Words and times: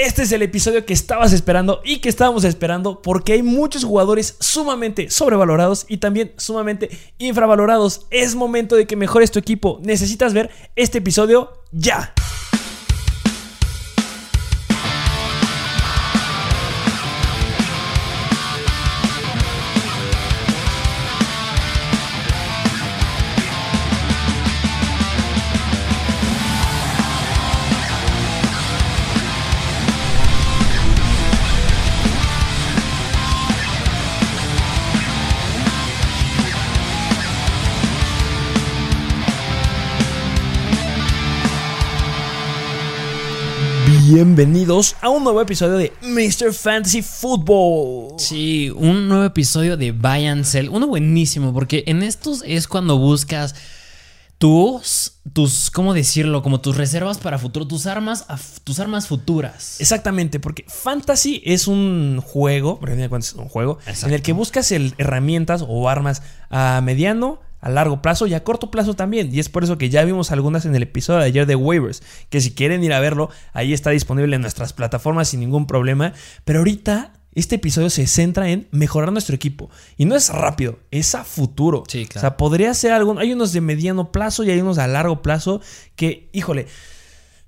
Este 0.00 0.22
es 0.22 0.30
el 0.30 0.42
episodio 0.42 0.86
que 0.86 0.92
estabas 0.92 1.32
esperando 1.32 1.80
y 1.84 1.98
que 1.98 2.08
estábamos 2.08 2.44
esperando 2.44 3.02
porque 3.02 3.32
hay 3.32 3.42
muchos 3.42 3.82
jugadores 3.82 4.36
sumamente 4.38 5.10
sobrevalorados 5.10 5.86
y 5.88 5.96
también 5.96 6.30
sumamente 6.36 6.88
infravalorados. 7.18 8.06
Es 8.12 8.36
momento 8.36 8.76
de 8.76 8.86
que 8.86 8.94
mejores 8.94 9.32
tu 9.32 9.40
equipo. 9.40 9.80
Necesitas 9.82 10.34
ver 10.34 10.50
este 10.76 10.98
episodio 10.98 11.64
ya. 11.72 12.14
Bienvenidos 44.38 44.94
a 45.00 45.08
un 45.08 45.24
nuevo 45.24 45.40
episodio 45.40 45.78
de 45.78 45.92
Mr. 46.00 46.52
Fantasy 46.52 47.02
Football. 47.02 48.20
Sí, 48.20 48.70
un 48.70 49.08
nuevo 49.08 49.24
episodio 49.24 49.76
de 49.76 49.90
Buy 49.90 50.26
and 50.26 50.44
Sell. 50.44 50.68
Uno 50.68 50.86
buenísimo, 50.86 51.52
porque 51.52 51.82
en 51.88 52.04
estos 52.04 52.44
es 52.46 52.68
cuando 52.68 52.98
buscas 52.98 53.56
tus, 54.38 55.14
tus, 55.32 55.72
¿cómo 55.72 55.92
decirlo? 55.92 56.44
Como 56.44 56.60
tus 56.60 56.76
reservas 56.76 57.18
para 57.18 57.36
futuro, 57.36 57.66
tus 57.66 57.86
armas, 57.86 58.26
tus 58.62 58.78
armas 58.78 59.08
futuras. 59.08 59.80
Exactamente, 59.80 60.38
porque 60.38 60.64
Fantasy 60.68 61.42
es 61.44 61.66
un 61.66 62.20
juego, 62.24 62.78
por 62.78 62.90
es 62.90 63.32
un 63.32 63.48
juego, 63.48 63.80
en 64.04 64.12
el 64.12 64.22
que 64.22 64.32
buscas 64.32 64.70
herramientas 64.70 65.64
o 65.66 65.88
armas 65.88 66.22
a 66.48 66.80
mediano, 66.80 67.40
a 67.60 67.70
largo 67.70 68.02
plazo 68.02 68.26
y 68.26 68.34
a 68.34 68.44
corto 68.44 68.70
plazo 68.70 68.94
también. 68.94 69.34
Y 69.34 69.40
es 69.40 69.48
por 69.48 69.64
eso 69.64 69.78
que 69.78 69.90
ya 69.90 70.04
vimos 70.04 70.32
algunas 70.32 70.64
en 70.64 70.74
el 70.74 70.82
episodio 70.82 71.20
de 71.20 71.26
ayer 71.26 71.46
de 71.46 71.56
Waivers, 71.56 72.02
que 72.30 72.40
si 72.40 72.52
quieren 72.52 72.82
ir 72.84 72.92
a 72.92 73.00
verlo, 73.00 73.30
ahí 73.52 73.72
está 73.72 73.90
disponible 73.90 74.36
en 74.36 74.42
nuestras 74.42 74.72
plataformas 74.72 75.28
sin 75.28 75.40
ningún 75.40 75.66
problema. 75.66 76.12
Pero 76.44 76.60
ahorita 76.60 77.12
este 77.34 77.56
episodio 77.56 77.90
se 77.90 78.06
centra 78.06 78.48
en 78.50 78.68
mejorar 78.70 79.12
nuestro 79.12 79.34
equipo. 79.34 79.70
Y 79.96 80.06
no 80.06 80.16
es 80.16 80.28
rápido, 80.30 80.78
es 80.90 81.14
a 81.14 81.24
futuro. 81.24 81.84
Sí, 81.86 82.06
claro. 82.06 82.18
O 82.18 82.22
sea, 82.22 82.36
podría 82.36 82.74
ser 82.74 82.92
algo. 82.92 83.18
Hay 83.18 83.32
unos 83.32 83.52
de 83.52 83.60
mediano 83.60 84.10
plazo 84.10 84.44
y 84.44 84.50
hay 84.50 84.60
unos 84.60 84.78
a 84.78 84.86
largo 84.86 85.22
plazo 85.22 85.60
que, 85.94 86.30
híjole. 86.32 86.66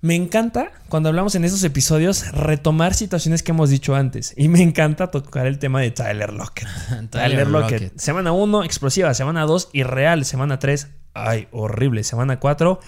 Me 0.03 0.15
encanta 0.15 0.73
cuando 0.89 1.11
hablamos 1.11 1.35
en 1.35 1.45
esos 1.45 1.63
episodios 1.63 2.33
retomar 2.33 2.95
situaciones 2.95 3.43
que 3.43 3.53
hemos 3.53 3.69
dicho 3.69 3.95
antes. 3.95 4.33
Y 4.35 4.49
me 4.49 4.63
encanta 4.63 5.11
tocar 5.11 5.47
el 5.47 5.59
tema 5.59 5.83
de 5.83 5.91
Tyler 5.91 6.33
Lockett. 6.33 6.69
Tyler, 7.11 7.47
Lockett. 7.47 7.99
Semana 7.99 8.33
1, 8.33 8.65
explosiva. 8.65 9.13
Semana 9.13 9.45
2, 9.45 9.71
irreal. 9.75 10.25
Semana 10.25 10.59
3, 10.59 10.89
ay, 11.13 11.49
horrible. 11.51 12.03
Semana 12.03 12.41
4, 12.41 12.81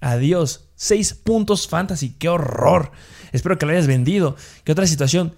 adiós. 0.00 0.68
6 0.74 1.14
puntos 1.14 1.68
fantasy. 1.68 2.16
¡Qué 2.18 2.28
horror! 2.28 2.90
Espero 3.30 3.56
que 3.56 3.66
lo 3.66 3.72
hayas 3.72 3.86
vendido. 3.86 4.34
¿Qué 4.64 4.72
otra 4.72 4.88
situación? 4.88 5.36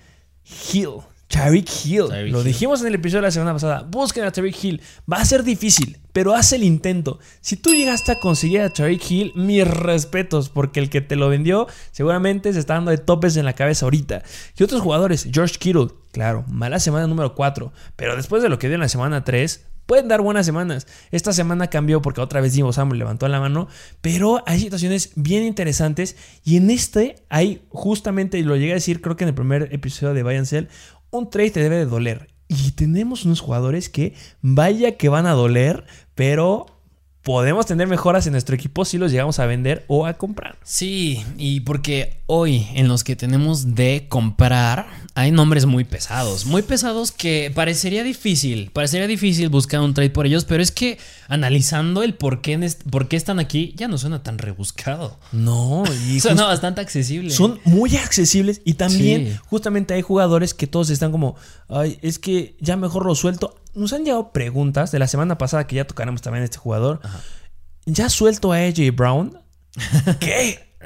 Hill. 0.72 1.00
Tariq 1.28 1.68
Hill. 1.84 2.32
Lo 2.32 2.42
dijimos 2.42 2.80
en 2.80 2.88
el 2.88 2.94
episodio 2.94 3.20
de 3.20 3.28
la 3.28 3.30
semana 3.30 3.52
pasada. 3.52 3.82
Busquen 3.82 4.24
a 4.24 4.32
Tariq 4.32 4.64
Hill. 4.64 4.82
Va 5.10 5.18
a 5.18 5.24
ser 5.24 5.44
difícil, 5.44 5.98
pero 6.12 6.34
haz 6.34 6.52
el 6.52 6.64
intento. 6.64 7.18
Si 7.40 7.56
tú 7.56 7.74
llegaste 7.74 8.12
a 8.12 8.18
conseguir 8.18 8.62
a 8.62 8.70
Tariq 8.70 9.10
Hill, 9.10 9.32
mis 9.34 9.68
respetos, 9.68 10.48
porque 10.48 10.80
el 10.80 10.90
que 10.90 11.00
te 11.00 11.16
lo 11.16 11.28
vendió 11.28 11.68
seguramente 11.92 12.52
se 12.52 12.58
está 12.58 12.74
dando 12.74 12.90
de 12.90 12.98
topes 12.98 13.36
en 13.36 13.44
la 13.44 13.52
cabeza 13.52 13.86
ahorita. 13.86 14.22
Y 14.56 14.62
otros 14.62 14.80
jugadores, 14.80 15.28
George 15.30 15.56
Kittle, 15.58 15.88
claro, 16.12 16.44
mala 16.48 16.80
semana 16.80 17.06
número 17.06 17.34
4, 17.34 17.72
pero 17.96 18.16
después 18.16 18.42
de 18.42 18.48
lo 18.48 18.58
que 18.58 18.68
dio 18.68 18.76
en 18.76 18.80
la 18.80 18.88
semana 18.88 19.22
3, 19.22 19.66
pueden 19.88 20.06
dar 20.06 20.20
buenas 20.20 20.44
semanas. 20.44 20.86
Esta 21.10 21.32
semana 21.32 21.68
cambió 21.68 22.02
porque 22.02 22.20
otra 22.20 22.42
vez 22.42 22.52
Divo 22.52 22.74
Samuel 22.74 22.98
levantó 22.98 23.26
la 23.26 23.40
mano, 23.40 23.68
pero 24.02 24.42
hay 24.46 24.60
situaciones 24.60 25.12
bien 25.14 25.44
interesantes 25.44 26.14
y 26.44 26.58
en 26.58 26.70
este 26.70 27.16
hay 27.30 27.62
justamente, 27.70 28.38
y 28.38 28.42
lo 28.42 28.54
llegué 28.56 28.72
a 28.72 28.74
decir 28.74 29.00
creo 29.00 29.16
que 29.16 29.24
en 29.24 29.28
el 29.28 29.34
primer 29.34 29.70
episodio 29.72 30.12
de 30.12 30.22
Bayern 30.22 30.44
Cell, 30.44 30.66
un 31.10 31.30
trade 31.30 31.50
te 31.50 31.60
debe 31.60 31.76
de 31.76 31.86
doler. 31.86 32.28
Y 32.48 32.72
tenemos 32.72 33.24
unos 33.24 33.40
jugadores 33.40 33.88
que 33.88 34.14
vaya 34.40 34.96
que 34.96 35.08
van 35.08 35.26
a 35.26 35.32
doler, 35.32 35.84
pero 36.14 36.66
podemos 37.22 37.66
tener 37.66 37.88
mejoras 37.88 38.26
en 38.26 38.32
nuestro 38.32 38.54
equipo 38.54 38.86
si 38.86 38.96
los 38.96 39.12
llegamos 39.12 39.38
a 39.38 39.44
vender 39.44 39.84
o 39.86 40.06
a 40.06 40.14
comprar. 40.14 40.56
Sí, 40.62 41.22
y 41.36 41.60
porque 41.60 42.22
hoy 42.24 42.66
en 42.74 42.88
los 42.88 43.04
que 43.04 43.16
tenemos 43.16 43.74
de 43.74 44.06
comprar 44.08 44.86
hay 45.18 45.32
nombres 45.32 45.66
muy 45.66 45.82
pesados, 45.82 46.46
muy 46.46 46.62
pesados 46.62 47.10
que 47.10 47.50
parecería 47.52 48.04
difícil, 48.04 48.70
parecería 48.72 49.08
difícil 49.08 49.48
buscar 49.48 49.80
un 49.80 49.92
trade 49.92 50.10
por 50.10 50.26
ellos, 50.26 50.44
pero 50.44 50.62
es 50.62 50.70
que 50.70 50.96
analizando 51.26 52.04
el 52.04 52.14
por 52.14 52.40
qué, 52.40 52.72
por 52.88 53.08
qué 53.08 53.16
están 53.16 53.40
aquí 53.40 53.74
ya 53.76 53.88
no 53.88 53.98
suena 53.98 54.22
tan 54.22 54.38
rebuscado. 54.38 55.18
No, 55.32 55.82
y 56.08 56.20
suena 56.20 56.44
bastante 56.44 56.82
accesible. 56.82 57.30
Son 57.30 57.58
muy 57.64 57.96
accesibles 57.96 58.60
y 58.64 58.74
también 58.74 59.36
justamente 59.46 59.92
hay 59.92 60.02
jugadores 60.02 60.54
que 60.54 60.68
todos 60.68 60.88
están 60.88 61.10
como, 61.10 61.34
ay, 61.68 61.98
es 62.00 62.20
que 62.20 62.56
ya 62.60 62.76
mejor 62.76 63.04
lo 63.04 63.16
suelto 63.16 63.60
nos 63.74 63.92
han 63.92 64.04
llegado 64.04 64.30
preguntas 64.30 64.92
de 64.92 65.00
la 65.00 65.08
semana 65.08 65.36
pasada 65.36 65.66
que 65.66 65.74
ya 65.74 65.84
tocaremos 65.84 66.22
también 66.22 66.42
a 66.42 66.44
este 66.44 66.58
jugador. 66.58 67.00
¿Ya 67.86 68.08
suelto 68.08 68.52
a 68.52 68.58
AJ 68.58 68.94
Brown? 68.94 69.36
¿Qué? 70.20 70.76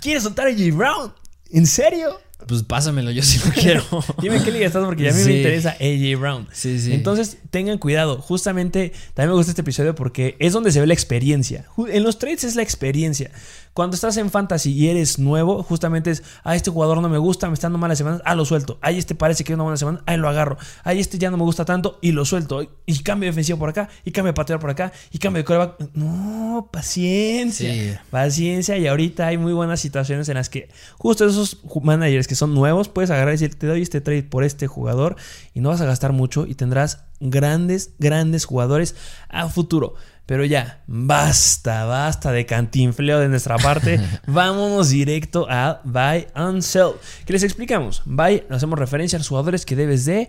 ¿Quieres 0.00 0.24
soltar 0.24 0.48
a 0.48 0.50
AJ 0.50 0.74
Brown? 0.74 1.14
¿En 1.50 1.66
serio? 1.66 2.18
Pues 2.46 2.62
pásamelo, 2.62 3.10
yo 3.10 3.22
sí 3.22 3.40
lo 3.44 3.52
quiero. 3.52 3.82
Dime 4.22 4.42
qué 4.42 4.52
liga 4.52 4.66
estás 4.66 4.84
porque 4.84 5.08
a 5.08 5.12
mí 5.12 5.22
me 5.24 5.36
interesa 5.38 5.70
AJ 5.80 6.18
Brown. 6.18 6.48
Sí, 6.52 6.78
sí. 6.78 6.92
Entonces, 6.92 7.38
tengan 7.50 7.78
cuidado. 7.78 8.20
Justamente, 8.20 8.92
también 9.14 9.30
me 9.30 9.36
gusta 9.36 9.50
este 9.50 9.62
episodio 9.62 9.94
porque 9.94 10.36
es 10.38 10.52
donde 10.52 10.70
se 10.70 10.80
ve 10.80 10.86
la 10.86 10.94
experiencia. 10.94 11.66
En 11.90 12.04
los 12.04 12.18
trades 12.18 12.44
es 12.44 12.54
la 12.54 12.62
experiencia. 12.62 13.32
Cuando 13.78 13.94
estás 13.94 14.16
en 14.16 14.28
fantasy 14.28 14.72
y 14.72 14.88
eres 14.88 15.20
nuevo, 15.20 15.62
justamente 15.62 16.10
es, 16.10 16.24
ah, 16.42 16.56
este 16.56 16.68
jugador 16.68 17.00
no 17.00 17.08
me 17.08 17.18
gusta, 17.18 17.46
me 17.46 17.54
está 17.54 17.66
dando 17.66 17.78
malas 17.78 17.96
semanas, 17.96 18.20
ah, 18.24 18.34
lo 18.34 18.44
suelto. 18.44 18.76
Ahí 18.80 18.98
este 18.98 19.14
parece 19.14 19.44
que 19.44 19.52
es 19.52 19.54
una 19.54 19.62
buena 19.62 19.76
semana, 19.76 20.02
ahí 20.04 20.16
lo 20.16 20.28
agarro. 20.28 20.58
Ahí 20.82 20.98
este 20.98 21.16
ya 21.16 21.30
no 21.30 21.36
me 21.36 21.44
gusta 21.44 21.64
tanto 21.64 21.96
y 22.02 22.10
lo 22.10 22.24
suelto. 22.24 22.60
Y 22.86 22.98
cambio 23.04 23.28
defensivo 23.28 23.56
por 23.56 23.68
acá, 23.68 23.88
y 24.04 24.10
cambio 24.10 24.32
de 24.32 24.34
patear 24.34 24.58
por 24.58 24.70
acá, 24.70 24.90
y 25.12 25.18
cambio 25.18 25.42
de 25.42 25.44
coreback. 25.44 25.94
No, 25.94 26.68
paciencia. 26.72 28.02
Paciencia. 28.10 28.76
Y 28.78 28.88
ahorita 28.88 29.28
hay 29.28 29.38
muy 29.38 29.52
buenas 29.52 29.78
situaciones 29.78 30.28
en 30.28 30.34
las 30.34 30.48
que 30.48 30.70
justo 30.96 31.24
esos 31.24 31.58
managers 31.80 32.26
que 32.26 32.34
son 32.34 32.54
nuevos, 32.54 32.88
puedes 32.88 33.12
agarrar 33.12 33.28
y 33.28 33.38
decir, 33.38 33.54
te 33.54 33.68
doy 33.68 33.82
este 33.82 34.00
trade 34.00 34.24
por 34.24 34.42
este 34.42 34.66
jugador 34.66 35.14
y 35.54 35.60
no 35.60 35.68
vas 35.68 35.80
a 35.80 35.86
gastar 35.86 36.12
mucho 36.12 36.46
y 36.48 36.56
tendrás 36.56 37.04
grandes, 37.20 37.92
grandes 38.00 38.44
jugadores 38.44 38.96
a 39.28 39.48
futuro. 39.48 39.94
Pero 40.28 40.44
ya, 40.44 40.82
basta, 40.86 41.86
basta 41.86 42.30
de 42.32 42.44
cantinfleo 42.44 43.18
de 43.18 43.30
nuestra 43.30 43.56
parte. 43.56 43.98
Vámonos 44.26 44.90
directo 44.90 45.46
a 45.48 45.80
Buy 45.84 46.26
and 46.34 46.60
Sell. 46.60 46.96
¿Qué 47.24 47.32
les 47.32 47.42
explicamos? 47.44 48.02
Buy, 48.04 48.42
nos 48.50 48.58
hacemos 48.58 48.78
referencia 48.78 49.16
a 49.16 49.20
los 49.20 49.28
jugadores 49.28 49.64
que 49.64 49.74
debes 49.74 50.04
de 50.04 50.28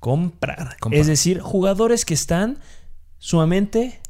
comprar. 0.00 0.76
Es 0.90 1.06
decir, 1.06 1.40
jugadores 1.40 2.04
que 2.04 2.12
están 2.12 2.58
sumamente 3.16 4.02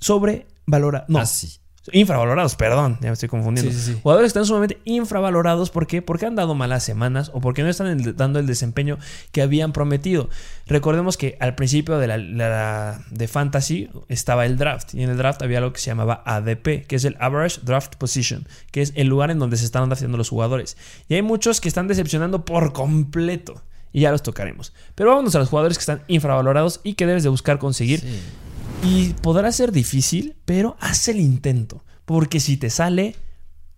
sobrevalorados. 0.00 1.08
No, 1.08 1.20
Así. 1.20 1.60
Infravalorados, 1.92 2.56
perdón, 2.56 2.98
ya 3.00 3.08
me 3.08 3.12
estoy 3.14 3.28
confundiendo. 3.28 3.72
Jugadores 4.02 4.26
que 4.26 4.38
están 4.38 4.46
sumamente 4.46 4.78
infravalorados. 4.84 5.70
¿Por 5.70 5.86
qué? 5.86 6.02
Porque 6.02 6.26
han 6.26 6.34
dado 6.34 6.54
malas 6.54 6.84
semanas 6.84 7.30
o 7.34 7.40
porque 7.40 7.62
no 7.62 7.68
están 7.68 8.14
dando 8.16 8.38
el 8.38 8.46
desempeño 8.46 8.98
que 9.32 9.42
habían 9.42 9.72
prometido. 9.72 10.28
Recordemos 10.66 11.16
que 11.16 11.36
al 11.40 11.54
principio 11.54 11.98
de 11.98 12.06
la, 12.06 13.00
de 13.10 13.28
Fantasy 13.28 13.90
estaba 14.08 14.46
el 14.46 14.56
draft. 14.56 14.94
Y 14.94 15.02
en 15.02 15.10
el 15.10 15.16
draft 15.16 15.42
había 15.42 15.60
lo 15.60 15.72
que 15.72 15.80
se 15.80 15.86
llamaba 15.90 16.22
ADP, 16.24 16.86
que 16.86 16.96
es 16.96 17.04
el 17.04 17.16
Average 17.20 17.60
Draft 17.62 17.96
Position, 17.96 18.46
que 18.70 18.82
es 18.82 18.92
el 18.96 19.06
lugar 19.08 19.30
en 19.30 19.38
donde 19.38 19.56
se 19.56 19.64
están 19.64 19.90
haciendo 19.92 20.18
los 20.18 20.28
jugadores. 20.28 20.76
Y 21.08 21.14
hay 21.14 21.22
muchos 21.22 21.60
que 21.60 21.68
están 21.68 21.88
decepcionando 21.88 22.44
por 22.44 22.72
completo. 22.72 23.62
Y 23.90 24.00
ya 24.00 24.10
los 24.10 24.22
tocaremos. 24.22 24.74
Pero 24.94 25.10
vámonos 25.10 25.34
a 25.34 25.38
los 25.38 25.48
jugadores 25.48 25.78
que 25.78 25.82
están 25.82 26.02
infravalorados 26.08 26.80
y 26.84 26.94
que 26.94 27.06
debes 27.06 27.22
de 27.22 27.30
buscar 27.30 27.58
conseguir. 27.58 28.02
Y 28.84 29.14
podrá 29.22 29.50
ser 29.52 29.72
difícil, 29.72 30.36
pero 30.44 30.76
haz 30.80 31.08
el 31.08 31.20
intento. 31.20 31.84
Porque 32.04 32.40
si 32.40 32.56
te 32.56 32.70
sale, 32.70 33.16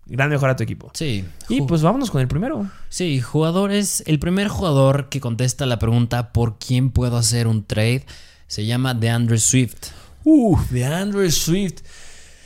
gran 0.05 0.29
mejora 0.29 0.53
a 0.53 0.55
tu 0.55 0.63
equipo. 0.63 0.91
Sí. 0.93 1.25
Y 1.49 1.61
pues 1.63 1.81
vámonos 1.81 2.11
con 2.11 2.21
el 2.21 2.27
primero. 2.27 2.69
Sí, 2.89 3.19
jugadores. 3.19 4.03
El 4.05 4.19
primer 4.19 4.47
jugador 4.47 5.09
que 5.09 5.19
contesta 5.19 5.65
la 5.65 5.79
pregunta 5.79 6.31
¿por 6.31 6.57
quién 6.59 6.91
puedo 6.91 7.17
hacer 7.17 7.47
un 7.47 7.65
trade? 7.65 8.05
Se 8.47 8.65
llama 8.65 8.93
DeAndre 8.93 9.37
Swift. 9.37 9.87
Uh, 10.23 10.57
DeAndre 10.69 11.31
Swift. 11.31 11.81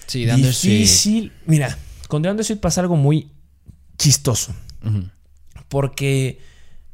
Sí, 0.07 0.25
DeAndre 0.25 0.50
Difícil. 0.50 1.34
Mira, 1.46 1.78
con 2.07 2.22
DeAndre 2.22 2.44
Swift 2.44 2.60
pasa 2.60 2.81
algo 2.81 2.96
muy 2.96 3.31
chistoso. 3.98 4.54
Porque 5.68 6.40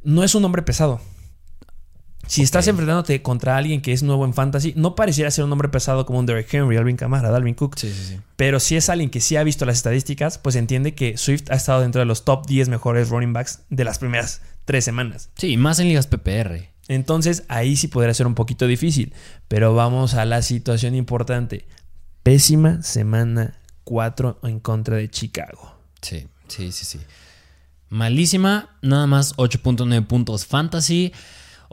no 0.04 0.24
es 0.24 0.34
un 0.34 0.44
hombre 0.46 0.62
pesado. 0.62 1.02
Si 2.31 2.44
estás 2.44 2.66
enfrentándote 2.69 3.22
contra 3.22 3.57
alguien 3.57 3.81
que 3.81 3.92
es 3.92 4.04
nuevo 4.04 4.24
en 4.24 4.33
fantasy, 4.33 4.72
no 4.78 4.95
pareciera 4.95 5.30
ser 5.31 5.44
un 5.44 5.50
nombre 5.50 5.68
pesado 5.68 6.06
como 6.06 6.18
un 6.19 6.25
Derek 6.25 6.48
Henry, 6.54 6.78
Alvin 6.78 6.95
Kamara, 6.95 7.30
Dalvin 7.30 7.56
Cook. 7.56 7.78
Sí, 7.78 7.92
sí, 7.92 8.06
sí. 8.06 8.19
Pero 8.38 8.62
si 8.62 8.78
es 8.78 8.88
alguien 8.88 9.10
que 9.10 9.19
sí 9.19 9.36
ha 9.36 9.44
visto 9.44 9.66
las 9.66 9.75
estadísticas, 9.75 10.38
pues 10.38 10.56
entiende 10.56 10.95
que 10.95 11.18
Swift 11.18 11.51
ha 11.51 11.56
estado 11.56 11.81
dentro 11.81 12.00
de 12.00 12.06
los 12.06 12.24
top 12.24 12.48
10 12.48 12.69
mejores 12.69 13.10
running 13.10 13.33
backs 13.33 13.63
de 13.69 13.83
las 13.83 14.00
primeras 14.00 14.44
tres 14.63 14.86
semanas. 14.86 15.30
Sí, 15.36 15.57
más 15.57 15.80
en 15.80 15.89
ligas 15.89 16.07
PPR. 16.07 16.69
Entonces 16.88 17.44
ahí 17.50 17.75
sí 17.75 17.89
podría 17.89 18.13
ser 18.13 18.28
un 18.28 18.36
poquito 18.36 18.66
difícil. 18.66 19.13
Pero 19.50 19.75
vamos 19.75 20.13
a 20.13 20.24
la 20.24 20.42
situación 20.42 20.95
importante. 20.95 21.68
Pésima 22.24 22.81
semana 22.81 23.60
4 23.84 24.39
en 24.44 24.62
contra 24.62 24.95
de 24.95 25.10
Chicago. 25.10 25.75
Sí, 26.01 26.30
sí, 26.48 26.72
sí, 26.72 26.86
sí. 26.86 27.00
Malísima, 27.89 28.69
nada 28.81 29.06
más 29.06 29.36
8.9 29.36 30.07
puntos 30.07 30.45
fantasy. 30.45 31.12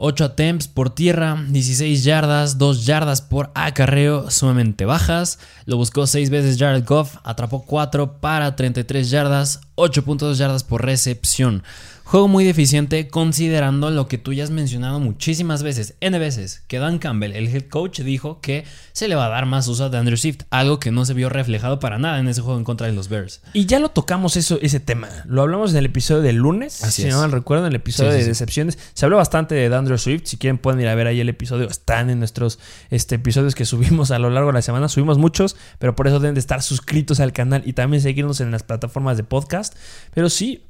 8 0.01 0.23
attempts 0.23 0.69
por 0.69 0.89
tierra, 0.89 1.37
16 1.49 2.05
yardas, 2.05 2.57
2 2.57 2.85
yardas 2.85 3.21
por 3.21 3.51
acarreo, 3.53 4.31
sumamente 4.31 4.85
bajas. 4.85 5.39
Lo 5.65 5.75
buscó 5.75 6.07
6 6.07 6.29
veces 6.29 6.57
Jared 6.57 6.85
Goff, 6.85 7.17
atrapó 7.23 7.65
4 7.65 8.13
para 8.21 8.55
33 8.55 9.09
yardas, 9.09 9.59
8.2 9.75 10.35
yardas 10.35 10.63
por 10.63 10.85
recepción. 10.85 11.63
Juego 12.09 12.27
muy 12.27 12.43
deficiente 12.43 13.07
considerando 13.07 13.91
lo 13.91 14.07
que 14.07 14.17
tú 14.17 14.33
ya 14.33 14.43
has 14.43 14.49
mencionado 14.49 14.99
muchísimas 14.99 15.61
veces, 15.61 15.93
N 16.01 16.17
veces, 16.17 16.63
que 16.67 16.79
Dan 16.79 16.97
Campbell, 16.97 17.33
el 17.35 17.47
head 17.49 17.65
coach, 17.69 17.99
dijo 17.99 18.41
que 18.41 18.65
se 18.93 19.07
le 19.07 19.13
va 19.13 19.27
a 19.27 19.29
dar 19.29 19.45
más 19.45 19.67
uso 19.67 19.83
a 19.85 19.95
Andrew 19.95 20.17
Swift, 20.17 20.39
algo 20.49 20.79
que 20.79 20.89
no 20.89 21.05
se 21.05 21.13
vio 21.13 21.29
reflejado 21.29 21.79
para 21.79 21.99
nada 21.99 22.17
en 22.19 22.27
ese 22.27 22.41
juego 22.41 22.57
en 22.57 22.63
contra 22.63 22.87
de 22.87 22.93
los 22.93 23.09
Bears. 23.09 23.41
Y 23.53 23.67
ya 23.67 23.77
lo 23.77 23.89
tocamos 23.89 24.37
eso, 24.37 24.57
ese 24.59 24.79
tema. 24.79 25.07
Lo 25.25 25.43
hablamos 25.43 25.69
en 25.69 25.77
el 25.77 25.85
episodio 25.85 26.23
del 26.23 26.37
lunes, 26.37 26.83
Así 26.83 27.03
si 27.03 27.07
es. 27.09 27.13
no 27.13 27.21
mal 27.21 27.31
recuerdo, 27.31 27.65
en 27.65 27.73
el 27.73 27.75
episodio 27.75 28.09
Sí, 28.09 28.17
de 28.17 28.23
sí. 28.23 28.29
decepciones. 28.29 28.79
Se 28.95 29.05
habló 29.05 29.17
bastante 29.17 29.53
de 29.53 29.67
Andrew 29.75 29.99
Swift. 29.99 30.23
Si 30.25 30.37
quieren 30.37 30.57
pueden 30.57 30.81
ir 30.81 30.87
a 30.87 30.95
ver 30.95 31.05
ahí 31.05 31.19
el 31.19 31.29
episodio. 31.29 31.67
Están 31.69 32.09
en 32.09 32.17
nuestros 32.17 32.57
este, 32.89 33.13
episodios 33.15 33.53
que 33.53 33.65
subimos 33.65 34.09
a 34.09 34.17
lo 34.17 34.31
largo 34.31 34.49
de 34.49 34.53
la 34.55 34.61
semana. 34.63 34.89
Subimos 34.89 35.19
muchos, 35.19 35.55
pero 35.77 35.95
por 35.95 36.07
eso 36.07 36.19
deben 36.19 36.33
de 36.33 36.39
estar 36.39 36.63
suscritos 36.63 37.19
al 37.19 37.33
canal 37.33 37.61
y 37.67 37.73
también 37.73 38.01
seguirnos 38.01 38.41
en 38.41 38.49
las 38.49 38.63
plataformas 38.63 39.15
de 39.15 39.23
podcast. 39.23 39.75
Pero 40.15 40.31
sí, 40.31 40.63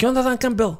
¿qué 0.00 0.06
onda 0.06 0.22
Dan 0.22 0.38
Campbell? 0.38 0.76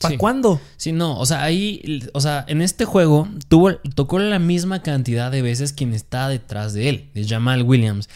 ¿Para 0.00 0.14
Sí. 0.14 0.18
cuándo? 0.18 0.60
Sí, 0.76 0.90
no, 0.90 1.16
o 1.16 1.24
sea, 1.26 1.44
ahí, 1.44 2.02
o 2.12 2.20
sea, 2.20 2.44
en 2.48 2.60
este 2.60 2.84
juego 2.84 3.28
tuvo, 3.46 3.76
tocó 3.94 4.18
la 4.18 4.40
misma 4.40 4.82
cantidad 4.82 5.30
de 5.30 5.42
veces 5.42 5.72
quien 5.72 5.94
está 5.94 6.28
detrás 6.28 6.72
de 6.72 6.88
él, 6.88 7.10
de 7.14 7.24
Jamal 7.24 7.62
Williams. 7.62 8.08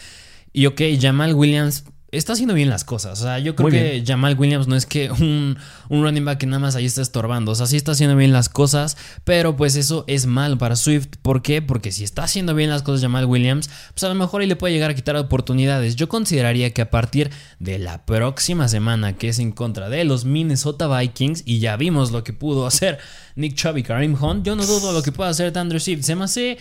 Y 0.51 0.65
ok, 0.65 0.81
Jamal 0.99 1.33
Williams 1.33 1.85
está 2.11 2.33
haciendo 2.33 2.53
bien 2.53 2.69
las 2.69 2.83
cosas. 2.83 3.19
O 3.19 3.23
sea, 3.23 3.39
yo 3.39 3.55
creo 3.55 3.69
Muy 3.69 3.77
que 3.77 4.03
Jamal 4.05 4.37
Williams 4.37 4.67
no 4.67 4.75
es 4.75 4.85
que 4.85 5.11
un, 5.11 5.57
un 5.89 6.03
running 6.03 6.23
back 6.23 6.39
que 6.39 6.45
nada 6.45 6.59
más 6.59 6.75
ahí 6.75 6.85
está 6.85 7.01
estorbando. 7.01 7.51
O 7.51 7.55
sea, 7.55 7.65
sí 7.65 7.75
está 7.75 7.91
haciendo 7.91 8.15
bien 8.15 8.31
las 8.31 8.49
cosas, 8.49 8.97
pero 9.23 9.55
pues 9.55 9.75
eso 9.75 10.05
es 10.07 10.25
mal 10.25 10.57
para 10.57 10.75
Swift. 10.75 11.07
¿Por 11.21 11.41
qué? 11.41 11.61
Porque 11.61 11.91
si 11.91 12.03
está 12.03 12.23
haciendo 12.23 12.55
bien 12.55 12.69
las 12.69 12.81
cosas 12.81 13.01
Jamal 13.01 13.25
Williams, 13.25 13.69
pues 13.93 14.03
a 14.03 14.09
lo 14.09 14.15
mejor 14.15 14.41
ahí 14.41 14.47
le 14.47 14.55
puede 14.55 14.73
llegar 14.73 14.91
a 14.91 14.95
quitar 14.95 15.15
oportunidades. 15.17 15.95
Yo 15.95 16.07
consideraría 16.07 16.73
que 16.73 16.81
a 16.81 16.89
partir 16.89 17.29
de 17.59 17.79
la 17.79 18.05
próxima 18.05 18.67
semana, 18.67 19.13
que 19.13 19.29
es 19.29 19.39
en 19.39 19.51
contra 19.51 19.89
de 19.89 20.05
los 20.05 20.25
Minnesota 20.25 20.87
Vikings, 20.87 21.43
y 21.45 21.59
ya 21.59 21.75
vimos 21.75 22.11
lo 22.11 22.23
que 22.23 22.33
pudo 22.33 22.65
hacer 22.67 22.99
Nick 23.35 23.55
Chubb 23.55 23.77
y 23.77 23.83
Kareem 23.83 24.21
Hunt, 24.21 24.45
yo 24.45 24.55
no 24.55 24.65
dudo 24.65 24.93
lo 24.93 25.03
que 25.03 25.11
pueda 25.11 25.29
hacer 25.29 25.55
Andrew 25.57 25.79
Swift. 25.79 26.03
Se 26.03 26.15
me 26.15 26.23
hace 26.23 26.57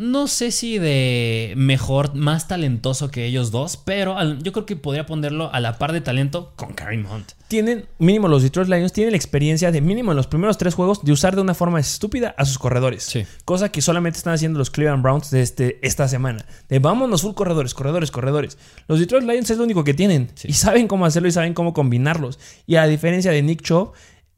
no 0.00 0.28
sé 0.28 0.50
si 0.50 0.78
de 0.78 1.52
mejor, 1.58 2.14
más 2.14 2.48
talentoso 2.48 3.10
que 3.10 3.26
ellos 3.26 3.50
dos, 3.50 3.76
pero 3.76 4.16
yo 4.38 4.50
creo 4.50 4.64
que 4.64 4.74
podría 4.74 5.04
ponerlo 5.04 5.52
a 5.52 5.60
la 5.60 5.76
par 5.76 5.92
de 5.92 6.00
talento 6.00 6.54
con 6.56 6.72
Kareem 6.72 7.04
Hunt. 7.04 7.32
Tienen, 7.48 7.84
mínimo 7.98 8.26
los 8.26 8.42
Detroit 8.42 8.70
Lions, 8.70 8.94
tienen 8.94 9.12
la 9.12 9.18
experiencia 9.18 9.70
de 9.70 9.82
mínimo 9.82 10.12
en 10.12 10.16
los 10.16 10.26
primeros 10.26 10.56
tres 10.56 10.72
juegos 10.72 11.04
de 11.04 11.12
usar 11.12 11.34
de 11.34 11.42
una 11.42 11.52
forma 11.52 11.80
estúpida 11.80 12.34
a 12.38 12.46
sus 12.46 12.58
corredores. 12.58 13.02
Sí. 13.02 13.26
Cosa 13.44 13.70
que 13.70 13.82
solamente 13.82 14.16
están 14.16 14.32
haciendo 14.32 14.58
los 14.58 14.70
Cleveland 14.70 15.02
Browns 15.02 15.30
desde 15.30 15.78
esta 15.82 16.08
semana. 16.08 16.46
De 16.70 16.78
vámonos 16.78 17.20
full 17.20 17.34
corredores, 17.34 17.74
corredores, 17.74 18.10
corredores. 18.10 18.56
Los 18.88 19.00
Detroit 19.00 19.24
Lions 19.24 19.50
es 19.50 19.58
lo 19.58 19.64
único 19.64 19.84
que 19.84 19.92
tienen. 19.92 20.30
Sí. 20.34 20.48
Y 20.48 20.54
saben 20.54 20.88
cómo 20.88 21.04
hacerlo 21.04 21.28
y 21.28 21.32
saben 21.32 21.52
cómo 21.52 21.74
combinarlos. 21.74 22.38
Y 22.66 22.76
a 22.76 22.86
diferencia 22.86 23.32
de 23.32 23.42
Nick 23.42 23.60
Chubb, 23.60 23.92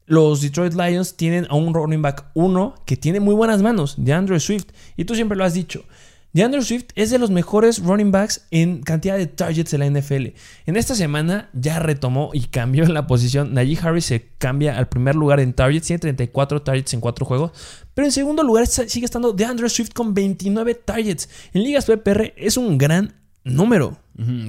los 0.05 0.41
Detroit 0.41 0.73
Lions 0.73 1.15
tienen 1.15 1.47
a 1.49 1.55
un 1.55 1.73
running 1.73 2.01
back 2.01 2.25
1 2.33 2.75
que 2.85 2.97
tiene 2.97 3.19
muy 3.19 3.35
buenas 3.35 3.61
manos, 3.61 3.95
de 3.97 4.13
Andrew 4.13 4.39
Swift. 4.39 4.67
Y 4.97 5.05
tú 5.05 5.15
siempre 5.15 5.37
lo 5.37 5.43
has 5.43 5.53
dicho. 5.53 5.85
DeAndre 6.33 6.63
Swift 6.63 6.85
es 6.95 7.11
de 7.11 7.19
los 7.19 7.29
mejores 7.29 7.77
running 7.83 8.11
backs 8.11 8.47
en 8.49 8.81
cantidad 8.81 9.17
de 9.17 9.27
targets 9.27 9.69
de 9.69 9.77
la 9.77 9.85
NFL. 9.85 10.29
En 10.65 10.77
esta 10.77 10.95
semana 10.95 11.49
ya 11.53 11.77
retomó 11.77 12.31
y 12.33 12.41
cambió 12.45 12.85
la 12.85 13.05
posición. 13.05 13.53
Najee 13.53 13.77
Harris 13.79 14.05
se 14.05 14.29
cambia 14.39 14.75
al 14.75 14.89
primer 14.89 15.15
lugar 15.15 15.39
en 15.39 15.53
targets, 15.53 15.85
tiene 15.85 15.99
34 15.99 16.63
targets 16.63 16.93
en 16.95 17.01
4 17.01 17.23
juegos. 17.23 17.51
Pero 17.93 18.07
en 18.07 18.11
segundo 18.11 18.41
lugar 18.41 18.65
sigue 18.65 19.05
estando 19.05 19.31
DeAndre 19.31 19.69
Swift 19.69 19.93
con 19.93 20.15
29 20.15 20.73
targets. 20.73 21.29
En 21.53 21.63
ligas 21.63 21.85
PPR 21.85 22.33
es 22.35 22.57
un 22.57 22.79
gran 22.79 23.13
número. 23.43 23.99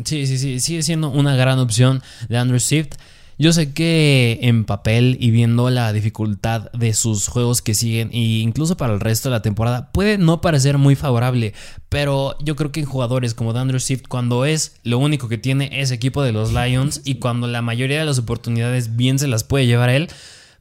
Sí, 0.05 0.27
sí, 0.27 0.39
sí, 0.39 0.61
sigue 0.61 0.83
siendo 0.83 1.11
una 1.11 1.37
gran 1.37 1.59
opción 1.59 2.03
de 2.31 2.39
Andrew 2.39 2.61
Swift. 2.61 2.95
Yo 3.37 3.53
sé 3.53 3.73
que 3.73 4.39
en 4.43 4.65
papel 4.65 5.17
y 5.19 5.31
viendo 5.31 5.69
la 5.69 5.93
dificultad 5.93 6.71
de 6.73 6.95
sus 6.95 7.27
juegos 7.27 7.63
que 7.63 7.75
siguen 7.75 8.11
e 8.13 8.19
incluso 8.19 8.77
para 8.77 8.95
el 8.95 9.01
resto 9.01 9.29
de 9.29 9.35
la 9.35 9.43
temporada 9.43 9.91
puede 9.91 10.19
no 10.19 10.41
parecer 10.41 10.79
muy 10.79 10.95
favorable, 10.95 11.53
pero 11.89 12.37
yo 12.41 12.55
creo 12.55 12.71
que 12.71 12.81
en 12.81 12.87
jugadores 12.87 13.35
como 13.35 13.51
Andrew 13.51 13.81
Swift 13.81 14.03
cuando 14.09 14.45
es 14.45 14.77
lo 14.85 14.99
único 14.99 15.29
que 15.29 15.39
tiene 15.39 15.81
ese 15.81 15.95
equipo 15.95 16.23
de 16.23 16.33
los 16.33 16.53
Lions 16.53 17.01
y 17.05 17.17
cuando 17.17 17.49
la 17.49 17.61
mayoría 17.61 17.99
de 17.99 18.05
las 18.05 18.19
oportunidades 18.19 18.95
bien 18.95 19.19
se 19.19 19.27
las 19.27 19.43
puede 19.43 19.67
llevar 19.67 19.91
él, 19.91 20.09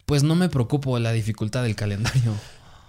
pues 0.05 0.23
no 0.23 0.33
me 0.35 0.49
preocupo 0.49 0.97
la 0.97 1.11
dificultad 1.11 1.63
del 1.63 1.75
calendario. 1.75 2.33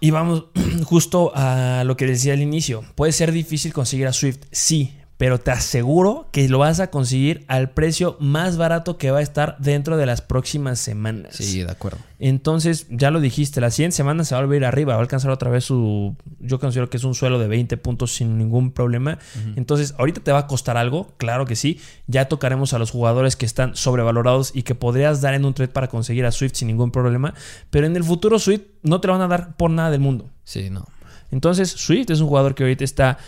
Y 0.01 0.11
vamos 0.11 0.45
justo 0.85 1.33
a 1.35 1.83
lo 1.85 1.97
que 1.97 2.07
decía 2.07 2.33
al 2.33 2.43
inicio. 2.43 2.85
Puede 2.95 3.13
ser 3.13 3.33
difícil 3.33 3.73
conseguir 3.73 4.07
a 4.07 4.13
Swift, 4.13 4.41
sí, 4.51 4.95
pero 5.17 5.39
te 5.39 5.53
aseguro 5.53 6.29
que 6.33 6.49
lo 6.49 6.59
vas 6.59 6.81
a 6.81 6.91
conseguir 6.91 7.45
al 7.47 7.71
precio 7.71 8.17
más 8.19 8.57
barato 8.57 8.99
que 8.99 9.11
va 9.11 9.19
a 9.19 9.23
estar 9.23 9.57
dentro 9.59 9.97
de 9.97 10.07
las 10.07 10.23
próximas 10.23 10.81
semanas. 10.81 11.37
de 11.39 11.71
acuerdo. 11.71 11.99
Entonces, 12.19 12.87
ya 12.91 13.11
lo 13.11 13.21
dijiste, 13.21 13.61
la 13.61 13.71
siguiente 13.71 13.97
semana 13.97 14.25
se 14.25 14.35
va 14.35 14.41
a 14.41 14.45
volver 14.45 14.65
arriba, 14.65 14.95
va 14.95 14.99
a 14.99 15.03
alcanzar 15.03 15.31
otra 15.31 15.51
vez 15.51 15.65
su. 15.65 16.17
Yo 16.41 16.59
considero 16.59 16.91
que 16.91 16.97
es 16.97 17.05
un 17.05 17.15
suelo 17.15 17.39
de 17.39 17.47
20 17.47 17.77
puntos 17.77 18.15
sin 18.15 18.39
ningún 18.39 18.73
problema. 18.73 19.19
Entonces, 19.57 19.95
ahorita 19.99 20.21
te 20.21 20.33
va 20.33 20.41
a 20.41 20.47
costar 20.47 20.77
algo, 20.77 21.13
claro 21.17 21.47
que 21.47 21.55
sí. 21.55 21.81
Ya 22.07 22.27
tocaremos 22.29 22.73
a 22.73 22.79
los 22.79 22.91
jugadores 22.91 23.37
que 23.37 23.47
están 23.47 23.77
sobrevalorados 23.77 24.51
y 24.55 24.63
que 24.63 24.75
podrías 24.75 25.21
dar 25.21 25.35
en 25.35 25.45
un 25.45 25.55
trade 25.55 25.73
para 25.73 25.89
conseguir 25.89 26.27
a 26.27 26.33
Swift 26.33 26.55
sin 26.55 26.69
ningún 26.69 26.91
problema. 26.91 27.35
Pero 27.71 27.87
en 27.87 27.95
el 27.95 28.03
futuro, 28.03 28.39
Swift 28.39 28.63
no 28.83 29.01
te 29.01 29.07
lo 29.07 29.13
van 29.13 29.23
a 29.23 29.29
dar 29.29 29.57
por 29.57 29.71
nada 29.71 29.91
del 29.91 30.01
mundo. 30.01 30.29
Sí, 30.45 30.71
no. 30.71 30.87
Entonces, 31.31 31.71
Swift 31.71 32.11
es 32.11 32.21
un 32.21 32.29
jugador 32.29 32.55
que 32.55 32.63
ahorita 32.63 32.85
está, 32.85 33.19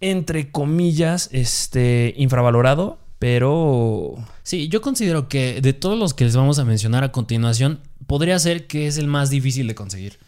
entre 0.00 0.50
comillas, 0.50 1.28
este, 1.32 2.14
infravalorado, 2.16 2.98
pero 3.18 4.14
Sí, 4.42 4.68
yo 4.68 4.80
considero 4.80 5.28
que 5.28 5.60
de 5.60 5.72
todos 5.72 5.98
los 5.98 6.14
que 6.14 6.24
les 6.24 6.34
vamos 6.36 6.58
a 6.58 6.64
mencionar 6.64 7.04
a 7.04 7.12
continuación, 7.12 7.80
podría 8.06 8.38
ser 8.38 8.66
que 8.66 8.86
es 8.86 8.96
el 8.98 9.06
más 9.06 9.30
difícil 9.30 9.66
de 9.68 9.74
conseguir. 9.74 10.18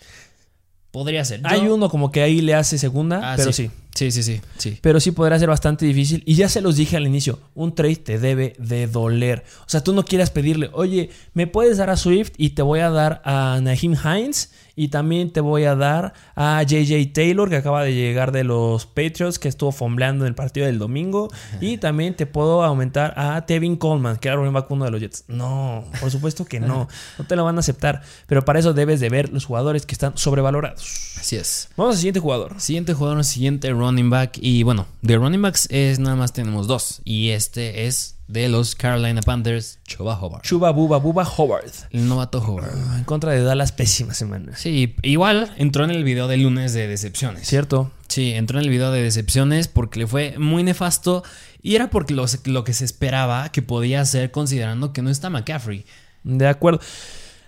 Podría 0.90 1.24
ser. 1.24 1.40
Yo- 1.40 1.48
hay 1.48 1.60
uno 1.68 1.88
como 1.88 2.12
que 2.12 2.20
ahí 2.22 2.42
le 2.42 2.54
hace 2.54 2.76
segunda, 2.76 3.32
Ah, 3.32 3.34
pero 3.36 3.50
sí. 3.52 3.70
Sí, 3.91 3.91
sí, 3.94 4.10
sí, 4.10 4.40
sí. 4.58 4.78
Pero 4.80 5.00
sí 5.00 5.12
podrá 5.12 5.38
ser 5.38 5.48
bastante 5.48 5.84
difícil. 5.86 6.22
Y 6.26 6.34
ya 6.34 6.48
se 6.48 6.60
los 6.60 6.76
dije 6.76 6.96
al 6.96 7.06
inicio, 7.06 7.38
un 7.54 7.74
trade 7.74 7.96
te 7.96 8.18
debe 8.18 8.54
de 8.58 8.86
doler. 8.86 9.44
O 9.60 9.68
sea, 9.68 9.82
tú 9.82 9.92
no 9.92 10.04
quieras 10.04 10.30
pedirle, 10.30 10.70
oye, 10.72 11.10
me 11.34 11.46
puedes 11.46 11.78
dar 11.78 11.90
a 11.90 11.96
Swift 11.96 12.32
y 12.36 12.50
te 12.50 12.62
voy 12.62 12.80
a 12.80 12.90
dar 12.90 13.22
a 13.24 13.60
Naheem 13.62 13.94
Hines 13.94 14.50
y 14.74 14.88
también 14.88 15.32
te 15.32 15.40
voy 15.40 15.64
a 15.64 15.74
dar 15.74 16.14
a 16.34 16.62
JJ 16.62 17.12
Taylor, 17.12 17.48
que 17.50 17.56
acaba 17.56 17.82
de 17.84 17.94
llegar 17.94 18.32
de 18.32 18.44
los 18.44 18.86
Patriots, 18.86 19.38
que 19.38 19.48
estuvo 19.48 19.72
fombleando 19.72 20.24
en 20.24 20.28
el 20.28 20.34
partido 20.34 20.66
del 20.66 20.78
domingo. 20.78 21.28
Y 21.60 21.78
también 21.78 22.14
te 22.16 22.26
puedo 22.26 22.62
aumentar 22.62 23.14
a 23.16 23.44
Tevin 23.44 23.76
Coleman, 23.76 24.16
que 24.16 24.28
era 24.28 24.36
running 24.36 24.54
back 24.54 24.70
uno 24.70 24.84
de 24.84 24.90
los 24.90 25.00
Jets. 25.00 25.24
No, 25.28 25.84
por 26.00 26.10
supuesto 26.10 26.44
que 26.44 26.60
no. 26.60 26.88
No 27.18 27.26
te 27.26 27.36
lo 27.36 27.44
van 27.44 27.56
a 27.56 27.60
aceptar. 27.60 28.02
Pero 28.26 28.44
para 28.44 28.58
eso 28.58 28.72
debes 28.72 29.00
de 29.00 29.08
ver 29.08 29.30
los 29.32 29.44
jugadores 29.44 29.84
que 29.86 29.92
están 29.92 30.16
sobrevalorados. 30.16 31.16
Así 31.18 31.36
es. 31.36 31.68
Vamos 31.76 31.96
al 31.96 31.98
siguiente 31.98 32.20
jugador. 32.20 32.60
Siguiente 32.60 32.94
jugador, 32.94 33.24
siguiente 33.24 33.72
running 33.82 34.10
back. 34.10 34.38
Y 34.40 34.62
bueno, 34.62 34.86
de 35.02 35.16
running 35.16 35.42
backs 35.42 35.66
es 35.70 35.98
nada 35.98 36.16
más 36.16 36.32
tenemos 36.32 36.66
dos. 36.66 37.02
Y 37.04 37.30
este 37.30 37.86
es 37.86 38.16
de 38.28 38.48
los 38.48 38.74
Carolina 38.74 39.20
Panthers, 39.20 39.78
Chuba 39.84 40.18
Hobart. 40.18 40.44
Chuba 40.44 40.70
Buba 40.70 40.98
Buba 40.98 41.28
Howard. 41.36 41.70
El 41.90 42.08
novato 42.08 42.38
Hobart. 42.38 42.72
En 42.96 43.04
contra 43.04 43.32
de 43.32 43.42
Dallas, 43.42 43.72
pésima 43.72 44.14
semana. 44.14 44.56
Sí, 44.56 44.94
igual 45.02 45.52
entró 45.58 45.84
en 45.84 45.90
el 45.90 46.04
video 46.04 46.28
de 46.28 46.38
lunes 46.38 46.72
de 46.72 46.88
decepciones. 46.88 47.46
¿Cierto? 47.46 47.90
Sí, 48.08 48.32
entró 48.32 48.58
en 48.58 48.64
el 48.64 48.70
video 48.70 48.90
de 48.90 49.02
decepciones 49.02 49.68
porque 49.68 49.98
le 49.98 50.06
fue 50.06 50.36
muy 50.38 50.62
nefasto 50.62 51.22
y 51.62 51.74
era 51.74 51.90
porque 51.90 52.14
lo, 52.14 52.24
lo 52.44 52.64
que 52.64 52.72
se 52.72 52.84
esperaba 52.84 53.50
que 53.50 53.62
podía 53.62 54.00
hacer 54.00 54.30
considerando 54.30 54.92
que 54.92 55.02
no 55.02 55.10
está 55.10 55.28
McCaffrey. 55.28 55.84
De 56.24 56.46
acuerdo. 56.46 56.80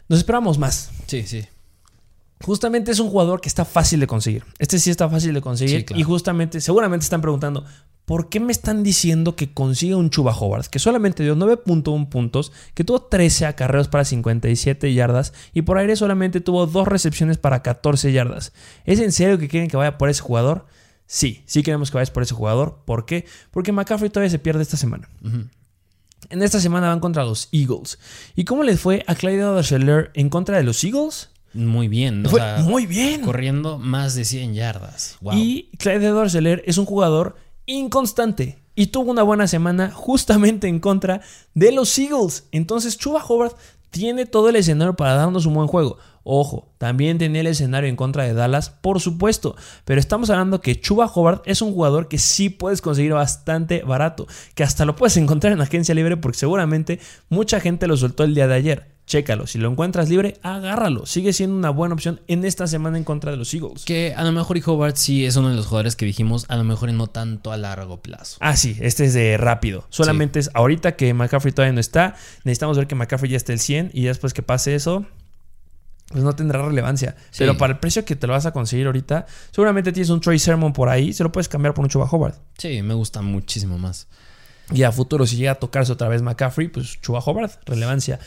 Nos 0.09 0.19
esperamos 0.19 0.59
más. 0.59 0.91
Sí, 1.07 1.23
sí. 1.23 1.47
Justamente 2.45 2.91
es 2.91 3.01
un 3.01 3.09
jugador 3.09 3.41
que 3.41 3.49
está 3.49 3.65
fácil 3.65 4.01
de 4.01 4.07
conseguir. 4.07 4.45
Este 4.59 4.79
sí 4.79 4.91
está 4.91 5.09
fácil 5.09 5.33
de 5.33 5.41
conseguir. 5.41 5.79
Sí, 5.79 5.85
claro. 5.85 6.01
Y 6.01 6.03
justamente, 6.03 6.61
seguramente 6.61 7.05
están 7.05 7.23
preguntando, 7.23 7.65
¿por 8.05 8.29
qué 8.29 8.39
me 8.39 8.53
están 8.53 8.83
diciendo 8.83 9.35
que 9.35 9.55
consiga 9.55 9.97
un 9.97 10.11
Chuba 10.11 10.37
Hobart? 10.37 10.67
Que 10.67 10.79
solamente 10.79 11.23
dio 11.23 11.37
9.1 11.37 12.09
puntos, 12.11 12.53
que 12.75 12.85
tuvo 12.85 13.01
13 13.01 13.47
acarreos 13.47 13.89
para 13.89 14.05
57 14.05 14.93
yardas 14.93 15.33
y 15.55 15.63
por 15.63 15.79
aire 15.79 15.97
solamente 15.97 16.43
tuvo 16.43 16.67
dos 16.67 16.87
recepciones 16.87 17.39
para 17.39 17.63
14 17.63 18.13
yardas. 18.13 18.53
¿Es 18.85 19.01
en 19.01 19.13
serio 19.13 19.39
que 19.39 19.49
quieren 19.49 19.71
que 19.71 19.79
vaya 19.79 19.97
por 19.97 20.11
ese 20.11 20.21
jugador? 20.21 20.67
Sí, 21.07 21.43
sí 21.47 21.63
queremos 21.63 21.91
que 21.91 21.97
vayas 21.97 22.11
por 22.11 22.23
ese 22.23 22.35
jugador. 22.35 22.83
¿Por 22.85 23.07
qué? 23.07 23.25
Porque 23.53 23.73
McCaffrey 23.73 24.11
todavía 24.11 24.31
se 24.31 24.39
pierde 24.39 24.63
esta 24.63 24.77
semana. 24.77 25.09
En 26.31 26.43
esta 26.43 26.61
semana 26.61 26.89
van 26.89 27.01
contra 27.01 27.25
los 27.25 27.49
Eagles. 27.53 27.99
¿Y 28.35 28.45
cómo 28.45 28.65
les 28.65 28.81
fue 28.81 29.03
a 29.07 29.15
Clyde 29.15 29.45
Oderscheller 29.45 30.11
en 30.15 30.29
contra 30.29 30.59
de 30.59 30.63
los 30.63 30.83
Eagles? 30.85 31.31
Muy 31.55 31.89
bien. 31.89 32.27
o 32.27 32.29
Fue 32.29 32.41
sea, 32.41 32.59
muy 32.59 32.87
bien. 32.87 33.23
Corriendo 33.23 33.79
más 33.79 34.15
de 34.15 34.25
100 34.25 34.55
yardas. 34.55 35.17
Wow. 35.21 35.35
Y 35.37 35.71
Clyde 35.79 36.09
Edwards-Helaire 36.09 36.63
es 36.67 36.79
un 36.79 36.85
jugador 36.85 37.37
inconstante 37.67 38.59
y 38.75 38.89
tuvo 38.89 39.11
una 39.11 39.23
buena 39.23 39.47
semana 39.47 39.91
justamente 39.91 40.69
en 40.69 40.81
contra 40.81 41.21
de 41.55 41.73
los 41.73 41.97
Eagles. 41.99 42.49
Entonces 42.51 42.99
Chuba 42.99 43.25
Hobart 43.25 43.57
tiene 43.91 44.27
todo 44.27 44.49
el 44.49 44.57
escenario 44.57 44.95
para 44.95 45.15
darnos 45.15 45.47
un 45.47 45.55
buen 45.55 45.69
juego. 45.69 45.99
Ojo, 46.25 46.73
también 46.79 47.19
tenía 47.19 47.43
el 47.43 47.47
escenario 47.47 47.89
en 47.89 47.97
contra 47.97 48.25
de 48.25 48.33
Dallas, 48.33 48.71
por 48.71 48.99
supuesto, 48.99 49.57
pero 49.85 50.01
estamos 50.01 50.31
hablando 50.31 50.61
que 50.61 50.81
Chuba 50.81 51.07
Hobart 51.07 51.43
es 51.47 51.61
un 51.61 51.73
jugador 51.73 52.09
que 52.09 52.19
sí 52.19 52.49
puedes 52.49 52.81
conseguir 52.81 53.13
bastante 53.13 53.83
barato, 53.83 54.27
que 54.55 54.65
hasta 54.65 54.87
lo 54.87 54.97
puedes 54.97 55.19
encontrar 55.19 55.53
en 55.53 55.61
agencia 55.61 55.95
libre 55.95 56.17
porque 56.17 56.39
seguramente 56.39 56.99
mucha 57.29 57.61
gente 57.61 57.87
lo 57.87 57.97
soltó 57.97 58.25
el 58.25 58.35
día 58.35 58.49
de 58.49 58.55
ayer. 58.55 58.94
Chécalo, 59.07 59.47
si 59.47 59.59
lo 59.59 59.71
encuentras 59.71 60.09
libre, 60.09 60.39
agárralo. 60.43 61.05
Sigue 61.05 61.35
siendo 61.35 61.57
una 61.57 61.69
buena 61.69 61.95
opción 61.95 62.21
en 62.27 62.45
esta 62.45 62.67
semana 62.67 62.97
en 62.97 63.05
contra 63.05 63.31
de 63.31 63.37
los 63.37 63.53
Eagles. 63.53 63.85
Que 63.85 64.15
a 64.17 64.25
lo 64.25 64.33
mejor 64.33 64.57
y 64.57 64.63
Hobart 64.65 64.97
sí 64.97 65.27
es 65.27 65.37
uno 65.37 65.51
de 65.51 65.57
los 65.57 65.67
jugadores 65.67 65.95
que 65.95 66.07
dijimos, 66.07 66.47
a 66.49 66.57
lo 66.57 66.65
mejor 66.65 66.89
y 66.89 66.93
no 66.93 67.07
tanto 67.07 67.53
a 67.53 67.59
largo 67.59 68.01
plazo. 68.01 68.39
Ah, 68.41 68.57
sí, 68.57 68.77
este 68.81 69.05
es 69.05 69.13
de 69.13 69.37
rápido. 69.37 69.87
Solamente 69.91 70.39
es 70.39 70.51
ahorita 70.55 70.97
que 70.97 71.13
McCaffrey 71.13 71.53
todavía 71.53 71.75
no 71.75 71.81
está. 71.81 72.15
Necesitamos 72.45 72.79
ver 72.79 72.87
que 72.87 72.95
McCaffrey 72.95 73.31
ya 73.31 73.37
esté 73.37 73.53
el 73.53 73.61
100 73.61 73.91
y 73.93 74.05
después 74.05 74.33
que 74.33 74.43
pase 74.43 74.75
eso, 74.75 75.05
pues 76.09 76.25
no 76.25 76.35
tendrá 76.35 76.63
relevancia. 76.63 77.17
Sí. 77.31 77.39
Pero 77.41 77.59
para 77.59 77.75
el 77.75 77.81
precio 77.81 78.07
que 78.07 78.17
te 78.17 78.27
lo 78.27 78.33
vas 78.33 78.47
a 78.47 78.53
conseguir 78.53 78.87
ahorita, 78.87 79.27
seguramente 79.51 79.93
tienes 79.93 80.09
un 80.09 80.21
Trey 80.21 80.39
Sermon 80.39 80.73
por 80.73 80.89
ahí, 80.89 81.13
se 81.13 81.23
lo 81.25 81.31
puedes 81.31 81.49
cambiar 81.49 81.75
por 81.75 81.85
un 81.85 81.91
Chuba 81.91 82.07
Hobart. 82.11 82.39
Sí, 82.57 82.81
me 82.81 82.95
gusta 82.95 83.21
muchísimo 83.21 83.77
más. 83.77 84.09
Y 84.73 84.83
a 84.83 84.93
futuro, 84.93 85.27
si 85.27 85.37
llega 85.37 85.53
a 85.53 85.55
tocarse 85.57 85.93
otra 85.93 86.09
vez 86.09 86.23
McCaffrey, 86.23 86.69
pues 86.69 87.01
Chuba 87.01 87.19
Hobart, 87.21 87.53
relevancia. 87.67 88.19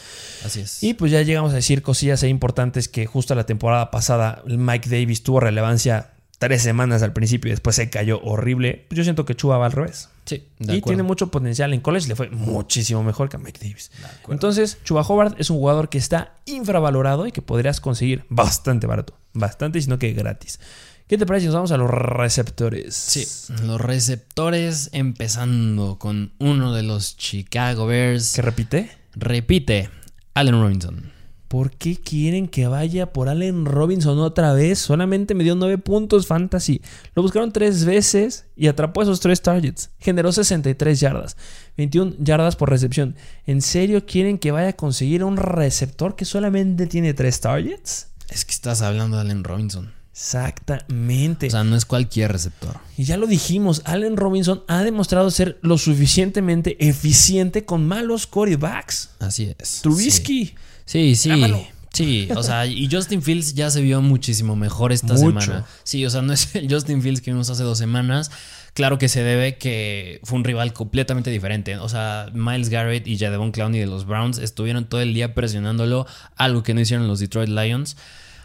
Así 0.45 0.61
es. 0.61 0.83
Y 0.83 0.93
pues 0.93 1.11
ya 1.11 1.21
llegamos 1.23 1.51
a 1.51 1.55
decir 1.55 1.81
cosillas 1.81 2.21
ahí 2.23 2.29
importantes 2.29 2.87
que 2.87 3.05
justo 3.07 3.33
la 3.35 3.45
temporada 3.45 3.89
pasada 3.89 4.43
Mike 4.45 4.89
Davis 4.89 5.23
tuvo 5.23 5.39
relevancia 5.39 6.11
tres 6.39 6.61
semanas 6.61 7.01
al 7.01 7.13
principio 7.13 7.49
y 7.49 7.51
después 7.51 7.75
se 7.75 7.89
cayó 7.89 8.21
horrible. 8.21 8.85
Pues 8.87 8.97
yo 8.97 9.03
siento 9.03 9.25
que 9.25 9.33
Chuba 9.35 9.57
va 9.57 9.65
al 9.65 9.71
revés. 9.71 10.09
sí, 10.25 10.35
de 10.59 10.75
y 10.75 10.77
acuerdo. 10.77 10.83
tiene 10.85 11.03
mucho 11.03 11.31
potencial. 11.31 11.73
En 11.73 11.81
college 11.81 12.07
le 12.07 12.15
fue 12.15 12.29
muchísimo 12.29 13.01
mejor 13.03 13.29
que 13.29 13.37
a 13.37 13.39
Mike 13.39 13.59
Davis. 13.59 13.89
Entonces, 14.29 14.77
Chuba 14.83 15.01
Hobart 15.01 15.39
es 15.39 15.49
un 15.49 15.57
jugador 15.57 15.89
que 15.89 15.97
está 15.97 16.35
infravalorado 16.45 17.25
y 17.25 17.31
que 17.31 17.41
podrías 17.41 17.81
conseguir 17.81 18.25
bastante 18.29 18.85
barato. 18.85 19.17
Bastante, 19.33 19.81
sino 19.81 19.97
que 19.97 20.13
gratis. 20.13 20.59
¿Qué 21.07 21.17
te 21.17 21.25
parece 21.25 21.43
si 21.43 21.47
nos 21.47 21.55
vamos 21.55 21.71
a 21.71 21.77
los 21.77 21.89
receptores? 21.89 22.93
Sí, 22.93 23.25
los 23.65 23.79
receptores 23.79 24.89
empezando 24.91 25.97
con 25.97 26.33
uno 26.37 26.73
de 26.73 26.83
los 26.83 27.15
Chicago 27.15 27.85
Bears. 27.85 28.33
¿Que 28.33 28.41
repite? 28.41 28.91
Repite, 29.13 29.89
Allen 30.33 30.59
Robinson. 30.59 31.13
¿Por 31.47 31.71
qué 31.71 31.95
quieren 31.95 32.49
que 32.49 32.67
vaya 32.67 33.13
por 33.13 33.29
Allen 33.29 33.65
Robinson 33.65 34.19
otra 34.19 34.51
vez? 34.51 34.79
Solamente 34.79 35.33
me 35.33 35.45
dio 35.45 35.55
9 35.55 35.77
puntos 35.77 36.27
fantasy. 36.27 36.81
Lo 37.15 37.21
buscaron 37.21 37.53
tres 37.53 37.85
veces 37.85 38.45
y 38.57 38.67
atrapó 38.67 39.01
esos 39.01 39.21
tres 39.21 39.41
targets. 39.41 39.91
Generó 39.99 40.33
63 40.33 40.99
yardas. 40.99 41.37
21 41.77 42.15
yardas 42.19 42.57
por 42.57 42.69
recepción. 42.69 43.15
¿En 43.45 43.61
serio 43.61 44.05
quieren 44.05 44.39
que 44.39 44.51
vaya 44.51 44.69
a 44.69 44.73
conseguir 44.73 45.23
un 45.23 45.37
receptor 45.37 46.17
que 46.17 46.25
solamente 46.25 46.85
tiene 46.85 47.13
tres 47.13 47.39
targets? 47.39 48.09
Es 48.27 48.43
que 48.43 48.51
estás 48.51 48.81
hablando 48.81 49.15
de 49.15 49.21
Allen 49.21 49.45
Robinson. 49.45 49.96
Exactamente. 50.17 51.47
O 51.47 51.49
sea, 51.51 51.63
no 51.63 51.75
es 51.75 51.85
cualquier 51.85 52.31
receptor. 52.31 52.77
y 52.97 53.03
ya 53.03 53.17
lo 53.17 53.27
dijimos, 53.27 53.83
Allen 53.85 54.17
Robinson 54.17 54.63
ha 54.67 54.83
demostrado 54.83 55.29
ser 55.29 55.59
lo 55.61 55.77
suficientemente 55.77 56.75
eficiente 56.87 57.65
con 57.65 57.87
malos 57.87 58.25
quarterbacks. 58.25 59.11
Así 59.19 59.53
es. 59.59 59.81
Trubisky. 59.83 60.55
Sí, 60.85 61.15
sí. 61.15 61.29
Llámalo. 61.29 61.61
Sí, 61.93 62.27
o 62.35 62.43
sea, 62.43 62.65
y 62.65 62.89
Justin 62.91 63.21
Fields 63.21 63.53
ya 63.53 63.69
se 63.69 63.81
vio 63.81 64.01
muchísimo 64.01 64.55
mejor 64.55 64.91
esta 64.91 65.13
Mucho. 65.13 65.41
semana. 65.41 65.65
Sí, 65.83 66.05
o 66.05 66.09
sea, 66.09 66.21
no 66.21 66.33
es 66.33 66.53
el 66.55 66.71
Justin 66.71 67.01
Fields 67.01 67.21
que 67.21 67.31
vimos 67.31 67.49
hace 67.49 67.63
dos 67.63 67.77
semanas. 67.77 68.29
Claro 68.73 68.97
que 68.97 69.09
se 69.09 69.23
debe 69.23 69.57
que 69.57 70.19
fue 70.23 70.37
un 70.37 70.43
rival 70.43 70.73
completamente 70.73 71.29
diferente. 71.31 71.77
O 71.77 71.89
sea, 71.89 72.29
Miles 72.33 72.69
Garrett 72.69 73.07
y 73.07 73.17
Jadevon 73.17 73.51
Clowney 73.51 73.79
de 73.79 73.87
los 73.87 74.05
Browns 74.05 74.37
estuvieron 74.39 74.85
todo 74.85 75.01
el 75.01 75.13
día 75.13 75.33
presionándolo, 75.33 76.05
algo 76.35 76.61
que 76.63 76.73
no 76.75 76.81
hicieron 76.81 77.07
los 77.07 77.19
Detroit 77.19 77.49
Lions. 77.49 77.97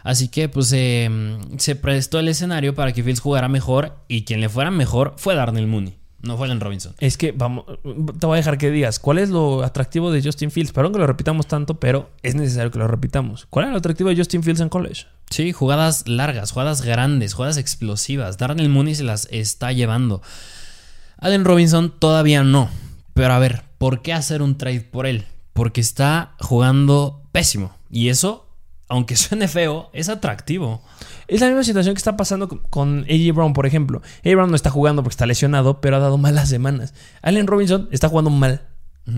Así 0.03 0.27
que 0.27 0.49
pues 0.49 0.71
eh, 0.73 1.09
se 1.57 1.75
prestó 1.75 2.19
el 2.19 2.27
escenario 2.27 2.75
para 2.75 2.91
que 2.91 3.03
Fields 3.03 3.21
jugara 3.21 3.47
mejor 3.47 3.97
y 4.07 4.25
quien 4.25 4.41
le 4.41 4.49
fuera 4.49 4.69
mejor 4.69 5.13
fue 5.17 5.33
Darnell 5.33 5.67
Mooney, 5.67 5.97
no 6.23 6.37
fue 6.37 6.47
Allen 6.47 6.59
Robinson. 6.59 6.95
Es 6.99 7.17
que 7.17 7.31
vamos, 7.33 7.65
te 8.19 8.25
voy 8.25 8.35
a 8.35 8.37
dejar 8.37 8.57
que 8.57 8.71
digas, 8.71 8.99
¿cuál 8.99 9.17
es 9.17 9.29
lo 9.29 9.63
atractivo 9.63 10.11
de 10.11 10.23
Justin 10.23 10.51
Fields? 10.51 10.71
Perdón 10.71 10.93
que 10.93 10.99
lo 10.99 11.07
repitamos 11.07 11.47
tanto, 11.47 11.79
pero 11.79 12.11
es 12.21 12.35
necesario 12.35 12.71
que 12.71 12.79
lo 12.79 12.87
repitamos. 12.87 13.45
¿Cuál 13.49 13.65
era 13.65 13.71
lo 13.71 13.77
atractivo 13.77 14.09
de 14.09 14.15
Justin 14.15 14.41
Fields 14.41 14.61
en 14.61 14.69
college? 14.69 15.05
Sí, 15.29 15.51
jugadas 15.51 16.07
largas, 16.07 16.51
jugadas 16.51 16.81
grandes, 16.81 17.33
jugadas 17.33 17.57
explosivas. 17.57 18.37
Darnell 18.37 18.69
Mooney 18.69 18.95
se 18.95 19.03
las 19.03 19.27
está 19.31 19.73
llevando. 19.73 20.21
Allen 21.17 21.45
Robinson 21.45 21.93
todavía 21.97 22.43
no. 22.43 22.69
Pero 23.13 23.33
a 23.33 23.39
ver, 23.39 23.63
¿por 23.77 24.01
qué 24.01 24.13
hacer 24.13 24.41
un 24.41 24.57
trade 24.57 24.81
por 24.81 25.05
él? 25.05 25.25
Porque 25.51 25.81
está 25.81 26.35
jugando 26.39 27.21
pésimo. 27.31 27.75
Y 27.91 28.09
eso, 28.09 28.47
aunque 28.89 29.15
suene 29.15 29.47
feo, 29.47 29.89
es 29.93 30.09
atractivo. 30.09 30.81
Es 31.27 31.41
la 31.41 31.47
misma 31.47 31.63
situación 31.63 31.95
que 31.95 31.99
está 31.99 32.17
pasando 32.17 32.47
con- 32.47 33.05
AJ 33.09 33.33
Brown, 33.33 33.53
por 33.53 33.65
ejemplo. 33.65 34.01
AJ 34.25 34.35
Brown 34.35 34.49
no 34.49 34.55
está 34.55 34.69
jugando 34.69 35.03
porque 35.03 35.13
está 35.13 35.25
lesionado, 35.25 35.81
pero 35.81 35.95
ha 35.95 35.99
dado 35.99 36.17
malas 36.17 36.49
semanas. 36.49 36.93
Allen 37.21 37.47
Robinson 37.47 37.87
está 37.91 38.09
jugando 38.09 38.29
mal. 38.29 38.61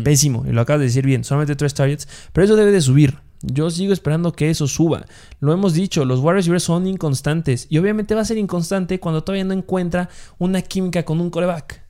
Pésimo. 0.04 0.46
Y 0.48 0.52
lo 0.52 0.62
acabas 0.62 0.80
de 0.80 0.86
decir 0.88 1.06
bien. 1.06 1.24
Solamente 1.24 1.56
tres 1.56 1.74
targets. 1.76 2.08
Pero 2.34 2.46
eso 2.46 2.56
debe 2.56 2.72
de 2.72 2.82
subir. 2.82 3.20
Yo 3.44 3.70
sigo 3.70 3.94
esperando 3.94 4.32
que 4.34 4.50
eso 4.50 4.68
suba. 4.68 5.06
Lo 5.40 5.54
hemos 5.54 5.74
dicho, 5.76 6.06
los 6.06 6.22
wide 6.22 6.34
receivers 6.34 6.64
son 6.64 6.88
inconstantes. 6.88 7.68
Y 7.70 7.78
obviamente 7.78 8.16
va 8.16 8.22
a 8.22 8.26
ser 8.26 8.38
inconstante 8.40 9.00
cuando 9.00 9.24
todavía 9.24 9.44
no 9.44 9.54
encuentra 9.54 10.10
una 10.40 10.64
química 10.64 11.04
con 11.04 11.22
un 11.22 11.30
coreback. 11.30 11.85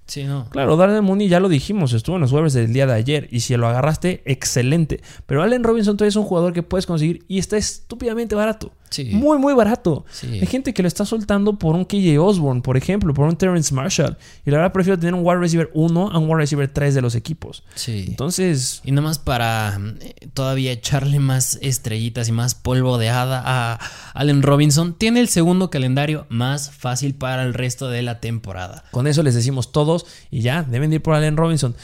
Claro, 0.51 0.77
Darnell 0.77 1.01
Mooney 1.01 1.27
ya 1.27 1.39
lo 1.39 1.49
dijimos, 1.49 1.93
estuvo 1.93 2.15
en 2.15 2.21
los 2.21 2.31
waivers 2.31 2.53
del 2.53 2.71
día 2.71 2.85
de 2.85 2.93
ayer 2.93 3.27
y 3.31 3.39
si 3.39 3.57
lo 3.57 3.67
agarraste, 3.67 4.21
excelente. 4.25 5.01
Pero 5.25 5.41
Allen 5.41 5.63
Robinson 5.63 5.97
todavía 5.97 6.09
es 6.09 6.15
un 6.15 6.25
jugador 6.25 6.53
que 6.53 6.63
puedes 6.63 6.85
conseguir 6.85 7.23
y 7.27 7.39
está 7.39 7.57
estúpidamente 7.57 8.35
barato. 8.35 8.71
Sí. 8.89 9.05
Muy, 9.13 9.37
muy 9.37 9.53
barato. 9.53 10.05
Sí. 10.11 10.39
Hay 10.39 10.47
gente 10.47 10.73
que 10.73 10.81
lo 10.81 10.87
está 10.87 11.05
soltando 11.05 11.57
por 11.57 11.75
un 11.75 11.85
KJ 11.85 12.17
Osborne, 12.19 12.61
por 12.61 12.77
ejemplo, 12.77 13.13
por 13.13 13.27
un 13.27 13.35
Terrence 13.35 13.73
Marshall. 13.73 14.17
Y 14.45 14.51
la 14.51 14.57
verdad 14.57 14.71
prefiero 14.73 14.97
tener 14.97 15.13
un 15.13 15.25
wide 15.25 15.39
receiver 15.39 15.69
1 15.73 16.11
a 16.11 16.17
un 16.17 16.25
wide 16.25 16.37
receiver 16.37 16.67
3 16.67 16.95
de 16.95 17.01
los 17.01 17.15
equipos. 17.15 17.63
Sí. 17.75 18.05
Entonces, 18.07 18.81
Y 18.83 18.91
nada 18.91 19.07
más 19.07 19.19
para 19.19 19.79
eh, 19.99 20.13
todavía 20.33 20.71
echarle 20.71 21.19
más 21.19 21.59
estrellitas 21.61 22.29
y 22.29 22.31
más 22.31 22.55
polvo 22.55 22.97
de 22.97 23.09
hada 23.09 23.41
a 23.45 23.79
Allen 24.13 24.41
Robinson, 24.41 24.95
tiene 24.97 25.19
el 25.19 25.27
segundo 25.27 25.69
calendario 25.69 26.25
más 26.29 26.71
fácil 26.71 27.15
para 27.15 27.43
el 27.43 27.53
resto 27.53 27.89
de 27.89 28.01
la 28.01 28.19
temporada. 28.19 28.85
con 28.91 29.07
eso 29.07 29.23
les 29.23 29.35
decimos 29.35 29.71
todos 29.71 30.05
y 30.31 30.41
ya, 30.41 30.63
deben 30.63 30.89
de 30.89 30.97
ir 30.97 31.01
por 31.01 31.15
Allen 31.15 31.37
Robinson. 31.37 31.75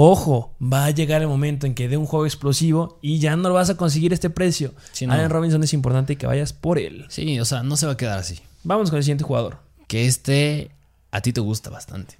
Ojo, 0.00 0.54
va 0.62 0.84
a 0.84 0.90
llegar 0.90 1.22
el 1.22 1.28
momento 1.28 1.66
en 1.66 1.74
que 1.74 1.88
dé 1.88 1.96
un 1.96 2.06
juego 2.06 2.24
explosivo 2.24 3.00
y 3.02 3.18
ya 3.18 3.34
no 3.34 3.48
lo 3.48 3.54
vas 3.56 3.68
a 3.68 3.76
conseguir 3.76 4.12
este 4.12 4.30
precio. 4.30 4.72
Sí, 4.92 5.06
no. 5.08 5.12
Allen 5.12 5.28
Robinson 5.28 5.62
es 5.64 5.72
importante 5.72 6.14
que 6.16 6.24
vayas 6.26 6.52
por 6.52 6.78
él. 6.78 7.04
Sí, 7.08 7.40
o 7.40 7.44
sea, 7.44 7.64
no 7.64 7.76
se 7.76 7.86
va 7.86 7.92
a 7.92 7.96
quedar 7.96 8.16
así. 8.18 8.38
Vamos 8.62 8.90
con 8.90 8.98
el 8.98 9.02
siguiente 9.02 9.24
jugador. 9.24 9.58
Que 9.88 10.06
este 10.06 10.70
a 11.10 11.20
ti 11.20 11.32
te 11.32 11.40
gusta 11.40 11.70
bastante. 11.70 12.16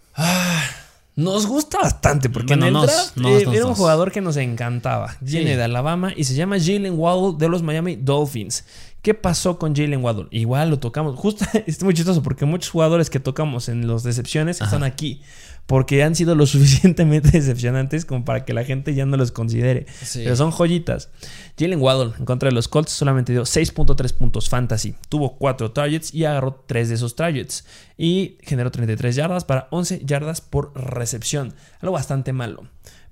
Nos 1.14 1.46
gusta 1.46 1.78
bastante 1.78 2.30
porque 2.30 2.54
Bueno, 2.54 2.62
en 2.64 2.68
el 2.68 2.72
nos- 2.74 2.86
draft 2.86 3.16
nos- 3.16 3.42
eh, 3.42 3.44
nos- 3.44 3.54
era 3.54 3.66
un 3.66 3.74
jugador 3.74 4.12
que 4.12 4.20
nos 4.20 4.36
encantaba. 4.36 5.16
Viene 5.20 5.50
Sí. 5.52 5.56
de 5.56 5.62
Alabama 5.64 6.12
y 6.16 6.24
se 6.24 6.34
llama 6.34 6.58
Jalen 6.60 6.98
Waddle 6.98 7.36
de 7.38 7.48
los 7.48 7.62
Miami 7.62 7.96
Dolphins. 7.96 8.64
¿Qué 9.02 9.14
pasó 9.14 9.58
con 9.58 9.74
Jalen 9.74 10.02
Waddle? 10.02 10.26
Igual 10.30 10.70
lo 10.70 10.78
tocamos. 10.78 11.16
Justo 11.18 11.44
es 11.66 11.82
muy 11.82 11.94
chistoso 11.94 12.22
porque 12.22 12.44
muchos 12.44 12.70
jugadores 12.70 13.10
que 13.10 13.18
tocamos 13.20 13.68
en 13.68 13.86
los 13.88 14.02
decepciones 14.04 14.60
están 14.60 14.82
aquí. 14.84 15.22
Porque 15.68 16.02
han 16.02 16.16
sido 16.16 16.34
lo 16.34 16.46
suficientemente 16.46 17.30
decepcionantes 17.30 18.04
como 18.04 18.24
para 18.24 18.44
que 18.44 18.52
la 18.52 18.64
gente 18.64 18.94
ya 18.94 19.06
no 19.06 19.16
los 19.16 19.30
considere. 19.30 19.86
Sí. 20.02 20.22
Pero 20.24 20.34
son 20.34 20.50
joyitas. 20.50 21.10
Jalen 21.56 21.80
Waddle 21.80 22.14
en 22.18 22.24
contra 22.24 22.48
de 22.48 22.54
los 22.54 22.66
Colts 22.66 22.90
solamente 22.90 23.32
dio 23.32 23.42
6.3 23.42 24.12
puntos 24.14 24.48
fantasy. 24.48 24.96
Tuvo 25.08 25.36
4 25.36 25.70
targets 25.70 26.12
y 26.12 26.24
agarró 26.24 26.64
3 26.66 26.88
de 26.88 26.94
esos 26.96 27.14
targets. 27.14 27.66
Y 27.96 28.38
generó 28.42 28.70
33 28.70 29.14
yardas 29.14 29.44
para 29.44 29.68
11 29.70 30.04
yardas 30.04 30.40
por 30.40 30.72
recepción. 30.74 31.54
Algo 31.80 31.92
bastante 31.92 32.32
malo. 32.32 32.64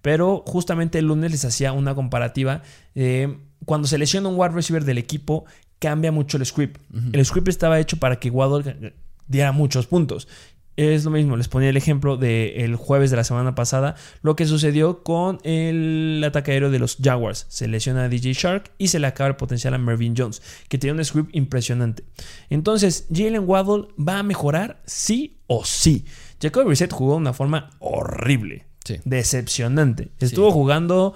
Pero 0.03 0.43
justamente 0.47 0.99
el 0.99 1.07
lunes 1.07 1.31
les 1.31 1.45
hacía 1.45 1.73
una 1.73 1.95
comparativa. 1.95 2.63
eh, 2.95 3.39
cuando 3.65 3.89
se 3.89 3.99
lesiona 3.99 4.29
un 4.29 4.39
wide 4.39 4.55
receiver 4.55 4.85
del 4.85 4.99
equipo, 4.99 5.45
cambia 5.79 6.13
mucho 6.13 6.37
el 6.37 6.47
script. 6.47 6.81
El 7.13 7.25
script 7.25 7.49
estaba 7.49 7.79
hecho 7.81 7.99
para 7.99 8.17
que 8.17 8.31
Waddle 8.31 8.95
diera 9.27 9.53
muchos 9.53 9.87
puntos. 9.87 10.29
Es 10.77 11.05
lo 11.05 11.11
mismo, 11.11 11.37
les 11.39 11.49
ponía 11.49 11.71
el 11.71 11.77
ejemplo 11.79 12.19
del 12.19 12.77
jueves 12.77 13.11
de 13.11 13.17
la 13.17 13.25
semana 13.25 13.55
pasada, 13.55 13.95
lo 14.21 14.37
que 14.37 14.45
sucedió 14.45 15.03
con 15.03 15.39
el 15.43 16.23
ataque 16.27 16.53
aéreo 16.53 16.71
de 16.71 16.79
los 16.79 16.99
Jaguars. 17.03 17.47
Se 17.49 17.67
lesiona 17.67 18.05
a 18.05 18.09
DJ 18.11 18.35
Shark 18.35 18.73
y 18.77 18.89
se 18.89 18.99
le 18.99 19.07
acaba 19.07 19.29
el 19.29 19.37
potencial 19.37 19.73
a 19.73 19.79
Mervyn 19.79 20.15
Jones, 20.17 20.43
que 20.69 20.77
tiene 20.77 20.99
un 20.99 21.05
script 21.05 21.35
impresionante. 21.35 22.05
Entonces, 22.51 23.07
Jalen 23.11 23.49
Waddle 23.49 23.89
va 23.99 24.19
a 24.19 24.23
mejorar 24.23 24.83
sí 24.85 25.39
o 25.47 25.65
sí. 25.65 26.05
Jacoby 26.43 26.67
Brissett 26.67 26.93
jugó 26.93 27.13
de 27.13 27.19
una 27.19 27.33
forma 27.33 27.71
horrible. 27.79 28.67
Sí. 28.85 29.01
Decepcionante. 29.05 30.11
Estuvo 30.21 30.53
jugando 30.53 31.15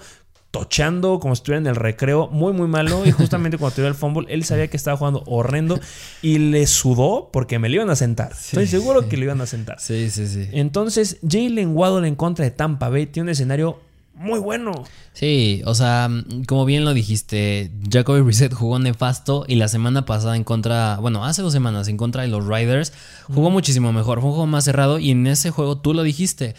tochando 0.51 1.19
como 1.19 1.33
si 1.33 1.39
estuviera 1.39 1.59
en 1.59 1.67
el 1.67 1.75
recreo, 1.75 2.27
muy 2.27 2.53
muy 2.53 2.67
malo 2.67 3.05
y 3.05 3.11
justamente 3.11 3.57
cuando 3.57 3.75
tiró 3.75 3.87
el 3.87 3.95
fumble 3.95 4.27
él 4.29 4.43
sabía 4.43 4.67
que 4.67 4.77
estaba 4.77 4.97
jugando 4.97 5.23
horrendo 5.25 5.79
y 6.21 6.37
le 6.37 6.67
sudó 6.67 7.29
porque 7.31 7.57
me 7.57 7.69
lo 7.69 7.75
iban 7.75 7.89
a 7.89 7.95
sentar. 7.95 8.33
Estoy 8.33 8.67
seguro 8.67 9.07
que 9.07 9.17
lo 9.17 9.23
iban 9.23 9.41
a 9.41 9.45
sentar. 9.45 9.79
Sí, 9.79 10.09
sí, 10.09 10.27
sí. 10.27 10.49
Entonces, 10.51 11.17
Jalen 11.27 11.75
Waddle 11.75 12.07
en 12.07 12.15
contra 12.15 12.43
de 12.43 12.51
Tampa 12.51 12.89
Bay 12.89 13.07
tiene 13.07 13.27
un 13.27 13.29
escenario 13.29 13.79
muy 14.21 14.39
bueno. 14.39 14.83
Sí, 15.13 15.61
o 15.65 15.73
sea, 15.73 16.09
como 16.47 16.65
bien 16.65 16.85
lo 16.85 16.93
dijiste, 16.93 17.71
Jacoby 17.89 18.21
Brissett 18.21 18.53
jugó 18.53 18.77
nefasto 18.77 19.45
y 19.47 19.55
la 19.55 19.67
semana 19.67 20.05
pasada 20.05 20.35
en 20.35 20.43
contra, 20.43 20.97
bueno, 20.97 21.25
hace 21.25 21.41
dos 21.41 21.53
semanas 21.53 21.87
en 21.87 21.97
contra 21.97 22.21
de 22.21 22.27
los 22.27 22.45
Riders, 22.45 22.93
jugó 23.33 23.49
muchísimo 23.49 23.91
mejor, 23.93 24.19
fue 24.19 24.29
un 24.29 24.35
juego 24.35 24.47
más 24.47 24.65
cerrado 24.65 24.99
y 24.99 25.11
en 25.11 25.25
ese 25.27 25.49
juego 25.49 25.79
tú 25.79 25.93
lo 25.93 26.03
dijiste. 26.03 26.55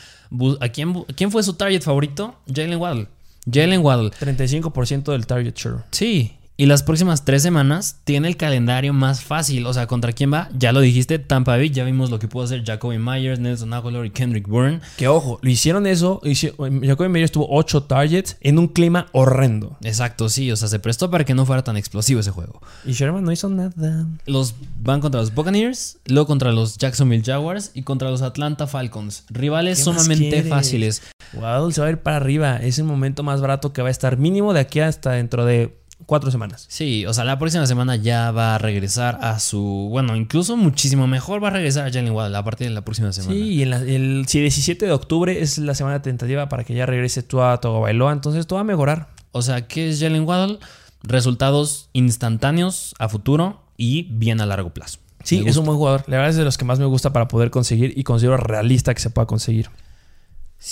¿A 0.61 0.69
quién, 0.71 1.05
quién 1.15 1.31
fue 1.31 1.43
su 1.43 1.55
target 1.55 1.83
favorito? 1.83 2.35
Jalen 2.53 2.81
Waddle. 2.81 3.09
Jalen 3.47 3.81
Waddle. 3.81 4.11
35% 4.11 5.13
del 5.13 5.27
target 5.27 5.55
share. 5.57 5.77
Sí. 5.91 6.37
Y 6.56 6.66
las 6.66 6.82
próximas 6.82 7.25
tres 7.25 7.42
semanas 7.42 8.00
tiene 8.04 8.28
el 8.28 8.37
calendario 8.37 8.92
más 8.92 9.25
fácil. 9.25 9.66
O 9.66 9.73
sea, 9.73 9.87
¿contra 9.87 10.12
quién 10.12 10.32
va? 10.32 10.49
Ya 10.56 10.73
lo 10.73 10.80
dijiste, 10.80 11.18
Tampa 11.18 11.56
Bay. 11.56 11.71
Ya 11.71 11.85
vimos 11.85 12.11
lo 12.11 12.18
que 12.18 12.28
pudo 12.28 12.44
hacer 12.44 12.62
Jacoby 12.64 12.99
Myers, 12.99 13.40
Nelson 13.40 13.73
Aguilar 13.73 14.04
y 14.04 14.11
Kendrick 14.11 14.47
Bourne. 14.47 14.80
Que 14.97 15.09
ojo, 15.09 15.38
lo 15.42 15.50
hicieron 15.50 15.87
eso. 15.87 16.21
Jacoby 16.25 17.09
Myers 17.09 17.32
tuvo 17.32 17.49
8 17.50 17.85
targets 17.85 18.37
en 18.40 18.59
un 18.59 18.68
clima 18.68 19.06
horrendo. 19.12 19.76
Exacto, 19.82 20.28
sí. 20.28 20.52
O 20.52 20.56
sea, 20.56 20.68
se 20.68 20.78
prestó 20.78 21.11
para 21.11 21.25
que 21.25 21.35
no 21.35 21.47
fuera 21.47 21.64
tan 21.64 21.76
explosivo 21.76 22.21
ese 22.21 22.30
juego. 22.30 22.61
Y 22.85 22.92
Sherman 22.92 23.25
no 23.25 23.32
hizo 23.32 23.49
nada. 23.49 24.06
Los 24.26 24.54
van 24.80 25.00
contra 25.00 25.21
los 25.21 25.35
Buccaneers, 25.35 25.99
luego 26.06 26.26
contra 26.26 26.52
los 26.52 26.76
Jacksonville 26.76 27.25
Jaguars 27.25 27.71
y 27.75 27.82
contra 27.82 28.11
los 28.11 28.23
Atlanta 28.23 28.66
Falcons. 28.66 29.25
Rivales 29.30 29.82
sumamente 29.82 30.42
fáciles. 30.42 31.02
Waddle 31.32 31.73
se 31.73 31.80
va 31.80 31.87
a 31.87 31.90
ir 31.90 31.99
para 31.99 32.16
arriba. 32.16 32.56
Es 32.59 32.78
el 32.78 32.85
momento 32.85 33.23
más 33.23 33.40
barato 33.40 33.73
que 33.73 33.80
va 33.80 33.88
a 33.88 33.90
estar 33.90 34.18
mínimo 34.18 34.52
de 34.52 34.61
aquí 34.61 34.80
hasta 34.80 35.12
dentro 35.12 35.47
de 35.47 35.82
cuatro 36.06 36.30
semanas. 36.30 36.66
Sí, 36.68 37.06
o 37.06 37.14
sea, 37.14 37.25
la 37.25 37.38
próxima 37.38 37.66
semana 37.66 37.97
ya 37.97 38.30
va 38.30 38.54
a 38.54 38.59
regresar 38.59 39.18
a 39.23 39.38
su. 39.40 39.88
Bueno, 39.90 40.16
incluso 40.16 40.56
muchísimo 40.56 41.06
mejor 41.06 41.42
va 41.42 41.49
a 41.49 41.52
regresar 41.52 41.87
a 41.87 41.92
Jalen 41.92 42.12
Waddle 42.12 42.37
a 42.37 42.44
partir 42.44 42.68
de 42.68 42.75
la 42.75 42.85
próxima 42.85 43.12
semana. 43.12 43.35
Sí, 43.35 43.40
y 43.40 43.62
el, 43.62 44.26
si 44.26 44.38
el 44.38 44.44
17 44.44 44.87
de 44.87 44.92
octubre 44.92 45.40
es 45.40 45.59
la 45.59 45.75
semana 45.75 46.02
tentativa 46.02 46.49
para 46.49 46.64
que 46.64 46.75
ya 46.75 46.87
regrese 46.87 47.23
tú 47.23 47.42
a 47.42 47.59
Togo 47.61 47.80
Bailoa, 47.80 48.12
entonces 48.12 48.47
todo 48.47 48.56
va 48.56 48.62
a 48.62 48.64
mejorar. 48.64 49.09
O 49.32 49.42
sea, 49.42 49.66
¿qué 49.66 49.90
es 49.90 50.00
Jalen 50.00 50.25
Waddle? 50.26 50.59
Resultados 51.02 51.88
instantáneos 51.92 52.94
a 52.99 53.09
futuro 53.09 53.62
y 53.76 54.02
bien 54.11 54.40
a 54.40 54.47
largo 54.47 54.71
plazo. 54.71 54.99
Sí, 55.25 55.42
es 55.47 55.56
un 55.56 55.64
buen 55.64 55.78
jugador. 55.78 56.04
La 56.06 56.16
verdad 56.16 56.30
es 56.30 56.37
de 56.37 56.44
los 56.44 56.59
que 56.59 56.64
más 56.64 56.78
me 56.78 56.85
gusta 56.85 57.12
para 57.12 57.28
poder 57.28 57.50
conseguir 57.50 57.92
y 57.97 58.04
considero 58.04 58.37
realista 58.37 58.92
que 58.94 59.00
se 59.00 59.11
pueda 59.11 59.26
conseguir. 59.26 59.71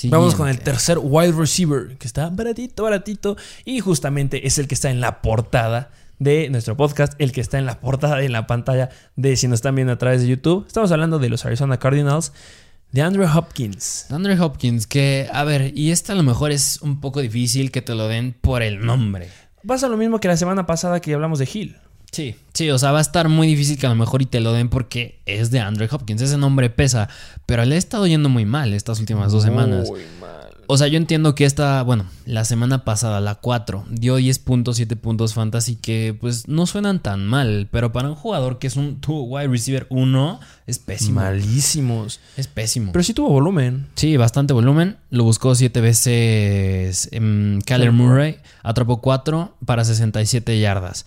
Vamos 0.04 0.34
con 0.34 0.48
el 0.48 0.60
tercer 0.60 0.98
wide 1.00 1.32
receiver, 1.32 1.96
que 1.98 2.06
está 2.06 2.30
baratito, 2.30 2.84
baratito. 2.84 3.36
Y 3.64 3.80
justamente 3.80 4.46
es 4.46 4.58
el 4.58 4.68
que 4.68 4.74
está 4.74 4.90
en 4.90 5.00
la 5.00 5.20
portada 5.20 5.90
de 6.18 6.48
nuestro 6.50 6.76
podcast, 6.76 7.14
el 7.18 7.32
que 7.32 7.40
está 7.40 7.58
en 7.58 7.66
la 7.66 7.80
portada 7.80 8.22
y 8.22 8.26
en 8.26 8.32
la 8.32 8.46
pantalla 8.46 8.90
de 9.16 9.36
si 9.36 9.48
nos 9.48 9.58
están 9.58 9.74
viendo 9.74 9.92
a 9.92 9.98
través 9.98 10.20
de 10.20 10.28
YouTube. 10.28 10.66
Estamos 10.66 10.92
hablando 10.92 11.18
de 11.18 11.28
los 11.28 11.44
Arizona 11.44 11.78
Cardinals. 11.78 12.32
De 12.92 13.02
Andrew 13.02 13.26
Hopkins. 13.32 14.10
Andrew 14.10 14.42
Hopkins, 14.42 14.88
que, 14.88 15.28
a 15.32 15.44
ver, 15.44 15.72
y 15.78 15.92
este 15.92 16.10
a 16.10 16.16
lo 16.16 16.24
mejor 16.24 16.50
es 16.50 16.82
un 16.82 17.00
poco 17.00 17.20
difícil 17.20 17.70
que 17.70 17.82
te 17.82 17.94
lo 17.94 18.08
den 18.08 18.34
por 18.40 18.62
el 18.62 18.84
nombre. 18.84 19.28
Pasa 19.64 19.88
lo 19.88 19.96
mismo 19.96 20.18
que 20.18 20.26
la 20.26 20.36
semana 20.36 20.66
pasada 20.66 21.00
que 21.00 21.14
hablamos 21.14 21.38
de 21.38 21.48
Hill. 21.52 21.76
Sí, 22.12 22.34
sí, 22.54 22.70
o 22.70 22.78
sea, 22.78 22.92
va 22.92 22.98
a 22.98 23.02
estar 23.02 23.28
muy 23.28 23.46
difícil 23.46 23.78
que 23.78 23.86
a 23.86 23.90
lo 23.90 23.94
mejor 23.94 24.20
y 24.22 24.26
te 24.26 24.40
lo 24.40 24.52
den 24.52 24.68
porque 24.68 25.20
es 25.26 25.50
de 25.50 25.60
Andrew 25.60 25.88
Hopkins, 25.90 26.20
ese 26.22 26.38
nombre 26.38 26.68
pesa, 26.68 27.08
pero 27.46 27.64
le 27.64 27.76
ha 27.76 27.78
estado 27.78 28.06
yendo 28.06 28.28
muy 28.28 28.44
mal 28.44 28.72
estas 28.74 28.98
últimas 28.98 29.30
dos 29.32 29.44
semanas. 29.44 29.88
Muy 29.88 30.00
mal. 30.20 30.50
O 30.72 30.76
sea, 30.76 30.86
yo 30.86 30.98
entiendo 30.98 31.34
que 31.34 31.46
esta, 31.46 31.82
bueno, 31.82 32.06
la 32.26 32.44
semana 32.44 32.84
pasada, 32.84 33.20
la 33.20 33.34
4, 33.34 33.86
dio 33.90 34.20
10.7 34.20 34.96
puntos 34.96 35.34
fantasy 35.34 35.74
que 35.74 36.16
pues 36.20 36.46
no 36.46 36.64
suenan 36.64 37.02
tan 37.02 37.26
mal, 37.26 37.66
pero 37.72 37.90
para 37.90 38.08
un 38.08 38.14
jugador 38.14 38.60
que 38.60 38.68
es 38.68 38.76
un 38.76 39.00
wide 39.04 39.48
receiver 39.48 39.88
1 39.90 40.40
es 40.68 40.78
pésimo. 40.78 41.22
Malísimos. 41.22 42.20
Es 42.36 42.46
pésimo. 42.46 42.92
Pero 42.92 43.02
sí 43.02 43.14
tuvo 43.14 43.30
volumen. 43.30 43.88
Sí, 43.96 44.16
bastante 44.16 44.52
volumen. 44.52 44.96
Lo 45.10 45.24
buscó 45.24 45.56
7 45.56 45.80
veces 45.80 47.08
en 47.10 47.62
Kyler 47.66 47.90
Murray, 47.90 48.38
atrapó 48.62 49.00
4 49.00 49.56
para 49.66 49.84
67 49.84 50.60
yardas. 50.60 51.04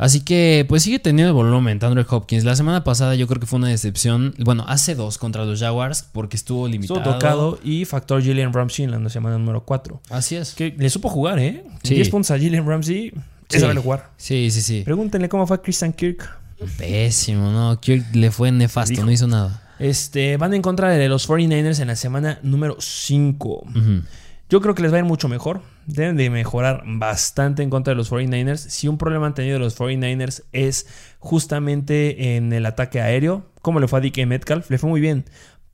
Así 0.00 0.22
que, 0.22 0.64
pues 0.66 0.82
sigue 0.82 0.98
teniendo 0.98 1.34
volumen 1.34 1.78
Andrew 1.82 2.06
Hopkins. 2.08 2.44
La 2.44 2.56
semana 2.56 2.84
pasada 2.84 3.14
yo 3.16 3.26
creo 3.26 3.38
que 3.38 3.46
fue 3.46 3.58
una 3.58 3.68
decepción. 3.68 4.34
Bueno, 4.38 4.64
hace 4.66 4.94
dos 4.94 5.18
contra 5.18 5.44
los 5.44 5.60
Jaguars 5.60 6.08
porque 6.10 6.38
estuvo 6.38 6.66
limitado. 6.66 7.00
Estuvo 7.00 7.12
tocado 7.12 7.58
y 7.62 7.84
factor 7.84 8.22
Gillian 8.22 8.54
Ramsey 8.54 8.86
en 8.86 9.04
la 9.04 9.10
semana 9.10 9.36
número 9.36 9.62
4. 9.62 10.00
Así 10.08 10.36
es. 10.36 10.54
Que 10.54 10.74
le 10.74 10.88
supo 10.88 11.10
jugar, 11.10 11.38
¿eh? 11.38 11.64
Sí. 11.82 11.96
10 11.96 12.08
puntos 12.08 12.30
a 12.30 12.38
Gillian 12.38 12.66
Ramsey. 12.66 13.12
Sí. 13.50 13.60
sabe 13.60 13.74
jugar. 13.74 14.08
Sí, 14.16 14.50
sí, 14.50 14.62
sí. 14.62 14.80
Pregúntenle 14.86 15.28
cómo 15.28 15.46
fue 15.46 15.56
a 15.56 15.60
Christian 15.60 15.92
Kirk. 15.92 16.26
Pésimo, 16.78 17.50
¿no? 17.50 17.78
Kirk 17.78 18.06
le 18.14 18.30
fue 18.30 18.50
nefasto, 18.52 19.04
no 19.04 19.12
hizo 19.12 19.26
nada. 19.26 19.68
Este, 19.78 20.38
van 20.38 20.54
en 20.54 20.62
contra 20.62 20.88
de 20.88 21.08
los 21.10 21.28
49ers 21.28 21.78
en 21.78 21.88
la 21.88 21.96
semana 21.96 22.38
número 22.42 22.76
5. 22.80 23.66
Yo 24.48 24.62
creo 24.62 24.74
que 24.74 24.80
les 24.80 24.92
va 24.92 24.96
a 24.96 25.00
ir 25.00 25.04
mucho 25.04 25.28
mejor. 25.28 25.60
Deben 25.92 26.16
de 26.16 26.30
mejorar 26.30 26.82
bastante 26.86 27.62
en 27.62 27.70
contra 27.70 27.92
de 27.92 27.96
los 27.96 28.10
49ers. 28.10 28.58
Si 28.58 28.88
un 28.88 28.98
problema 28.98 29.26
han 29.26 29.34
tenido 29.34 29.58
los 29.58 29.78
49ers 29.78 30.44
es 30.52 30.86
justamente 31.18 32.36
en 32.36 32.52
el 32.52 32.66
ataque 32.66 33.00
aéreo, 33.00 33.50
como 33.62 33.80
le 33.80 33.88
fue 33.88 33.98
a 33.98 34.02
DK 34.02 34.26
Metcalf, 34.26 34.70
le 34.70 34.78
fue 34.78 34.88
muy 34.88 35.00
bien. 35.00 35.24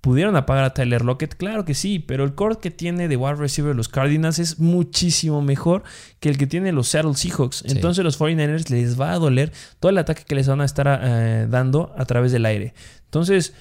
¿Pudieron 0.00 0.36
apagar 0.36 0.62
a 0.62 0.72
Tyler 0.72 1.04
Lockett? 1.04 1.34
Claro 1.34 1.64
que 1.64 1.74
sí, 1.74 1.98
pero 1.98 2.22
el 2.22 2.34
core 2.34 2.58
que 2.60 2.70
tiene 2.70 3.08
de 3.08 3.16
wide 3.16 3.34
receiver 3.34 3.74
los 3.74 3.88
Cardinals 3.88 4.38
es 4.38 4.60
muchísimo 4.60 5.42
mejor 5.42 5.82
que 6.20 6.28
el 6.28 6.38
que 6.38 6.46
tiene 6.46 6.70
los 6.70 6.86
Seattle 6.88 7.14
Seahawks. 7.14 7.64
Entonces 7.66 8.04
los 8.04 8.20
49ers 8.20 8.68
les 8.70 9.00
va 9.00 9.12
a 9.12 9.18
doler 9.18 9.52
todo 9.80 9.90
el 9.90 9.98
ataque 9.98 10.22
que 10.24 10.36
les 10.36 10.46
van 10.46 10.60
a 10.60 10.64
estar 10.64 11.00
eh, 11.02 11.46
dando 11.50 11.92
a 11.98 12.04
través 12.04 12.30
del 12.30 12.46
aire. 12.46 12.72
Entonces, 13.06 13.54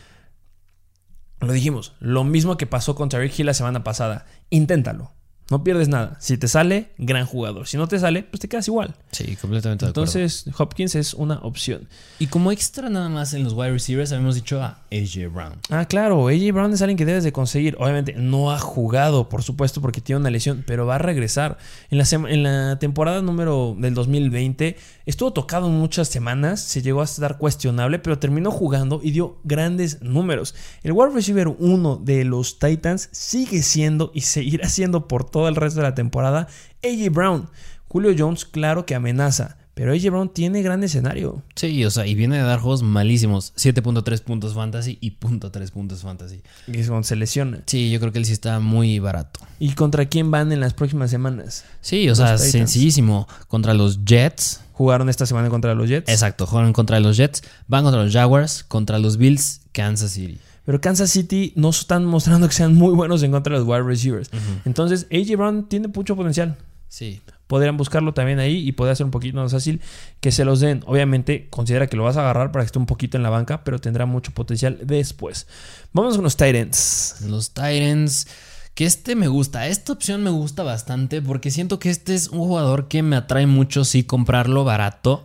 lo 1.40 1.52
dijimos, 1.52 1.94
lo 2.00 2.24
mismo 2.24 2.58
que 2.58 2.68
pasó 2.68 2.94
con 2.94 3.10
Tariq 3.10 3.40
Hill 3.40 3.48
la 3.48 3.54
semana 3.56 3.84
pasada. 3.84 4.28
Inténtalo. 4.52 5.14
No 5.52 5.64
pierdes 5.64 5.90
nada. 5.90 6.18
Si 6.20 6.38
te 6.38 6.48
sale, 6.48 6.90
gran 6.98 7.28
jugador. 7.28 7.68
Si 7.68 7.78
no 7.78 7.88
te 7.88 8.00
sale, 8.00 8.24
pues 8.24 8.40
te 8.40 8.48
quedas 8.48 8.68
igual. 8.68 8.96
Sí, 9.12 9.36
completamente 9.36 9.86
de 9.86 9.90
Entonces, 9.90 10.46
Hopkins 10.58 10.96
es 10.96 11.14
una 11.14 11.36
opción. 11.40 11.88
Y 12.18 12.28
como 12.28 12.52
extra 12.52 12.90
nada 12.90 13.10
más 13.10 13.36
en 13.36 13.44
los 13.44 13.54
wide 13.54 13.72
receivers, 13.72 14.12
habíamos 14.12 14.34
dicho 14.34 14.60
a 14.60 14.80
AJ 14.92 15.32
Brown. 15.32 15.54
Ah, 15.70 15.86
claro. 15.86 16.30
AJ 16.30 16.52
Brown 16.52 16.74
es 16.74 16.82
alguien 16.82 16.98
que 16.98 17.06
debes 17.06 17.24
de 17.24 17.32
conseguir. 17.32 17.76
Obviamente, 17.80 18.14
no 18.14 18.52
ha 18.52 18.58
jugado, 18.58 19.30
por 19.30 19.44
supuesto, 19.44 19.82
porque 19.82 20.02
tiene 20.02 20.20
una 20.22 20.32
lesión, 20.32 20.64
pero 20.66 20.88
va 20.88 20.96
a 20.96 21.00
regresar. 21.00 21.60
En 21.92 22.00
la, 22.00 22.06
en 22.12 22.42
la 22.42 22.80
temporada 22.80 23.22
número 23.22 23.76
del 23.78 23.94
2020, 23.94 24.78
estuvo 25.06 25.32
tocado 25.32 25.68
en 25.68 25.74
muchas 25.74 26.08
semanas. 26.08 26.60
Se 26.60 26.82
llegó 26.82 27.02
a 27.02 27.06
estar 27.06 27.38
cuestionable, 27.38 28.00
pero 28.00 28.18
terminó 28.18 28.50
jugando 28.50 29.00
y 29.04 29.12
dio 29.12 29.38
grandes 29.44 30.02
números. 30.02 30.56
El 30.82 30.94
wide 30.94 31.14
receiver 31.14 31.50
1 31.50 32.02
de 32.04 32.26
los 32.26 32.58
Titans 32.58 33.10
sigue 33.12 33.62
siendo 33.62 34.10
y 34.16 34.22
seguirá 34.22 34.70
siendo 34.70 35.08
por 35.08 35.35
todo 35.36 35.50
el 35.50 35.58
resto 35.58 35.82
de 35.82 35.88
la 35.88 35.96
temporada. 35.96 36.48
AJ 36.82 37.12
Brown. 37.12 37.50
Julio 37.90 38.16
Jones, 38.18 38.46
claro 38.46 38.86
que 38.86 38.96
amenaza. 38.96 39.58
Pero 39.74 39.92
AJ 39.92 40.06
Brown 40.06 40.30
tiene 40.30 40.62
gran 40.62 40.82
escenario. 40.82 41.44
Sí, 41.56 41.84
o 41.84 41.92
sea, 41.92 42.08
y 42.08 42.16
viene 42.16 42.38
de 42.38 42.44
dar 42.44 42.62
juegos 42.62 42.84
malísimos. 42.84 43.52
7.3 43.58 44.22
puntos 44.22 44.54
fantasy 44.54 44.98
y 45.02 45.18
.3 45.18 45.72
puntos 45.72 46.04
fantasy. 46.04 46.42
Y 46.68 46.80
es 46.80 46.88
cuando 46.88 47.04
se 47.04 47.18
lesiona. 47.18 47.64
Sí, 47.66 47.92
yo 47.92 48.00
creo 48.00 48.14
que 48.14 48.20
él 48.20 48.26
sí 48.26 48.32
está 48.32 48.62
muy 48.62 49.00
barato. 49.00 49.42
¿Y 49.60 49.74
contra 49.74 50.06
quién 50.06 50.32
van 50.32 50.54
en 50.54 50.62
las 50.62 50.74
próximas 50.74 51.12
semanas? 51.12 51.66
Sí, 51.82 52.10
o 52.10 52.16
sea, 52.16 52.38
sencillísimo. 52.38 53.28
Contra 53.50 53.74
los 53.74 54.06
Jets. 54.06 54.62
Jugaron 54.72 55.10
esta 55.10 55.26
semana 55.26 55.50
contra 55.50 55.76
los 55.76 55.90
Jets. 55.90 56.10
Exacto, 56.10 56.48
jugaron 56.48 56.72
contra 56.72 57.02
los 57.02 57.18
Jets. 57.18 57.44
Van 57.68 57.84
contra 57.84 58.02
los 58.02 58.14
Jaguars, 58.14 58.64
contra 58.64 59.00
los 59.00 59.18
Bills, 59.18 59.64
Kansas 59.74 60.12
City. 60.12 60.40
Pero 60.66 60.82
Kansas 60.82 61.12
City 61.12 61.54
no 61.56 61.70
están 61.70 62.06
mostrando 62.06 62.48
que 62.48 62.54
sean 62.54 62.74
muy 62.74 62.94
buenos 62.94 63.22
en 63.24 63.32
contra 63.32 63.54
de 63.54 63.60
los 63.60 63.68
wide 63.68 63.84
receivers. 63.84 64.32
Entonces, 64.66 65.08
AJ 65.12 65.38
Brown 65.38 65.70
tiene 65.70 65.88
mucho 65.88 66.16
potencial. 66.16 66.58
Sí. 66.88 67.22
Podrían 67.48 67.78
buscarlo 67.78 68.14
también 68.14 68.40
ahí 68.40 68.68
y 68.68 68.72
podría 68.72 68.96
ser 68.96 69.06
un 69.06 69.12
poquito 69.12 69.38
más 69.38 69.52
fácil 69.52 69.82
que 70.20 70.32
se 70.32 70.46
los 70.46 70.60
den. 70.60 70.84
Obviamente, 70.88 71.48
considera 71.50 71.88
que 71.88 71.96
lo 71.96 72.04
vas 72.04 72.18
a 72.18 72.22
agarrar 72.22 72.52
para 72.52 72.64
que 72.64 72.68
esté 72.68 72.80
un 72.80 72.88
poquito 72.88 73.18
en 73.18 73.24
la 73.24 73.30
banca, 73.30 73.64
pero 73.64 73.80
tendrá 73.80 74.06
mucho 74.08 74.32
potencial 74.32 74.80
después. 74.82 75.48
Vamos 75.94 76.16
con 76.16 76.24
los 76.24 76.38
Titans. 76.38 77.18
Los 77.28 77.54
Titans. 77.54 78.28
Que 78.74 78.86
este 78.86 79.16
me 79.16 79.28
gusta. 79.28 79.68
Esta 79.68 79.94
opción 79.94 80.24
me 80.24 80.32
gusta 80.32 80.64
bastante 80.64 81.22
porque 81.22 81.52
siento 81.52 81.80
que 81.80 81.90
este 81.90 82.16
es 82.16 82.30
un 82.30 82.40
jugador 82.40 82.88
que 82.88 83.04
me 83.04 83.16
atrae 83.16 83.46
mucho, 83.46 83.86
sí, 83.86 84.04
comprarlo 84.04 84.64
barato. 84.64 85.24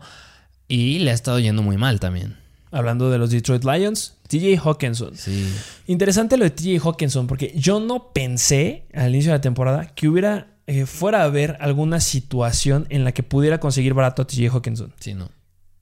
Y 0.69 0.99
le 1.01 1.11
ha 1.11 1.15
estado 1.15 1.41
yendo 1.41 1.63
muy 1.63 1.77
mal 1.79 1.99
también. 1.99 2.37
Hablando 2.73 3.11
de 3.11 3.19
los 3.19 3.31
Detroit 3.31 3.65
Lions, 3.65 4.17
TJ 4.29 4.59
Hawkinson. 4.65 5.17
Sí. 5.17 5.53
Interesante 5.87 6.37
lo 6.37 6.45
de 6.45 6.51
TJ 6.51 6.79
Hawkinson, 6.85 7.27
porque 7.27 7.53
yo 7.57 7.81
no 7.81 8.13
pensé 8.13 8.87
al 8.95 9.13
inicio 9.15 9.33
de 9.33 9.39
la 9.39 9.41
temporada 9.41 9.87
que 9.95 10.09
hubiera 10.09 10.57
eh, 10.67 10.87
fuera 10.87 11.23
a 11.23 11.25
haber 11.25 11.57
alguna 11.61 11.99
situación 11.99 12.87
en 12.91 13.03
la 13.03 13.11
que 13.11 13.25
pudiera 13.25 13.59
conseguir 13.59 13.93
barato 13.93 14.23
a 14.23 14.27
TJ 14.27 14.51
Hawkinson. 14.51 14.95
Sí, 15.01 15.15
no. 15.15 15.31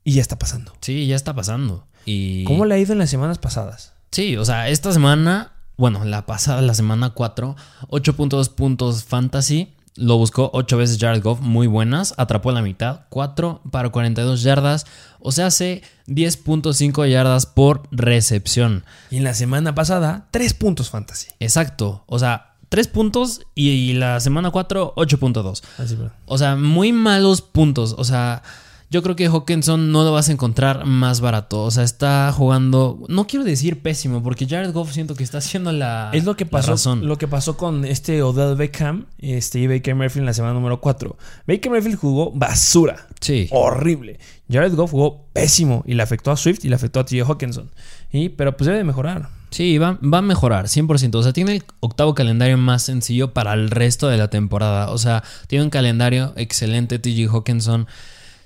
Y 0.02 0.12
ya 0.14 0.22
está 0.22 0.38
pasando. 0.38 0.72
Sí, 0.80 1.06
ya 1.06 1.14
está 1.14 1.34
pasando. 1.34 1.86
Y... 2.06 2.44
¿Cómo 2.44 2.64
le 2.64 2.74
ha 2.74 2.78
ido 2.78 2.92
en 2.92 2.98
las 2.98 3.10
semanas 3.10 3.36
pasadas? 3.36 3.92
Sí, 4.10 4.38
o 4.38 4.44
sea, 4.46 4.70
esta 4.70 4.90
semana, 4.92 5.52
bueno, 5.76 6.06
la 6.06 6.24
pasada, 6.24 6.62
la 6.62 6.72
semana 6.72 7.10
4, 7.10 7.54
8.2 7.88 8.54
puntos 8.54 9.04
fantasy. 9.04 9.74
Lo 10.00 10.16
buscó 10.16 10.50
8 10.52 10.76
veces 10.76 10.96
Jared 11.00 11.22
Goff, 11.22 11.40
muy 11.40 11.66
buenas. 11.66 12.14
Atrapó 12.18 12.52
la 12.52 12.62
mitad, 12.62 13.00
4 13.08 13.62
para 13.72 13.88
42 13.90 14.42
yardas. 14.42 14.86
O 15.18 15.32
sea, 15.32 15.46
hace 15.46 15.82
10.5 16.06 17.08
yardas 17.10 17.46
por 17.46 17.82
recepción. 17.90 18.84
Y 19.10 19.16
en 19.16 19.24
la 19.24 19.34
semana 19.34 19.74
pasada, 19.74 20.28
3 20.30 20.54
puntos 20.54 20.90
fantasy. 20.90 21.28
Exacto. 21.40 22.04
O 22.06 22.18
sea, 22.20 22.54
3 22.68 22.86
puntos 22.88 23.40
y, 23.56 23.70
y 23.70 23.92
la 23.94 24.20
semana 24.20 24.50
4, 24.50 24.94
8.2. 24.96 25.62
Así, 25.78 25.96
pero- 25.96 26.12
O 26.26 26.38
sea, 26.38 26.54
muy 26.54 26.92
malos 26.92 27.42
puntos. 27.42 27.94
O 27.98 28.04
sea, 28.04 28.42
yo 28.90 29.02
creo 29.02 29.16
que 29.16 29.26
Hawkinson 29.26 29.92
no 29.92 30.02
lo 30.02 30.12
vas 30.12 30.30
a 30.30 30.32
encontrar 30.32 30.86
más 30.86 31.20
barato. 31.20 31.62
O 31.62 31.70
sea, 31.70 31.84
está 31.84 32.32
jugando. 32.32 33.04
No 33.08 33.26
quiero 33.26 33.44
decir 33.44 33.82
pésimo, 33.82 34.22
porque 34.22 34.46
Jared 34.46 34.72
Goff 34.72 34.92
siento 34.92 35.14
que 35.14 35.24
está 35.24 35.38
haciendo 35.38 35.72
la. 35.72 36.10
Es 36.14 36.24
lo 36.24 36.36
que 36.36 36.46
pasó, 36.46 36.72
razón. 36.72 37.06
lo 37.06 37.18
que 37.18 37.28
pasó 37.28 37.58
con 37.58 37.84
este 37.84 38.22
Odell 38.22 38.56
Beckham 38.56 39.06
este, 39.18 39.58
y 39.58 39.66
Baker 39.66 39.94
Mayfield 39.94 40.20
en 40.20 40.26
la 40.26 40.34
semana 40.34 40.54
número 40.54 40.80
4. 40.80 41.16
Baker 41.46 41.70
Mayfield 41.70 41.98
jugó 41.98 42.32
basura. 42.32 43.06
Sí. 43.20 43.48
Horrible. 43.50 44.18
Jared 44.50 44.74
Goff 44.74 44.92
jugó 44.92 45.26
pésimo 45.34 45.82
y 45.86 45.92
le 45.92 46.02
afectó 46.02 46.30
a 46.30 46.36
Swift 46.38 46.64
y 46.64 46.68
le 46.70 46.76
afectó 46.76 47.00
a 47.00 47.04
TJ 47.04 47.24
Hawkinson. 47.28 47.70
Y, 48.10 48.30
pero 48.30 48.56
pues 48.56 48.66
debe 48.66 48.78
de 48.78 48.84
mejorar. 48.84 49.28
Sí, 49.50 49.76
va, 49.76 49.98
va 50.02 50.18
a 50.18 50.22
mejorar, 50.22 50.66
100%. 50.66 51.14
O 51.14 51.22
sea, 51.22 51.32
tiene 51.34 51.56
el 51.56 51.64
octavo 51.80 52.14
calendario 52.14 52.56
más 52.56 52.82
sencillo 52.82 53.34
para 53.34 53.52
el 53.52 53.70
resto 53.70 54.08
de 54.08 54.16
la 54.16 54.28
temporada. 54.28 54.90
O 54.90 54.98
sea, 54.98 55.22
tiene 55.46 55.64
un 55.64 55.70
calendario 55.70 56.32
excelente, 56.36 56.98
TG 56.98 57.28
Hawkinson. 57.30 57.86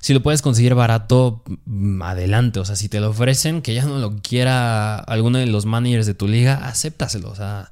Si 0.02 0.12
lo 0.12 0.20
puedes 0.20 0.42
conseguir 0.42 0.74
barato, 0.74 1.44
mm, 1.64 2.02
adelante. 2.02 2.58
O 2.58 2.64
sea, 2.64 2.74
si 2.74 2.88
te 2.88 2.98
lo 2.98 3.10
ofrecen, 3.10 3.62
que 3.62 3.72
ya 3.72 3.84
no 3.84 3.98
lo 3.98 4.16
quiera 4.20 4.98
alguno 4.98 5.38
de 5.38 5.46
los 5.46 5.64
managers 5.64 6.06
de 6.06 6.14
tu 6.14 6.26
liga, 6.26 6.66
acéptaselo. 6.66 7.30
O 7.30 7.36
sea, 7.36 7.70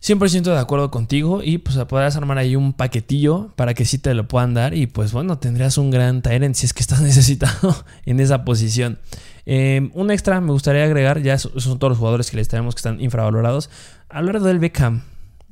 100% 0.00 0.52
de 0.52 0.58
acuerdo 0.60 0.92
contigo 0.92 1.42
y 1.42 1.58
pues 1.58 1.76
podrás 1.86 2.14
armar 2.14 2.38
ahí 2.38 2.54
un 2.54 2.72
paquetillo 2.72 3.52
para 3.56 3.74
que 3.74 3.84
sí 3.84 3.98
te 3.98 4.14
lo 4.14 4.28
puedan 4.28 4.54
dar 4.54 4.74
y 4.74 4.86
pues 4.86 5.12
bueno, 5.12 5.38
tendrías 5.38 5.76
un 5.76 5.90
gran 5.90 6.22
Tyrant 6.22 6.54
si 6.54 6.66
es 6.66 6.72
que 6.72 6.82
estás 6.82 7.00
necesitado 7.02 7.74
en 8.06 8.20
esa 8.20 8.44
posición. 8.44 9.00
Eh, 9.44 9.90
un 9.94 10.12
extra 10.12 10.40
me 10.40 10.52
gustaría 10.52 10.84
agregar, 10.84 11.20
ya 11.22 11.36
son 11.36 11.80
todos 11.80 11.90
los 11.90 11.98
jugadores 11.98 12.30
que 12.30 12.36
les 12.36 12.46
tenemos 12.46 12.76
que 12.76 12.78
están 12.78 13.00
infravalorados, 13.00 13.70
hablar 14.08 14.40
del 14.40 14.60
Beckham. 14.60 15.02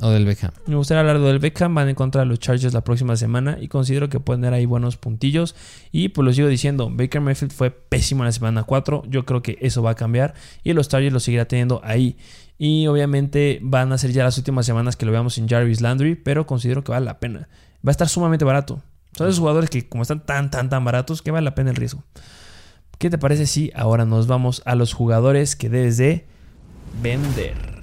O 0.00 0.10
del 0.10 0.26
Beckham. 0.26 0.50
Me 0.66 0.76
gustaría 0.76 1.00
hablar 1.00 1.20
del 1.20 1.38
Beckham, 1.38 1.74
van 1.74 1.88
en 1.88 1.94
contra 1.94 2.20
de 2.20 2.26
los 2.26 2.38
Chargers 2.38 2.74
la 2.74 2.82
próxima 2.82 3.16
semana 3.16 3.56
y 3.60 3.68
considero 3.68 4.08
que 4.08 4.20
pueden 4.20 4.42
dar 4.42 4.52
ahí 4.52 4.66
buenos 4.66 4.96
puntillos. 4.96 5.54
Y 5.90 6.10
pues 6.10 6.24
lo 6.24 6.32
sigo 6.32 6.48
diciendo, 6.48 6.90
Baker 6.92 7.20
Mayfield 7.20 7.52
fue 7.52 7.70
pésimo 7.70 8.22
en 8.22 8.26
la 8.26 8.32
semana 8.32 8.64
4, 8.64 9.04
yo 9.08 9.24
creo 9.24 9.42
que 9.42 9.56
eso 9.60 9.82
va 9.82 9.92
a 9.92 9.94
cambiar 9.94 10.34
y 10.62 10.72
los 10.72 10.88
Chargers 10.88 11.12
lo 11.12 11.20
seguirá 11.20 11.46
teniendo 11.46 11.80
ahí. 11.82 12.16
Y 12.58 12.86
obviamente 12.86 13.58
van 13.62 13.92
a 13.92 13.98
ser 13.98 14.12
ya 14.12 14.24
las 14.24 14.36
últimas 14.38 14.66
semanas 14.66 14.96
que 14.96 15.06
lo 15.06 15.12
veamos 15.12 15.38
en 15.38 15.48
Jarvis 15.48 15.80
Landry, 15.80 16.14
pero 16.14 16.46
considero 16.46 16.84
que 16.84 16.92
vale 16.92 17.06
la 17.06 17.18
pena. 17.18 17.48
Va 17.86 17.90
a 17.90 17.92
estar 17.92 18.08
sumamente 18.08 18.44
barato. 18.44 18.82
Son 19.12 19.26
esos 19.26 19.38
jugadores 19.38 19.70
que 19.70 19.88
como 19.88 20.02
están 20.02 20.24
tan, 20.24 20.50
tan, 20.50 20.68
tan 20.68 20.84
baratos, 20.84 21.22
que 21.22 21.30
vale 21.30 21.44
la 21.44 21.54
pena 21.54 21.70
el 21.70 21.76
riesgo. 21.76 22.02
¿Qué 22.98 23.10
te 23.10 23.18
parece 23.18 23.46
si 23.46 23.72
ahora 23.74 24.04
nos 24.04 24.26
vamos 24.26 24.62
a 24.64 24.74
los 24.74 24.94
jugadores 24.94 25.56
que 25.56 25.68
debes 25.68 25.96
de 25.98 26.26
vender? 27.02 27.75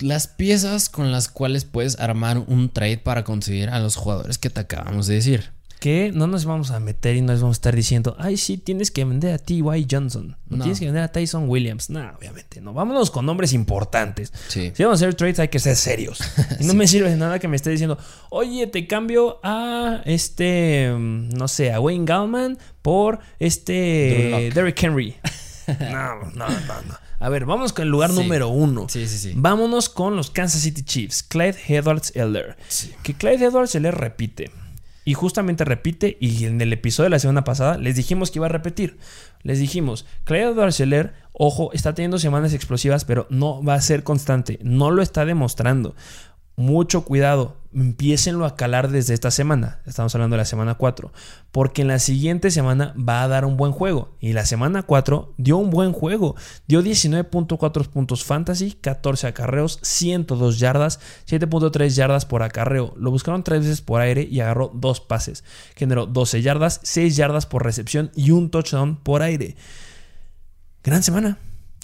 Las 0.00 0.26
piezas 0.28 0.88
con 0.88 1.10
las 1.12 1.28
cuales 1.28 1.64
puedes 1.64 1.98
armar 1.98 2.38
un 2.46 2.68
trade 2.70 2.98
para 2.98 3.24
conseguir 3.24 3.68
a 3.70 3.80
los 3.80 3.96
jugadores 3.96 4.38
que 4.38 4.50
te 4.50 4.60
acabamos 4.60 5.06
de 5.06 5.14
decir. 5.16 5.50
que 5.80 6.10
no 6.12 6.26
nos 6.26 6.44
vamos 6.44 6.72
a 6.72 6.80
meter 6.80 7.14
y 7.14 7.20
nos 7.20 7.40
vamos 7.40 7.56
a 7.56 7.58
estar 7.58 7.76
diciendo, 7.76 8.16
ay, 8.18 8.36
sí, 8.36 8.58
tienes 8.58 8.90
que 8.90 9.04
vender 9.04 9.32
a 9.34 9.38
T.Y. 9.38 9.86
Johnson, 9.88 10.36
no, 10.48 10.64
tienes 10.64 10.80
que 10.80 10.86
vender 10.86 11.04
a 11.04 11.12
Tyson 11.12 11.48
Williams. 11.48 11.88
No, 11.88 12.00
obviamente 12.18 12.60
no. 12.60 12.72
Vámonos 12.72 13.12
con 13.12 13.24
nombres 13.24 13.52
importantes. 13.52 14.32
Sí. 14.48 14.72
Si 14.74 14.82
vamos 14.82 15.00
a 15.00 15.04
hacer 15.04 15.14
trades, 15.14 15.38
hay 15.38 15.48
que 15.48 15.60
ser 15.60 15.76
serios. 15.76 16.18
Y 16.60 16.64
no 16.64 16.74
me 16.74 16.88
sirve 16.88 17.10
de 17.10 17.16
nada 17.16 17.38
que 17.38 17.46
me 17.46 17.54
esté 17.54 17.70
diciendo, 17.70 17.96
oye, 18.30 18.66
te 18.66 18.88
cambio 18.88 19.38
a 19.44 20.02
este, 20.04 20.92
mm, 20.92 21.28
no 21.30 21.46
sé, 21.46 21.72
a 21.72 21.78
Wayne 21.78 22.04
Gallman 22.06 22.58
por 22.82 23.20
este. 23.38 24.50
Derrick 24.52 24.82
Henry. 24.82 25.14
no, 25.92 26.16
no, 26.34 26.48
no, 26.48 26.82
no. 26.86 26.94
A 27.20 27.28
ver, 27.28 27.44
vamos 27.46 27.72
con 27.72 27.82
el 27.84 27.88
lugar 27.90 28.10
Sí. 28.10 28.16
número 28.16 28.48
uno. 28.48 28.86
Sí, 28.88 29.06
sí, 29.08 29.18
sí. 29.18 29.32
Vámonos 29.36 29.88
con 29.88 30.16
los 30.16 30.30
Kansas 30.30 30.62
City 30.62 30.82
Chiefs, 30.82 31.22
Clyde 31.22 31.58
Edwards 31.68 32.12
Eller. 32.14 32.56
Sí. 32.68 32.92
Que 33.02 33.14
Clyde 33.14 33.44
Edwards 33.46 33.74
Eller 33.74 33.94
repite. 33.94 34.50
Y 35.04 35.14
justamente 35.14 35.64
repite, 35.64 36.18
y 36.20 36.44
en 36.44 36.60
el 36.60 36.70
episodio 36.72 37.06
de 37.06 37.10
la 37.10 37.18
semana 37.18 37.42
pasada 37.42 37.78
les 37.78 37.96
dijimos 37.96 38.30
que 38.30 38.38
iba 38.40 38.46
a 38.46 38.50
repetir. 38.50 38.98
Les 39.42 39.58
dijimos, 39.58 40.04
Clyde 40.24 40.50
Edwards 40.50 40.80
Eller, 40.80 41.14
ojo, 41.32 41.72
está 41.72 41.94
teniendo 41.94 42.18
semanas 42.18 42.52
explosivas, 42.52 43.04
pero 43.06 43.26
no 43.30 43.62
va 43.64 43.74
a 43.74 43.80
ser 43.80 44.04
constante. 44.04 44.58
No 44.62 44.90
lo 44.90 45.00
está 45.02 45.24
demostrando. 45.24 45.94
Mucho 46.58 47.04
cuidado, 47.04 47.54
empiecenlo 47.72 48.44
a 48.44 48.56
calar 48.56 48.90
desde 48.90 49.14
esta 49.14 49.30
semana. 49.30 49.80
Estamos 49.86 50.12
hablando 50.16 50.34
de 50.34 50.38
la 50.38 50.44
semana 50.44 50.74
4. 50.74 51.12
Porque 51.52 51.82
en 51.82 51.88
la 51.88 52.00
siguiente 52.00 52.50
semana 52.50 52.96
va 52.98 53.22
a 53.22 53.28
dar 53.28 53.44
un 53.44 53.56
buen 53.56 53.70
juego. 53.70 54.16
Y 54.18 54.32
la 54.32 54.44
semana 54.44 54.82
4 54.82 55.34
dio 55.36 55.56
un 55.56 55.70
buen 55.70 55.92
juego. 55.92 56.34
Dio 56.66 56.82
19.4 56.82 57.86
puntos 57.86 58.24
fantasy, 58.24 58.72
14 58.72 59.28
acarreos, 59.28 59.78
102 59.82 60.58
yardas, 60.58 60.98
7.3 61.28 61.90
yardas 61.90 62.26
por 62.26 62.42
acarreo. 62.42 62.92
Lo 62.96 63.12
buscaron 63.12 63.44
tres 63.44 63.60
veces 63.60 63.80
por 63.80 64.00
aire 64.00 64.26
y 64.28 64.40
agarró 64.40 64.72
dos 64.74 65.00
pases. 65.00 65.44
Generó 65.76 66.06
12 66.06 66.42
yardas, 66.42 66.80
6 66.82 67.14
yardas 67.14 67.46
por 67.46 67.62
recepción 67.62 68.10
y 68.16 68.32
un 68.32 68.50
touchdown 68.50 68.96
por 68.96 69.22
aire. 69.22 69.54
Gran 70.82 71.04
semana. 71.04 71.38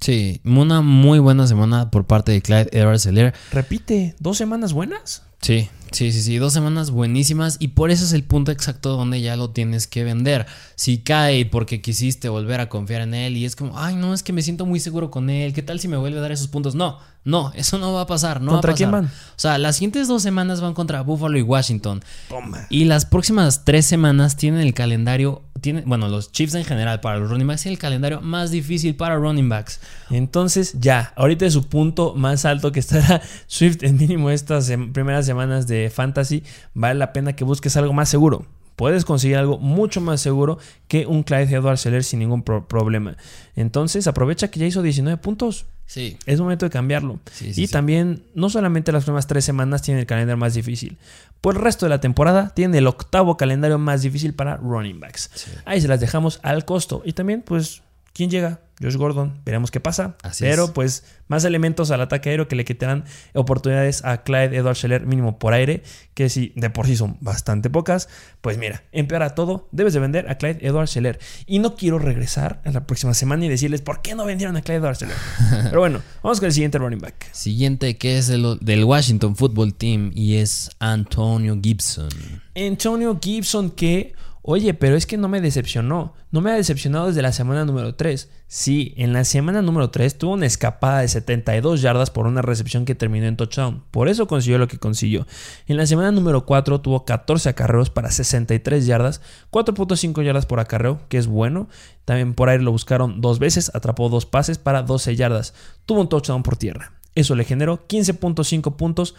Sí, 0.05 0.43
una 0.45 0.83
muy 0.83 1.19
buena 1.19 1.47
semana 1.47 1.91
por 1.91 2.05
parte 2.05 2.31
de 2.31 2.43
Clyde 2.43 2.69
edwards 2.73 3.09
Repite, 3.53 4.15
dos 4.19 4.37
semanas 4.37 4.75
buenas. 4.75 5.23
Sí, 5.45 5.69
sí, 5.93 6.11
sí, 6.11 6.23
sí, 6.23 6.37
dos 6.39 6.53
semanas 6.55 6.91
buenísimas 6.91 7.57
y 7.61 7.69
por 7.69 7.91
eso 7.91 8.05
es 8.05 8.13
el 8.15 8.25
punto 8.25 8.51
exacto 8.51 8.97
donde 8.97 9.21
ya 9.21 9.37
lo 9.37 9.51
tienes 9.51 9.87
que 9.87 10.03
vender. 10.05 10.47
Si 10.75 10.99
cae 10.99 11.45
porque 11.45 11.83
quisiste 11.83 12.29
volver 12.31 12.61
a 12.61 12.69
confiar 12.71 13.03
en 13.03 13.13
él 13.15 13.37
y 13.37 13.45
es 13.45 13.55
como, 13.55 13.79
ay, 13.79 13.95
no, 13.95 14.15
es 14.15 14.23
que 14.23 14.33
me 14.33 14.41
siento 14.43 14.65
muy 14.65 14.81
seguro 14.81 15.11
con 15.11 15.29
él, 15.29 15.53
¿qué 15.53 15.63
tal 15.63 15.79
si 15.81 15.89
me 15.89 15.97
vuelve 15.99 16.19
a 16.19 16.23
dar 16.23 16.33
esos 16.33 16.49
puntos? 16.49 16.75
No, 16.75 16.99
no, 17.25 17.53
eso 17.55 17.79
no 17.79 17.93
va 17.93 18.03
a 18.03 18.07
pasar, 18.07 18.41
no 18.41 18.53
¿Contra 18.53 18.71
va 18.71 18.73
a 18.73 18.75
pasar. 18.75 18.77
quién 18.77 18.91
van? 18.91 19.05
O 19.07 19.11
sea, 19.37 19.59
las 19.59 19.77
siguientes 19.77 20.09
dos 20.09 20.23
semanas 20.23 20.61
van 20.63 20.73
contra 20.75 21.03
Buffalo 21.03 21.37
y 21.39 21.43
Washington 21.43 22.03
Toma. 22.29 22.67
y 22.71 22.85
las 22.85 23.05
próximas 23.07 23.65
tres 23.65 23.87
semanas 23.87 24.37
tienen 24.37 24.61
el 24.61 24.75
calendario, 24.75 25.43
tienen, 25.63 25.85
bueno, 25.87 26.09
los 26.09 26.33
Chiefs 26.33 26.55
en 26.55 26.65
general 26.65 27.01
para 27.01 27.19
los 27.19 27.31
running 27.31 27.47
backs 27.47 27.63
tienen 27.63 27.77
el 27.77 27.81
calendario 27.81 28.21
más 28.21 28.51
difícil 28.51 28.97
para 28.97 29.17
running 29.17 29.49
backs. 29.49 29.81
Entonces, 30.11 30.75
ya, 30.81 31.13
ahorita 31.17 31.47
es 31.47 31.55
su 31.55 31.67
punto 31.69 32.15
más 32.15 32.45
alto 32.45 32.73
que 32.73 32.81
estará 32.81 33.23
Swift 33.47 33.83
en 33.85 33.97
mínimo 33.97 34.29
estas 34.29 34.69
sem- 34.69 34.93
primeras 34.93 35.25
semanas 35.25 35.34
de 35.67 35.91
Fantasy. 35.91 36.43
Vale 36.75 36.99
la 36.99 37.13
pena 37.13 37.35
que 37.35 37.45
busques 37.45 37.77
algo 37.77 37.93
más 37.93 38.09
seguro. 38.09 38.47
Puedes 38.77 39.05
conseguir 39.05 39.37
algo 39.37 39.59
mucho 39.59 40.01
más 40.01 40.21
seguro 40.21 40.59
que 40.89 41.07
un 41.07 41.23
Clyde 41.23 41.55
Edwards 41.55 41.87
Helaire 41.87 42.03
sin 42.03 42.19
ningún 42.19 42.43
pro- 42.43 42.67
problema. 42.67 43.17
Entonces, 43.55 44.09
aprovecha 44.09 44.49
que 44.49 44.59
ya 44.59 44.67
hizo 44.67 44.83
19 44.83 45.17
puntos. 45.23 45.67
Sí. 45.87 46.17
Es 46.27 46.41
momento 46.41 46.67
de 46.67 46.71
cambiarlo. 46.71 47.21
Sí, 47.31 47.55
sí, 47.55 47.65
y 47.65 47.69
también, 47.69 48.25
no 48.35 48.51
solamente 48.51 48.91
las 48.91 49.05
primeras 49.05 49.29
tres 49.29 49.45
semanas 49.45 49.83
tienen 49.83 50.01
el 50.01 50.07
calendario 50.07 50.39
más 50.39 50.55
difícil. 50.55 50.97
Por 51.41 51.55
el 51.55 51.63
resto 51.63 51.87
de 51.87 51.91
la 51.91 52.01
temporada 52.01 52.51
tienen 52.55 52.75
el 52.75 52.87
octavo 52.89 53.37
calendario 53.37 53.79
más 53.79 54.03
difícil 54.03 54.35
para 54.35 54.57
running 54.57 54.99
backs. 54.99 55.31
Ahí 55.67 55.81
se 55.81 55.87
las 55.87 56.01
dejamos 56.01 56.41
al 56.43 56.65
costo. 56.65 57.03
Y 57.05 57.13
también, 57.13 57.43
pues, 57.43 57.83
¿quién 58.15 58.31
llega? 58.31 58.61
Josh 58.83 58.97
Gordon. 58.97 59.41
Veremos 59.45 59.71
qué 59.71 59.81
pasa. 59.81 60.17
Así 60.23 60.45
Pero, 60.45 60.65
es. 60.65 60.71
pues, 60.73 61.05
más 61.29 61.45
elementos 61.45 61.91
al 61.91 62.01
ataque 62.01 62.31
aéreo 62.31 62.49
que 62.49 62.57
le 62.57 62.65
quitarán 62.65 63.05
oportunidades 63.33 64.05
a 64.05 64.23
Clyde 64.25 64.57
Edwards 64.57 64.79
Scheller 64.79 65.07
mínimo 65.07 65.39
por 65.39 65.53
aire. 65.53 65.83
Que 66.15 66.29
si 66.29 66.53
de 66.57 66.71
por 66.71 66.87
sí 66.87 66.97
son 66.97 67.17
bastante 67.21 67.71
pocas, 67.71 68.09
pues 68.41 68.59
mira, 68.59 68.83
empeora 68.93 69.35
todo. 69.35 69.69
Debes 69.73 69.95
de 69.95 70.01
vender 70.01 70.29
a 70.29 70.39
Clyde 70.39 70.67
Edwards 70.67 70.91
Scheller. 70.91 71.19
Y 71.47 71.61
no 71.61 71.77
quiero 71.77 71.99
regresar 71.99 72.63
a 72.65 72.71
la 72.73 72.87
próxima 72.87 73.15
semana 73.15 73.47
y 73.47 73.49
decirles 73.49 73.81
por 73.81 74.03
qué 74.03 74.15
no 74.15 74.25
vendieron 74.25 74.57
a 74.57 74.63
Clyde 74.63 74.79
Edwards 74.79 74.99
Scheller. 74.99 75.17
Pero 75.65 75.81
bueno, 75.81 76.03
vamos 76.23 76.41
con 76.41 76.47
el 76.47 76.53
siguiente 76.53 76.79
running 76.79 77.01
back. 77.01 77.31
Siguiente 77.33 77.97
que 77.97 78.19
es 78.19 78.29
el, 78.29 78.59
del 78.61 78.85
Washington 78.85 79.37
Football 79.37 79.75
Team 79.75 80.11
y 80.15 80.37
es 80.37 80.71
Antonio 80.81 81.59
Gibson. 81.63 82.09
Antonio 82.57 83.19
Gibson 83.23 83.71
que 83.71 84.15
Oye, 84.47 84.75
pero 84.75 84.95
es 84.95 85.07
que 85.07 85.17
no 85.17 85.27
me 85.27 85.41
decepcionó. 85.41 86.13
No 86.31 86.43
me 86.43 86.51
ha 86.51 86.55
decepcionado 86.55 87.07
desde 87.07 87.23
la 87.23 87.33
semana 87.33 87.65
número 87.65 87.95
3. 87.95 88.29
Sí, 88.47 88.93
en 88.99 89.15
la 89.15 89.25
semana 89.25 89.63
número 89.63 89.89
3 89.89 90.19
tuvo 90.19 90.35
una 90.35 90.45
escapada 90.45 91.01
de 91.01 91.09
72 91.09 91.81
yardas 91.81 92.11
por 92.11 92.27
una 92.27 92.43
recepción 92.43 92.85
que 92.85 92.95
terminó 92.95 93.25
en 93.25 93.39
touchdown. 93.39 93.85
Por 93.91 94.07
eso 94.07 94.27
consiguió 94.27 94.59
lo 94.59 94.69
que 94.69 94.77
consiguió. 94.77 95.27
En 95.67 95.79
la 95.79 95.87
semana 95.87 96.13
número 96.13 96.45
4 96.45 96.83
tuvo 96.83 97.07
14 97.07 97.49
acarreos 97.49 97.89
para 97.89 98.11
63 98.11 98.85
yardas, 98.85 99.23
4.5 99.51 100.23
yardas 100.23 100.45
por 100.45 100.61
acarreo, 100.61 101.01
que 101.09 101.17
es 101.17 101.27
bueno. 101.27 101.71
También 102.05 102.35
por 102.35 102.51
ahí 102.51 102.59
lo 102.59 102.71
buscaron 102.71 103.23
dos 103.23 103.39
veces, 103.39 103.71
atrapó 103.75 104.11
dos 104.11 104.27
pases 104.27 104.59
para 104.59 104.83
12 104.83 105.17
yardas. 105.17 105.55
Tuvo 105.87 106.03
un 106.03 106.11
touchdown 106.11 106.43
por 106.43 106.59
tierra. 106.59 106.93
Eso 107.15 107.35
le 107.35 107.45
generó 107.45 107.87
15.5 107.87 108.77
puntos 108.77 109.15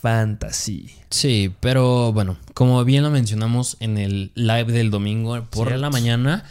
fantasy. 0.00 0.90
Sí, 1.10 1.52
pero 1.60 2.12
bueno, 2.12 2.36
como 2.54 2.84
bien 2.84 3.02
lo 3.02 3.10
mencionamos 3.10 3.76
en 3.80 3.98
el 3.98 4.32
live 4.34 4.72
del 4.72 4.90
domingo 4.90 5.44
por 5.50 5.76
la 5.76 5.90
mañana, 5.90 6.44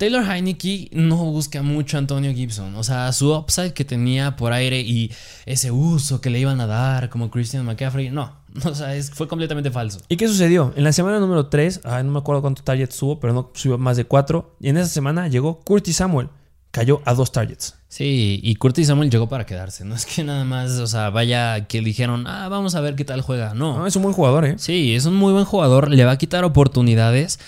Taylor 0.00 0.24
Heineke 0.24 0.88
no 0.92 1.16
busca 1.16 1.60
mucho 1.60 1.96
a 1.96 1.98
Antonio 1.98 2.32
Gibson. 2.32 2.74
O 2.76 2.82
sea, 2.82 3.12
su 3.12 3.34
upside 3.34 3.74
que 3.74 3.84
tenía 3.84 4.34
por 4.34 4.52
aire 4.52 4.80
y 4.80 5.12
ese 5.44 5.70
uso 5.70 6.22
que 6.22 6.30
le 6.30 6.38
iban 6.38 6.58
a 6.62 6.66
dar 6.66 7.10
como 7.10 7.30
Christian 7.30 7.66
McCaffrey, 7.66 8.10
no. 8.10 8.40
O 8.64 8.74
sea, 8.74 8.88
fue 9.12 9.28
completamente 9.28 9.70
falso. 9.70 10.00
¿Y 10.08 10.16
qué 10.16 10.26
sucedió? 10.26 10.72
En 10.74 10.84
la 10.84 10.92
semana 10.92 11.20
número 11.20 11.48
3, 11.48 11.82
no 11.84 12.12
me 12.12 12.18
acuerdo 12.18 12.40
cuántos 12.40 12.64
targets 12.64 12.94
subo, 12.94 13.20
pero 13.20 13.34
no 13.34 13.50
subió 13.54 13.76
más 13.76 13.98
de 13.98 14.06
4. 14.06 14.56
Y 14.60 14.70
en 14.70 14.78
esa 14.78 14.88
semana 14.88 15.28
llegó 15.28 15.60
Curtis 15.60 15.96
Samuel. 15.96 16.30
Cayó 16.70 17.02
a 17.04 17.14
dos 17.14 17.32
targets. 17.32 17.74
Sí, 17.88 18.38
y 18.42 18.54
Curtis 18.54 18.86
Samuel 18.86 19.10
llegó 19.10 19.28
para 19.28 19.44
quedarse. 19.44 19.84
No 19.84 19.94
es 19.96 20.06
que 20.06 20.22
nada 20.22 20.44
más, 20.44 20.72
o 20.72 20.86
sea, 20.86 21.10
vaya 21.10 21.66
que 21.66 21.80
dijeron, 21.80 22.26
ah, 22.26 22.48
vamos 22.48 22.74
a 22.74 22.80
ver 22.80 22.94
qué 22.94 23.04
tal 23.04 23.20
juega. 23.20 23.54
No. 23.54 23.78
no 23.78 23.86
es 23.86 23.96
un 23.96 24.02
buen 24.02 24.14
jugador, 24.14 24.44
¿eh? 24.44 24.54
Sí, 24.58 24.94
es 24.94 25.06
un 25.06 25.16
muy 25.16 25.32
buen 25.32 25.44
jugador. 25.44 25.90
Le 25.90 26.04
va 26.04 26.12
a 26.12 26.18
quitar 26.18 26.44
oportunidades. 26.44 27.40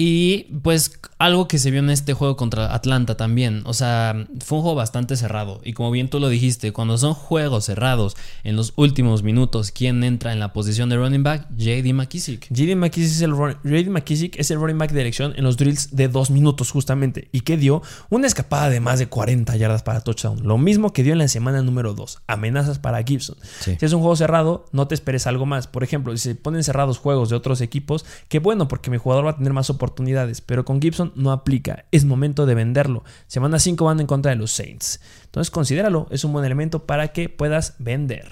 Y 0.00 0.44
pues 0.62 1.00
algo 1.18 1.48
que 1.48 1.58
se 1.58 1.72
vio 1.72 1.80
en 1.80 1.90
este 1.90 2.14
juego 2.14 2.36
contra 2.36 2.72
Atlanta 2.72 3.16
también. 3.16 3.62
O 3.64 3.74
sea, 3.74 4.28
fue 4.44 4.58
un 4.58 4.62
juego 4.62 4.76
bastante 4.76 5.16
cerrado. 5.16 5.60
Y 5.64 5.72
como 5.72 5.90
bien 5.90 6.08
tú 6.08 6.20
lo 6.20 6.28
dijiste, 6.28 6.72
cuando 6.72 6.96
son 6.98 7.14
juegos 7.14 7.64
cerrados 7.64 8.16
en 8.44 8.54
los 8.54 8.74
últimos 8.76 9.24
minutos, 9.24 9.72
¿quién 9.72 10.04
entra 10.04 10.32
en 10.32 10.38
la 10.38 10.52
posición 10.52 10.88
de 10.88 10.98
running 10.98 11.24
back? 11.24 11.48
JD 11.56 11.94
McKissick. 11.94 12.46
JD 12.48 12.76
McKissick 12.76 13.10
es 13.10 13.22
el, 13.22 13.32
JD 13.32 13.90
McKissick 13.90 14.38
es 14.38 14.52
el 14.52 14.60
running 14.60 14.78
back 14.78 14.92
de 14.92 15.00
elección 15.00 15.32
en 15.34 15.42
los 15.42 15.56
drills 15.56 15.96
de 15.96 16.06
dos 16.06 16.30
minutos 16.30 16.70
justamente. 16.70 17.28
Y 17.32 17.40
que 17.40 17.56
dio 17.56 17.82
una 18.08 18.28
escapada 18.28 18.70
de 18.70 18.78
más 18.78 19.00
de 19.00 19.08
40 19.08 19.56
yardas 19.56 19.82
para 19.82 20.02
touchdown. 20.02 20.44
Lo 20.44 20.58
mismo 20.58 20.92
que 20.92 21.02
dio 21.02 21.12
en 21.12 21.18
la 21.18 21.26
semana 21.26 21.60
número 21.62 21.94
2. 21.94 22.20
Amenazas 22.28 22.78
para 22.78 23.02
Gibson. 23.02 23.36
Si 23.58 23.76
es 23.80 23.92
un 23.92 23.98
juego 23.98 24.14
cerrado, 24.14 24.66
no 24.70 24.86
te 24.86 24.94
esperes 24.94 25.26
algo 25.26 25.44
más. 25.44 25.66
Por 25.66 25.82
ejemplo, 25.82 26.16
si 26.16 26.22
se 26.22 26.34
ponen 26.36 26.62
cerrados 26.62 26.98
juegos 26.98 27.30
de 27.30 27.34
otros 27.34 27.60
equipos, 27.60 28.06
qué 28.28 28.38
bueno 28.38 28.68
porque 28.68 28.92
mi 28.92 28.96
jugador 28.96 29.26
va 29.26 29.30
a 29.30 29.36
tener 29.36 29.52
más 29.52 29.68
oportunidades 29.70 29.87
oportunidades, 29.88 30.40
pero 30.40 30.64
con 30.64 30.80
Gibson 30.80 31.12
no 31.16 31.32
aplica. 31.32 31.86
Es 31.90 32.04
momento 32.04 32.46
de 32.46 32.54
venderlo. 32.54 33.04
Semana 33.26 33.58
5 33.58 33.84
van 33.84 34.00
en 34.00 34.06
contra 34.06 34.30
de 34.30 34.36
los 34.36 34.52
Saints. 34.52 35.00
Entonces 35.24 35.50
considéralo, 35.50 36.06
es 36.10 36.24
un 36.24 36.32
buen 36.32 36.44
elemento 36.44 36.84
para 36.86 37.08
que 37.08 37.28
puedas 37.28 37.74
vender. 37.78 38.30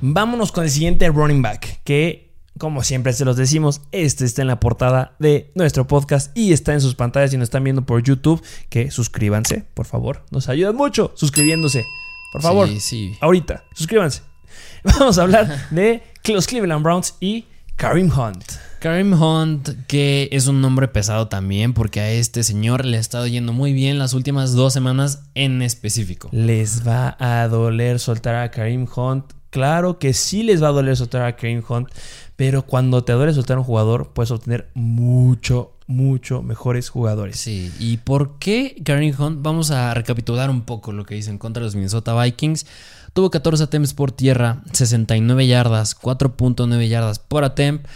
Vámonos 0.00 0.52
con 0.52 0.64
el 0.64 0.70
siguiente 0.70 1.08
running 1.08 1.40
back, 1.40 1.80
que 1.84 2.26
como 2.58 2.82
siempre 2.82 3.12
se 3.12 3.24
los 3.24 3.36
decimos, 3.36 3.82
este 3.92 4.24
está 4.24 4.42
en 4.42 4.48
la 4.48 4.60
portada 4.60 5.14
de 5.18 5.50
nuestro 5.54 5.86
podcast 5.86 6.36
y 6.36 6.52
está 6.52 6.72
en 6.72 6.80
sus 6.80 6.94
pantallas 6.94 7.30
si 7.30 7.36
nos 7.36 7.46
están 7.46 7.64
viendo 7.64 7.82
por 7.82 8.02
YouTube, 8.02 8.42
que 8.70 8.90
suscríbanse, 8.90 9.64
por 9.74 9.86
favor, 9.86 10.24
nos 10.30 10.48
ayudan 10.48 10.74
mucho 10.74 11.12
suscribiéndose. 11.14 11.84
Por 12.32 12.42
favor, 12.42 12.68
sí, 12.68 12.80
sí. 12.80 13.18
ahorita, 13.20 13.64
suscríbanse. 13.74 14.22
Vamos 14.84 15.18
a 15.18 15.22
hablar 15.22 15.68
de 15.70 16.02
los 16.28 16.46
Cleveland 16.46 16.82
Browns 16.82 17.14
y 17.20 17.46
Karim 17.76 18.10
Hunt. 18.10 18.44
Karim 18.86 19.20
Hunt, 19.20 19.70
que 19.88 20.28
es 20.30 20.46
un 20.46 20.60
nombre 20.60 20.86
pesado 20.86 21.26
también, 21.26 21.72
porque 21.72 21.98
a 21.98 22.12
este 22.12 22.44
señor 22.44 22.84
le 22.84 22.98
ha 22.98 23.00
estado 23.00 23.26
yendo 23.26 23.52
muy 23.52 23.72
bien 23.72 23.98
las 23.98 24.14
últimas 24.14 24.52
dos 24.52 24.72
semanas 24.72 25.24
en 25.34 25.60
específico. 25.60 26.28
¿Les 26.30 26.86
va 26.86 27.16
a 27.18 27.48
doler 27.48 27.98
soltar 27.98 28.36
a 28.36 28.52
Karim 28.52 28.86
Hunt? 28.94 29.24
Claro 29.50 29.98
que 29.98 30.12
sí 30.12 30.44
les 30.44 30.62
va 30.62 30.68
a 30.68 30.70
doler 30.70 30.96
soltar 30.96 31.22
a 31.22 31.34
Karim 31.34 31.64
Hunt, 31.68 31.88
pero 32.36 32.62
cuando 32.62 33.02
te 33.02 33.12
duele 33.12 33.34
soltar 33.34 33.56
a 33.56 33.60
un 33.60 33.66
jugador, 33.66 34.12
puedes 34.14 34.30
obtener 34.30 34.68
mucho, 34.74 35.72
mucho 35.88 36.42
mejores 36.42 36.88
jugadores. 36.88 37.40
Sí, 37.40 37.72
¿y 37.80 37.96
por 37.96 38.38
qué 38.38 38.80
Karim 38.84 39.12
Hunt? 39.18 39.42
Vamos 39.42 39.72
a 39.72 39.94
recapitular 39.94 40.48
un 40.48 40.60
poco 40.60 40.92
lo 40.92 41.04
que 41.04 41.16
dicen 41.16 41.38
contra 41.38 41.60
los 41.60 41.74
Minnesota 41.74 42.14
Vikings. 42.22 42.66
Tuvo 43.14 43.32
14 43.32 43.64
attempts 43.64 43.94
por 43.94 44.12
tierra, 44.12 44.62
69 44.72 45.48
yardas, 45.48 46.00
4.9 46.00 46.86
yardas 46.86 47.18
por 47.18 47.42
attempt. 47.42 47.88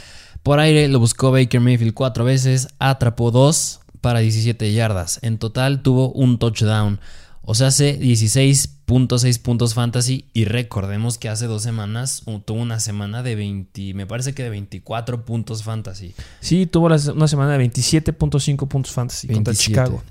Por 0.42 0.58
aire 0.58 0.88
lo 0.88 0.98
buscó 0.98 1.30
Baker 1.30 1.60
Mayfield 1.60 1.94
cuatro 1.94 2.24
veces, 2.24 2.68
atrapó 2.78 3.30
dos 3.30 3.80
para 4.00 4.20
17 4.20 4.72
yardas. 4.72 5.18
En 5.22 5.38
total 5.38 5.82
tuvo 5.82 6.10
un 6.12 6.38
touchdown. 6.38 7.00
O 7.42 7.54
sea, 7.54 7.68
hace 7.68 7.98
16.6 7.98 9.40
puntos 9.42 9.74
fantasy. 9.74 10.26
Y 10.32 10.44
recordemos 10.44 11.18
que 11.18 11.28
hace 11.28 11.46
dos 11.46 11.62
semanas 11.62 12.22
tuvo 12.44 12.60
una 12.60 12.80
semana 12.80 13.22
de 13.22 13.34
20, 13.34 13.94
me 13.94 14.06
parece 14.06 14.34
que 14.34 14.42
de 14.42 14.50
24 14.50 15.24
puntos 15.24 15.62
fantasy. 15.62 16.14
Sí, 16.40 16.66
tuvo 16.66 16.86
una 16.86 17.28
semana 17.28 17.56
de 17.56 17.64
27.5 17.66 18.68
puntos 18.68 18.92
fantasy 18.92 19.28
contra 19.28 19.54
Chicago. 19.54 20.02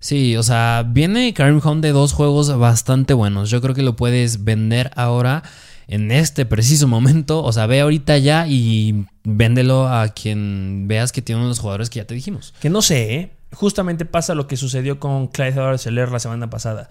Sí, 0.00 0.36
o 0.36 0.42
sea, 0.42 0.86
viene 0.88 1.34
Karim 1.34 1.60
Hunt 1.62 1.82
de 1.82 1.90
dos 1.90 2.12
juegos 2.12 2.56
bastante 2.56 3.14
buenos. 3.14 3.50
Yo 3.50 3.60
creo 3.60 3.74
que 3.74 3.82
lo 3.82 3.96
puedes 3.96 4.44
vender 4.44 4.90
ahora 4.94 5.42
en 5.88 6.10
este 6.10 6.46
preciso 6.46 6.86
momento. 6.88 7.42
O 7.42 7.52
sea, 7.52 7.66
ve 7.66 7.80
ahorita 7.80 8.16
ya 8.18 8.46
y 8.46 9.06
véndelo 9.36 9.88
a 9.88 10.08
quien 10.08 10.86
veas 10.88 11.12
que 11.12 11.22
tiene 11.22 11.40
uno 11.40 11.46
de 11.46 11.50
los 11.50 11.60
jugadores 11.60 11.90
que 11.90 11.98
ya 11.98 12.06
te 12.06 12.14
dijimos. 12.14 12.54
Que 12.60 12.70
no 12.70 12.82
sé, 12.82 13.14
¿eh? 13.14 13.32
Justamente 13.52 14.04
pasa 14.04 14.34
lo 14.34 14.46
que 14.46 14.56
sucedió 14.56 15.00
con 15.00 15.28
Clyde 15.28 15.52
Edwards 15.52 15.86
la 15.86 16.18
semana 16.18 16.50
pasada. 16.50 16.88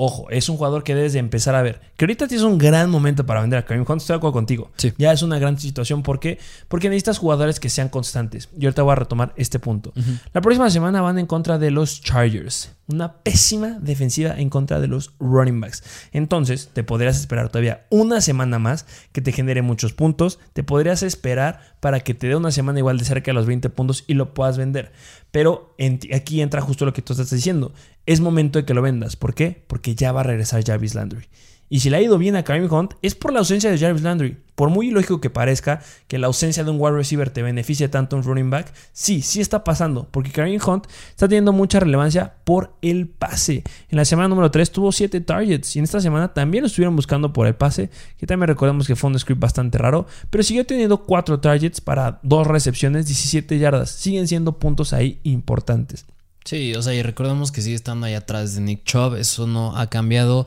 Ojo, 0.00 0.30
es 0.30 0.48
un 0.48 0.56
jugador 0.56 0.84
que 0.84 0.94
debes 0.94 1.12
de 1.12 1.18
empezar 1.18 1.56
a 1.56 1.62
ver. 1.62 1.80
Que 1.96 2.04
ahorita 2.04 2.28
tienes 2.28 2.44
un 2.44 2.56
gran 2.56 2.88
momento 2.88 3.26
para 3.26 3.40
vender 3.40 3.58
a 3.58 3.64
Karim 3.64 3.84
Hunt. 3.86 4.00
Estoy 4.00 4.14
de 4.14 4.18
acuerdo 4.18 4.32
contigo. 4.32 4.70
Sí. 4.76 4.92
Ya 4.96 5.12
es 5.12 5.22
una 5.22 5.40
gran 5.40 5.58
situación. 5.58 6.04
¿Por 6.04 6.20
qué? 6.20 6.38
Porque 6.68 6.88
necesitas 6.88 7.18
jugadores 7.18 7.58
que 7.58 7.68
sean 7.68 7.88
constantes. 7.88 8.48
Y 8.56 8.66
ahorita 8.66 8.82
voy 8.82 8.92
a 8.92 8.94
retomar 8.94 9.32
este 9.36 9.58
punto. 9.58 9.92
La 10.32 10.40
próxima 10.40 10.70
semana 10.70 11.00
van 11.00 11.18
en 11.18 11.26
contra 11.26 11.58
de 11.58 11.72
los 11.72 12.00
Chargers. 12.00 12.70
Una 12.88 13.18
pésima 13.18 13.78
defensiva 13.80 14.34
en 14.38 14.50
contra 14.50 14.80
de 14.80 14.88
los 14.88 15.12
running 15.20 15.60
backs. 15.60 15.84
Entonces, 16.12 16.70
te 16.72 16.82
podrías 16.82 17.20
esperar 17.20 17.48
todavía 17.48 17.86
una 17.90 18.20
semana 18.20 18.58
más 18.58 18.86
que 19.12 19.20
te 19.20 19.30
genere 19.30 19.62
muchos 19.62 19.92
puntos. 19.92 20.40
Te 20.54 20.64
podrías 20.64 21.02
esperar 21.02 21.76
para 21.80 22.00
que 22.00 22.14
te 22.14 22.28
dé 22.28 22.34
una 22.34 22.50
semana 22.50 22.78
igual 22.78 22.98
de 22.98 23.04
cerca 23.04 23.30
de 23.30 23.34
los 23.34 23.46
20 23.46 23.68
puntos 23.70 24.04
y 24.06 24.14
lo 24.14 24.34
puedas 24.34 24.58
vender. 24.58 24.90
Pero 25.30 25.76
aquí 26.12 26.40
entra 26.40 26.62
justo 26.62 26.84
lo 26.84 26.92
que 26.92 27.02
tú 27.02 27.12
estás 27.12 27.30
diciendo. 27.30 27.72
Es 28.06 28.20
momento 28.20 28.58
de 28.58 28.64
que 28.64 28.74
lo 28.74 28.82
vendas. 28.82 29.16
¿Por 29.16 29.34
qué? 29.34 29.62
Porque 29.66 29.94
ya 29.94 30.12
va 30.12 30.20
a 30.22 30.24
regresar 30.24 30.64
Jarvis 30.64 30.94
Landry. 30.94 31.28
Y 31.70 31.80
si 31.80 31.90
le 31.90 31.98
ha 31.98 32.02
ido 32.02 32.18
bien 32.18 32.36
a 32.36 32.44
Kareem 32.44 32.72
Hunt, 32.72 32.94
es 33.02 33.14
por 33.14 33.32
la 33.32 33.40
ausencia 33.40 33.70
de 33.70 33.78
Jarvis 33.78 34.02
Landry. 34.02 34.38
Por 34.54 34.70
muy 34.70 34.90
lógico 34.90 35.20
que 35.20 35.30
parezca 35.30 35.80
que 36.08 36.18
la 36.18 36.26
ausencia 36.26 36.64
de 36.64 36.70
un 36.70 36.80
wide 36.80 36.96
receiver 36.96 37.30
te 37.30 37.42
beneficie 37.42 37.88
tanto 37.88 38.16
un 38.16 38.24
running 38.24 38.50
back, 38.50 38.72
sí, 38.92 39.22
sí 39.22 39.40
está 39.40 39.62
pasando. 39.62 40.08
Porque 40.10 40.32
Kareem 40.32 40.60
Hunt 40.66 40.86
está 41.10 41.28
teniendo 41.28 41.52
mucha 41.52 41.78
relevancia 41.78 42.34
por 42.44 42.74
el 42.82 43.06
pase. 43.06 43.62
En 43.88 43.98
la 43.98 44.04
semana 44.04 44.28
número 44.28 44.50
3 44.50 44.72
tuvo 44.72 44.90
7 44.90 45.20
targets. 45.20 45.76
Y 45.76 45.78
en 45.78 45.84
esta 45.84 46.00
semana 46.00 46.34
también 46.34 46.62
lo 46.62 46.66
estuvieron 46.66 46.96
buscando 46.96 47.32
por 47.32 47.46
el 47.46 47.54
pase. 47.54 47.90
Que 48.16 48.26
también 48.26 48.48
recordemos 48.48 48.86
que 48.86 48.96
fue 48.96 49.10
un 49.10 49.18
script 49.18 49.40
bastante 49.40 49.78
raro. 49.78 50.06
Pero 50.30 50.42
siguió 50.42 50.66
teniendo 50.66 51.04
4 51.04 51.38
targets 51.38 51.80
para 51.80 52.18
2 52.22 52.46
recepciones, 52.46 53.06
17 53.06 53.58
yardas. 53.58 53.90
Siguen 53.90 54.26
siendo 54.26 54.58
puntos 54.58 54.92
ahí 54.92 55.20
importantes. 55.22 56.06
Sí, 56.44 56.74
o 56.74 56.82
sea, 56.82 56.94
y 56.94 57.02
recordemos 57.02 57.52
que 57.52 57.60
sigue 57.60 57.76
estando 57.76 58.06
ahí 58.06 58.14
atrás 58.14 58.54
de 58.54 58.62
Nick 58.62 58.84
Chubb. 58.84 59.16
Eso 59.16 59.46
no 59.46 59.76
ha 59.76 59.88
cambiado. 59.88 60.46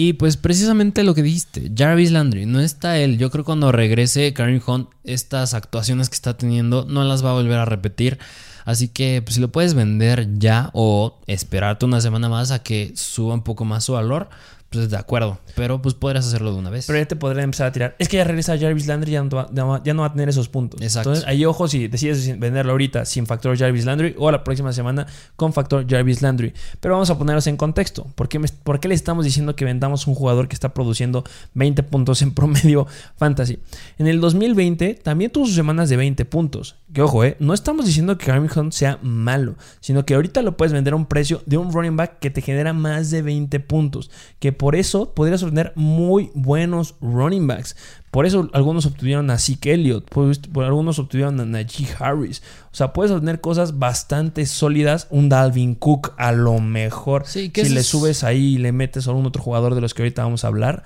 Y 0.00 0.12
pues 0.12 0.36
precisamente 0.36 1.02
lo 1.02 1.12
que 1.12 1.24
dijiste, 1.24 1.72
Jarvis 1.76 2.12
Landry, 2.12 2.46
no 2.46 2.60
está 2.60 2.98
él. 2.98 3.18
Yo 3.18 3.32
creo 3.32 3.42
que 3.42 3.46
cuando 3.46 3.72
regrese 3.72 4.32
Karim 4.32 4.60
Hunt, 4.64 4.88
estas 5.02 5.54
actuaciones 5.54 6.08
que 6.08 6.14
está 6.14 6.36
teniendo 6.36 6.84
no 6.84 7.02
las 7.02 7.24
va 7.24 7.30
a 7.30 7.32
volver 7.32 7.58
a 7.58 7.64
repetir. 7.64 8.16
Así 8.64 8.86
que 8.86 9.22
pues, 9.22 9.34
si 9.34 9.40
lo 9.40 9.50
puedes 9.50 9.74
vender 9.74 10.38
ya 10.38 10.70
o 10.72 11.18
esperarte 11.26 11.84
una 11.84 12.00
semana 12.00 12.28
más 12.28 12.52
a 12.52 12.62
que 12.62 12.92
suba 12.94 13.34
un 13.34 13.42
poco 13.42 13.64
más 13.64 13.82
su 13.82 13.94
valor, 13.94 14.28
pues 14.70 14.90
de 14.90 14.98
acuerdo, 14.98 15.38
pero 15.56 15.80
pues 15.80 15.94
podrías 15.94 16.26
hacerlo 16.26 16.52
de 16.52 16.58
una 16.58 16.68
vez. 16.68 16.86
Pero 16.86 16.98
ya 16.98 17.06
te 17.06 17.16
podría 17.16 17.42
empezar 17.42 17.68
a 17.68 17.72
tirar. 17.72 17.96
Es 17.98 18.08
que 18.08 18.18
ya 18.18 18.24
regresa 18.24 18.58
Jarvis 18.58 18.86
Landry, 18.86 19.12
ya 19.12 19.22
no, 19.22 19.34
va, 19.34 19.82
ya 19.82 19.94
no 19.94 20.02
va 20.02 20.08
a 20.08 20.12
tener 20.12 20.28
esos 20.28 20.48
puntos. 20.50 20.82
Exacto. 20.82 21.10
Entonces, 21.10 21.26
ahí 21.26 21.44
ojo 21.46 21.68
si 21.68 21.88
decides 21.88 22.38
venderlo 22.38 22.72
ahorita 22.72 23.06
sin 23.06 23.26
factor 23.26 23.56
Jarvis 23.56 23.86
Landry 23.86 24.14
o 24.18 24.30
la 24.30 24.44
próxima 24.44 24.72
semana 24.74 25.06
con 25.36 25.54
factor 25.54 25.86
Jarvis 25.88 26.20
Landry. 26.20 26.52
Pero 26.80 26.94
vamos 26.94 27.08
a 27.08 27.16
ponerlos 27.16 27.46
en 27.46 27.56
contexto. 27.56 28.06
¿Por 28.14 28.28
qué, 28.28 28.40
¿Por 28.40 28.78
qué 28.78 28.88
le 28.88 28.94
estamos 28.94 29.24
diciendo 29.24 29.56
que 29.56 29.64
vendamos 29.64 30.06
un 30.06 30.14
jugador 30.14 30.48
que 30.48 30.54
está 30.54 30.74
produciendo 30.74 31.24
20 31.54 31.82
puntos 31.84 32.20
en 32.20 32.34
promedio 32.34 32.86
fantasy? 33.16 33.60
En 33.96 34.06
el 34.06 34.20
2020 34.20 34.94
también 35.02 35.30
tuvo 35.30 35.46
sus 35.46 35.54
semanas 35.54 35.88
de 35.88 35.96
20 35.96 36.26
puntos. 36.26 36.76
Que 36.92 37.00
ojo, 37.00 37.24
eh, 37.24 37.36
no 37.38 37.54
estamos 37.54 37.86
diciendo 37.86 38.18
que 38.18 38.26
Kareem 38.26 38.48
Hunt 38.54 38.72
sea 38.72 38.98
malo, 39.02 39.56
sino 39.80 40.04
que 40.04 40.14
ahorita 40.14 40.42
lo 40.42 40.56
puedes 40.58 40.72
vender 40.74 40.92
a 40.92 40.96
un 40.96 41.06
precio 41.06 41.42
de 41.46 41.56
un 41.56 41.72
running 41.72 41.96
back 41.96 42.18
que 42.18 42.30
te 42.30 42.42
genera 42.42 42.74
más 42.74 43.10
de 43.10 43.22
20 43.22 43.60
puntos. 43.60 44.10
Que 44.38 44.57
por 44.58 44.76
eso 44.76 45.14
podrías 45.14 45.42
obtener 45.42 45.72
muy 45.76 46.30
buenos 46.34 46.96
running 47.00 47.46
backs. 47.46 47.76
Por 48.10 48.26
eso 48.26 48.48
algunos 48.52 48.86
obtuvieron 48.86 49.30
a 49.30 49.38
Zeke 49.38 49.72
Elliott, 49.74 50.08
por, 50.10 50.36
por 50.50 50.64
algunos 50.64 50.98
obtuvieron 50.98 51.38
a 51.40 51.44
Najee 51.44 51.88
Harris. 51.98 52.42
O 52.72 52.74
sea, 52.74 52.92
puedes 52.92 53.12
obtener 53.12 53.40
cosas 53.40 53.78
bastante 53.78 54.44
sólidas. 54.46 55.06
Un 55.10 55.28
Dalvin 55.28 55.74
Cook 55.74 56.12
a 56.18 56.32
lo 56.32 56.58
mejor. 56.58 57.24
Sí, 57.26 57.50
que 57.50 57.64
si 57.64 57.72
le 57.72 57.80
es- 57.80 57.86
subes 57.86 58.24
ahí 58.24 58.54
y 58.54 58.58
le 58.58 58.72
metes 58.72 59.06
a 59.06 59.10
algún 59.10 59.26
otro 59.26 59.42
jugador 59.42 59.74
de 59.74 59.80
los 59.80 59.94
que 59.94 60.02
ahorita 60.02 60.22
vamos 60.24 60.44
a 60.44 60.48
hablar, 60.48 60.84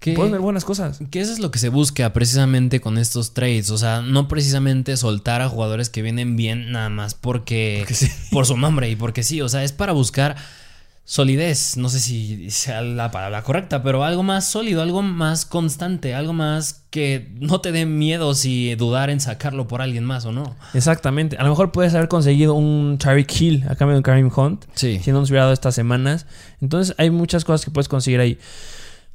Que- 0.00 0.14
pueden 0.14 0.32
ver 0.32 0.40
buenas 0.40 0.64
cosas. 0.64 0.98
Que 1.10 1.20
eso 1.20 1.32
es 1.32 1.38
lo 1.40 1.50
que 1.50 1.58
se 1.58 1.68
busca 1.68 2.12
precisamente 2.14 2.80
con 2.80 2.96
estos 2.98 3.34
trades. 3.34 3.70
O 3.70 3.76
sea, 3.78 4.00
no 4.00 4.26
precisamente 4.28 4.96
soltar 4.96 5.42
a 5.42 5.48
jugadores 5.50 5.90
que 5.90 6.00
vienen 6.02 6.36
bien 6.36 6.72
nada 6.72 6.88
más 6.88 7.14
porque, 7.14 7.76
Porque 7.80 7.94
sí. 7.94 8.08
por 8.30 8.46
su 8.46 8.56
nombre 8.56 8.88
y 8.90 8.96
porque 8.96 9.22
sí. 9.22 9.40
O 9.42 9.48
sea, 9.50 9.62
es 9.62 9.72
para 9.72 9.92
buscar 9.92 10.36
solidez. 11.06 11.76
No 11.76 11.88
sé 11.88 12.00
si 12.00 12.50
sea 12.50 12.82
la 12.82 13.10
palabra 13.10 13.42
correcta, 13.42 13.82
pero 13.82 14.04
algo 14.04 14.22
más 14.22 14.44
sólido, 14.44 14.82
algo 14.82 15.02
más 15.02 15.46
constante, 15.46 16.14
algo 16.14 16.34
más 16.34 16.84
que 16.90 17.30
no 17.40 17.60
te 17.60 17.72
dé 17.72 17.86
miedo 17.86 18.34
si 18.34 18.74
dudar 18.74 19.08
en 19.08 19.20
sacarlo 19.20 19.68
por 19.68 19.80
alguien 19.80 20.04
más 20.04 20.26
o 20.26 20.32
no. 20.32 20.56
Exactamente. 20.74 21.36
A 21.38 21.44
lo 21.44 21.50
mejor 21.50 21.72
puedes 21.72 21.94
haber 21.94 22.08
conseguido 22.08 22.54
un 22.54 22.98
Tyreek 22.98 23.40
Hill 23.40 23.64
a 23.68 23.76
cambio 23.76 23.92
de 23.92 23.98
un 23.98 24.02
Kareem 24.02 24.30
Hunt. 24.34 24.66
Sí. 24.74 25.00
Si 25.02 25.12
no 25.12 25.20
nos 25.20 25.30
hubiera 25.30 25.44
dado 25.44 25.54
estas 25.54 25.76
semanas. 25.76 26.26
Entonces 26.60 26.94
hay 26.98 27.10
muchas 27.10 27.44
cosas 27.44 27.64
que 27.64 27.70
puedes 27.70 27.88
conseguir 27.88 28.20
ahí. 28.20 28.38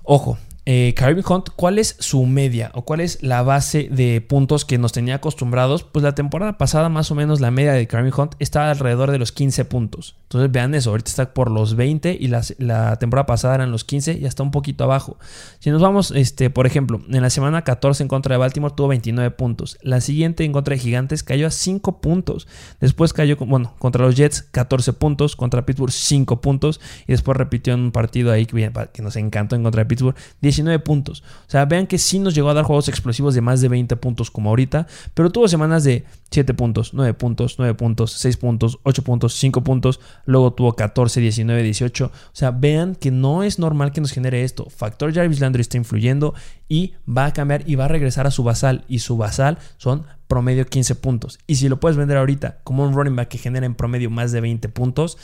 Ojo, 0.04 0.38
eh, 0.66 0.94
Hunt, 1.28 1.50
¿cuál 1.56 1.80
es 1.80 1.96
su 2.00 2.26
media 2.28 2.72
o 2.76 2.84
cuál 2.84 3.00
es 3.00 3.24
la 3.24 3.42
base 3.42 3.88
de 3.90 4.22
puntos 4.22 4.64
que 4.64 4.78
nos 4.78 4.92
tenía 4.92 5.16
acostumbrados? 5.16 5.84
Pues 5.84 6.04
la 6.04 6.14
temporada 6.14 6.60
pasada 6.60 6.88
más 6.90 7.10
o 7.10 7.16
menos 7.16 7.42
la 7.42 7.50
media 7.50 7.74
de 7.74 7.88
Kareem 7.88 8.12
Hunt 8.16 8.36
estaba 8.38 8.70
alrededor 8.70 9.10
de 9.10 9.18
los 9.18 9.32
15 9.32 9.66
puntos. 9.66 10.16
Entonces 10.24 10.52
vean 10.52 10.76
eso, 10.76 10.92
ahorita 10.92 11.10
está 11.10 11.34
por 11.34 11.50
los 11.50 11.76
20 11.76 12.16
y 12.20 12.28
la 12.28 12.96
temporada 12.98 13.26
pasada 13.26 13.56
eran 13.56 13.72
los 13.72 13.84
15 13.84 14.20
y 14.22 14.26
está 14.26 14.44
un 14.44 14.52
poquito 14.52 14.84
abajo. 14.84 15.18
Si 15.60 15.72
nos 15.72 15.82
vamos, 15.82 16.12
este, 16.12 16.50
por 16.50 16.68
ejemplo, 16.68 17.02
en 17.10 17.22
la 17.22 17.30
semana 17.30 17.64
14 17.64 18.04
en 18.04 18.08
contra 18.08 18.36
de 18.36 18.40
Baltimore 18.40 18.74
tuvo 18.76 18.90
29 18.90 19.32
puntos. 19.32 19.78
La 19.82 20.00
siguiente 20.00 20.44
en 20.44 20.54
contra 20.54 20.76
de 20.76 20.80
Gigantes 20.80 21.24
cayó 21.24 21.48
a 21.48 21.52
5 21.52 22.02
puntos. 22.02 22.48
Después 22.80 23.14
cayó, 23.14 23.36
bueno, 23.38 23.74
contra 23.80 24.06
los 24.06 24.16
Jets 24.16 24.44
14 24.52 24.94
puntos, 24.94 25.36
contra 25.36 25.66
Pittsburgh 25.66 25.92
5 25.92 26.40
puntos 26.40 26.80
y 27.08 27.14
después 27.14 27.36
repitió 27.36 27.74
en 27.74 27.80
un 27.82 27.92
partido 27.92 28.32
ahí 28.32 28.46
que 28.46 29.02
nos 29.02 29.16
encantó 29.16 29.56
en 29.56 29.64
contra 29.64 29.84
de 29.84 29.88
Pittsburgh 29.88 30.16
19 30.52 30.80
puntos. 30.80 31.24
O 31.48 31.50
sea, 31.50 31.66
vean 31.66 31.88
que 31.88 31.98
sí 31.98 32.20
nos 32.20 32.36
llegó 32.36 32.50
a 32.50 32.54
dar 32.54 32.66
juegos 32.66 32.90
explosivos 32.90 33.34
de 33.34 33.42
más 33.42 33.62
de 33.62 33.70
20 33.70 33.96
puntos 33.96 34.30
como 34.30 34.50
ahorita, 34.50 34.86
pero 35.14 35.30
tuvo 35.30 35.48
semanas 35.48 35.84
de 35.84 36.06
7 36.32 36.54
puntos, 36.54 36.94
9 36.94 37.14
puntos, 37.14 37.56
9 37.58 37.74
puntos, 37.76 38.12
6 38.12 38.38
puntos, 38.38 38.80
8 38.84 39.04
puntos, 39.04 39.34
5 39.36 39.64
puntos, 39.64 40.00
luego 40.26 40.54
tuvo 40.54 40.74
14, 40.74 41.22
19, 41.22 41.64
18. 41.64 42.06
O 42.06 42.12
sea, 42.34 42.52
vean 42.52 42.96
que 42.96 43.12
no 43.12 43.44
es 43.44 43.60
normal 43.60 43.92
que 43.92 44.02
nos 44.02 44.12
genere 44.12 44.44
esto. 44.44 44.70
Factor 44.70 45.14
Jarvis 45.14 45.40
Landry 45.40 45.62
está 45.62 45.78
influyendo 45.78 46.34
y 46.68 46.94
va 47.08 47.26
a 47.26 47.34
cambiar 47.34 47.68
y 47.68 47.76
va 47.76 47.86
a 47.86 47.90
regresar 47.90 48.28
a 48.28 48.32
su 48.32 48.44
basal 48.44 48.84
y 48.88 49.00
su 49.00 49.18
basal 49.18 49.58
son 49.78 50.06
promedio 50.28 50.66
15 50.66 50.96
puntos. 50.96 51.40
Y 51.48 51.56
si 51.56 51.70
lo 51.70 51.80
puedes 51.80 51.98
vender 51.98 52.18
ahorita 52.18 52.60
como 52.64 52.84
un 52.84 52.94
running 52.94 53.16
back 53.16 53.30
que 53.30 53.38
genera 53.38 53.66
en 53.66 53.76
promedio 53.76 54.10
más 54.10 54.32
de 54.32 54.42
20 54.42 54.70
puntos, 54.70 55.18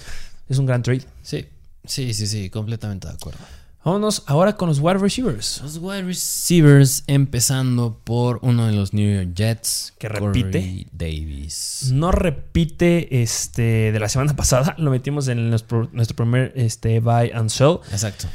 es 0.50 0.58
un 0.58 0.66
gran 0.66 0.84
trade. 0.84 1.04
Sí, 1.22 1.46
sí, 1.86 2.14
sí, 2.14 2.28
sí, 2.28 2.50
completamente 2.50 3.08
de 3.08 3.14
acuerdo. 3.14 3.40
Vámonos 3.84 4.24
ahora 4.26 4.58
con 4.58 4.68
los 4.68 4.80
wide 4.80 4.98
receivers. 4.98 5.62
Los 5.64 5.78
wide 5.78 6.04
receivers 6.04 7.04
empezando 7.08 8.00
por 8.04 8.40
uno 8.42 8.68
de 8.68 8.74
los 8.74 8.94
New 8.94 9.16
York 9.16 9.34
Jets. 9.34 9.94
Que 9.98 10.10
repite. 10.10 10.60
Corey 10.60 10.88
Davis. 10.92 11.90
No 11.94 12.12
repite 12.12 13.22
este 13.22 13.92
de 13.92 14.00
la 14.00 14.10
semana 14.10 14.34
pasada. 14.36 14.76
Lo 14.78 14.92
metimos 14.92 15.28
en 15.30 15.50
nuestro, 15.50 15.90
nuestro 15.94 16.16
primer 16.16 16.52
este, 16.56 17.00
buy 17.00 17.32
and 17.34 17.50
sell. 17.50 17.80
Exacto. 17.92 18.28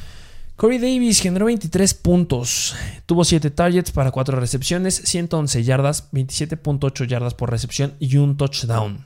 Corey 0.57 0.79
Davis 0.79 1.21
generó 1.21 1.47
23 1.47 1.95
puntos. 1.95 2.75
Tuvo 3.05 3.25
7 3.25 3.51
targets 3.51 3.91
para 3.91 4.11
4 4.11 4.39
recepciones, 4.39 4.95
111 4.95 5.65
yardas, 5.65 6.11
27.8 6.13 7.07
yardas 7.07 7.35
por 7.35 7.51
recepción 7.51 7.95
y 7.99 8.17
un 8.17 8.37
touchdown. 8.37 9.05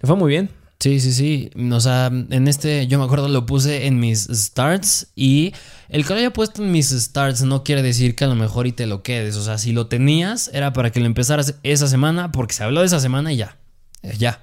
Le 0.00 0.06
fue 0.06 0.16
muy 0.16 0.30
bien. 0.30 0.50
Sí, 0.80 1.00
sí, 1.00 1.12
sí. 1.12 1.50
O 1.72 1.80
sea, 1.80 2.06
en 2.06 2.48
este, 2.48 2.86
yo 2.86 2.98
me 2.98 3.04
acuerdo, 3.04 3.28
lo 3.28 3.46
puse 3.46 3.86
en 3.86 3.98
mis 4.00 4.28
starts 4.30 5.06
y 5.14 5.54
el 5.88 6.04
que 6.04 6.12
lo 6.12 6.18
haya 6.18 6.32
puesto 6.32 6.62
en 6.62 6.72
mis 6.72 6.90
starts 6.90 7.42
no 7.42 7.64
quiere 7.64 7.82
decir 7.82 8.14
que 8.14 8.24
a 8.24 8.28
lo 8.28 8.34
mejor 8.34 8.66
y 8.66 8.72
te 8.72 8.86
lo 8.86 9.02
quedes. 9.02 9.36
O 9.36 9.42
sea, 9.42 9.56
si 9.56 9.72
lo 9.72 9.86
tenías, 9.86 10.50
era 10.52 10.72
para 10.72 10.90
que 10.90 11.00
lo 11.00 11.06
empezaras 11.06 11.54
esa 11.62 11.88
semana, 11.88 12.32
porque 12.32 12.54
se 12.54 12.64
habló 12.64 12.80
de 12.80 12.86
esa 12.86 13.00
semana 13.00 13.32
y 13.32 13.36
ya. 13.36 13.56
Eh, 14.02 14.16
Ya. 14.18 14.40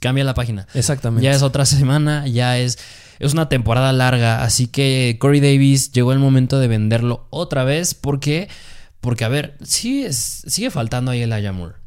Cambia 0.00 0.24
la 0.24 0.34
página. 0.34 0.66
Exactamente. 0.74 1.24
Ya 1.24 1.32
es 1.32 1.42
otra 1.42 1.64
semana, 1.66 2.26
ya 2.26 2.58
es, 2.58 2.78
es 3.18 3.32
una 3.32 3.48
temporada 3.48 3.92
larga. 3.92 4.42
Así 4.44 4.66
que 4.68 5.16
Corey 5.20 5.40
Davis 5.40 5.92
llegó 5.92 6.12
el 6.12 6.18
momento 6.18 6.58
de 6.58 6.68
venderlo 6.68 7.26
otra 7.30 7.64
vez. 7.64 7.94
porque 7.94 8.48
Porque, 9.00 9.24
a 9.24 9.28
ver, 9.28 9.56
sigue, 9.62 10.12
sigue 10.12 10.70
faltando 10.70 11.10
ahí 11.10 11.22
el 11.22 11.32
Ayamur. 11.32 11.79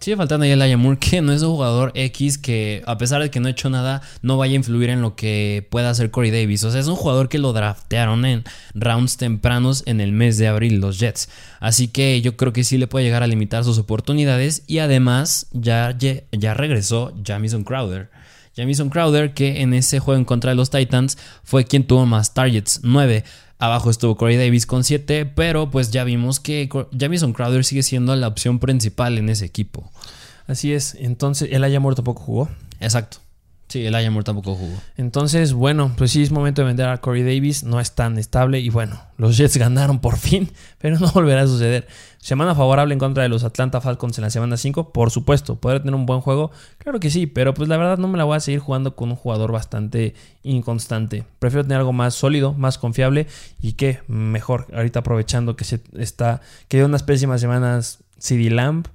Sigue 0.00 0.16
faltando 0.16 0.44
ahí 0.44 0.52
el 0.52 0.62
Ayamur, 0.62 0.98
que 0.98 1.20
no 1.20 1.32
es 1.32 1.42
un 1.42 1.50
jugador 1.50 1.90
X 1.94 2.38
que, 2.38 2.84
a 2.86 2.96
pesar 2.98 3.20
de 3.20 3.30
que 3.30 3.40
no 3.40 3.48
ha 3.48 3.50
hecho 3.50 3.68
nada, 3.68 4.00
no 4.22 4.36
vaya 4.36 4.52
a 4.52 4.56
influir 4.56 4.90
en 4.90 5.02
lo 5.02 5.16
que 5.16 5.66
pueda 5.70 5.90
hacer 5.90 6.12
Corey 6.12 6.30
Davis. 6.30 6.62
O 6.62 6.70
sea, 6.70 6.80
es 6.80 6.86
un 6.86 6.94
jugador 6.94 7.28
que 7.28 7.38
lo 7.38 7.52
draftearon 7.52 8.24
en 8.24 8.44
rounds 8.74 9.16
tempranos 9.16 9.82
en 9.86 10.00
el 10.00 10.12
mes 10.12 10.38
de 10.38 10.46
abril, 10.46 10.80
los 10.80 11.00
Jets. 11.00 11.28
Así 11.58 11.88
que 11.88 12.20
yo 12.20 12.36
creo 12.36 12.52
que 12.52 12.62
sí 12.62 12.78
le 12.78 12.86
puede 12.86 13.04
llegar 13.04 13.24
a 13.24 13.26
limitar 13.26 13.64
sus 13.64 13.78
oportunidades. 13.78 14.62
Y 14.68 14.78
además, 14.78 15.46
ya, 15.50 15.96
ya 15.98 16.54
regresó 16.54 17.12
Jamison 17.24 17.64
Crowder. 17.64 18.08
Jamison 18.56 18.90
Crowder, 18.90 19.34
que 19.34 19.62
en 19.62 19.74
ese 19.74 19.98
juego 19.98 20.18
en 20.18 20.24
contra 20.24 20.50
de 20.50 20.56
los 20.56 20.70
Titans 20.70 21.18
fue 21.42 21.64
quien 21.64 21.84
tuvo 21.84 22.06
más 22.06 22.34
targets, 22.34 22.80
9. 22.82 23.24
Abajo 23.58 23.90
estuvo 23.90 24.16
Corey 24.16 24.36
Davis 24.36 24.66
con 24.66 24.84
7, 24.84 25.26
pero 25.26 25.70
pues 25.70 25.90
ya 25.90 26.04
vimos 26.04 26.38
que 26.38 26.68
Jamison 26.96 27.32
Crowder 27.32 27.64
sigue 27.64 27.82
siendo 27.82 28.14
la 28.14 28.28
opción 28.28 28.60
principal 28.60 29.18
en 29.18 29.28
ese 29.28 29.44
equipo. 29.44 29.90
Así 30.46 30.72
es. 30.72 30.94
Entonces, 30.94 31.48
el 31.52 31.64
Ayamor 31.64 31.94
tampoco 31.94 32.22
jugó. 32.22 32.48
Exacto. 32.80 33.18
Sí, 33.68 33.84
el 33.84 33.94
Ayamor 33.94 34.24
tampoco 34.24 34.54
jugó. 34.54 34.74
Entonces, 34.96 35.52
bueno, 35.52 35.92
pues 35.98 36.12
sí 36.12 36.22
es 36.22 36.30
momento 36.30 36.62
de 36.62 36.68
vender 36.68 36.88
a 36.88 36.98
Corey 37.02 37.22
Davis. 37.22 37.64
No 37.64 37.80
es 37.80 37.92
tan 37.92 38.18
estable. 38.18 38.60
Y 38.60 38.70
bueno, 38.70 38.98
los 39.18 39.36
Jets 39.36 39.56
ganaron 39.58 40.00
por 40.00 40.16
fin, 40.16 40.50
pero 40.78 40.98
no 40.98 41.10
volverá 41.12 41.42
a 41.42 41.46
suceder. 41.46 41.86
Semana 42.16 42.54
favorable 42.54 42.94
en 42.94 42.98
contra 42.98 43.22
de 43.22 43.28
los 43.28 43.44
Atlanta 43.44 43.80
Falcons 43.82 44.16
en 44.16 44.24
la 44.24 44.30
semana 44.30 44.56
5. 44.56 44.92
Por 44.92 45.10
supuesto, 45.10 45.56
¿podrá 45.56 45.80
tener 45.80 45.94
un 45.94 46.06
buen 46.06 46.20
juego? 46.20 46.50
Claro 46.78 46.98
que 46.98 47.10
sí, 47.10 47.26
pero 47.26 47.52
pues 47.52 47.68
la 47.68 47.76
verdad 47.76 47.98
no 47.98 48.08
me 48.08 48.16
la 48.16 48.24
voy 48.24 48.36
a 48.38 48.40
seguir 48.40 48.60
jugando 48.60 48.96
con 48.96 49.10
un 49.10 49.16
jugador 49.16 49.52
bastante 49.52 50.14
inconstante. 50.42 51.24
Prefiero 51.38 51.64
tener 51.64 51.78
algo 51.78 51.92
más 51.92 52.14
sólido, 52.14 52.54
más 52.54 52.78
confiable 52.78 53.26
y 53.60 53.72
que 53.74 54.00
mejor. 54.08 54.66
Ahorita 54.74 55.00
aprovechando 55.00 55.56
que 55.56 55.64
se 55.64 55.80
está, 55.98 56.40
que 56.68 56.78
dio 56.78 56.86
unas 56.86 57.02
pésimas 57.02 57.40
semanas 57.40 57.98
CD 58.18 58.50
Lamb, 58.50 58.86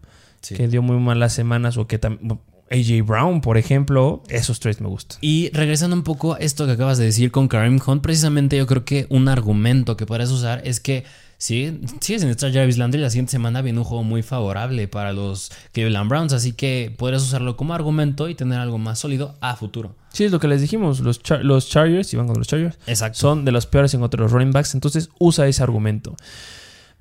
Sí. 0.41 0.55
que 0.55 0.67
dio 0.67 0.81
muy 0.81 0.97
malas 0.97 1.31
semanas 1.31 1.77
o 1.77 1.88
que 1.88 1.97
también... 1.99 2.39
AJ 2.73 3.05
Brown, 3.05 3.41
por 3.41 3.57
ejemplo, 3.57 4.23
esos 4.29 4.59
trades 4.59 4.81
me 4.81 4.88
gustan. 4.88 5.19
Y 5.21 5.49
regresando 5.51 5.95
un 5.95 6.03
poco 6.03 6.33
a 6.33 6.38
esto 6.38 6.65
que 6.65 6.71
acabas 6.73 6.97
de 6.97 7.05
decir 7.05 7.31
con 7.31 7.47
Kareem 7.47 7.79
Hunt, 7.86 8.01
precisamente 8.01 8.57
yo 8.57 8.65
creo 8.65 8.83
que 8.83 9.05
un 9.09 9.27
argumento 9.27 9.95
que 9.95 10.05
podrías 10.05 10.31
usar 10.31 10.62
es 10.65 10.79
que 10.79 11.03
si 11.38 11.81
sigues 11.99 12.21
sin 12.21 12.31
estar 12.31 12.53
Jarvis 12.53 12.77
Landry, 12.77 13.01
la 13.01 13.09
siguiente 13.09 13.31
semana 13.31 13.62
viene 13.62 13.79
un 13.79 13.83
juego 13.83 14.03
muy 14.03 14.23
favorable 14.23 14.88
para 14.88 15.12
los 15.12 15.51
Cleveland 15.73 16.09
Browns, 16.09 16.31
así 16.31 16.53
que 16.53 16.93
podrías 16.97 17.21
usarlo 17.21 17.57
como 17.57 17.73
argumento 17.73 18.29
y 18.29 18.36
tener 18.36 18.59
algo 18.59 18.77
más 18.77 18.99
sólido 18.99 19.36
a 19.41 19.55
futuro. 19.57 19.95
Sí, 20.13 20.23
es 20.23 20.31
lo 20.31 20.39
que 20.39 20.47
les 20.47 20.62
dijimos. 20.62 21.01
Los, 21.01 21.21
char 21.21 21.43
los 21.43 21.67
Chargers, 21.67 22.07
si 22.07 22.15
van 22.15 22.27
con 22.27 22.38
los 22.38 22.47
Chargers, 22.47 22.77
Exacto. 22.88 23.19
son 23.19 23.45
de 23.45 23.51
los 23.51 23.65
peores 23.65 23.93
en 23.93 23.99
contra 23.99 24.17
de 24.17 24.23
los 24.23 24.31
running 24.31 24.51
backs. 24.51 24.73
Entonces 24.73 25.09
usa 25.19 25.47
ese 25.47 25.62
argumento. 25.62 26.15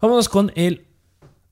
Vámonos 0.01 0.29
con 0.29 0.51
el 0.57 0.87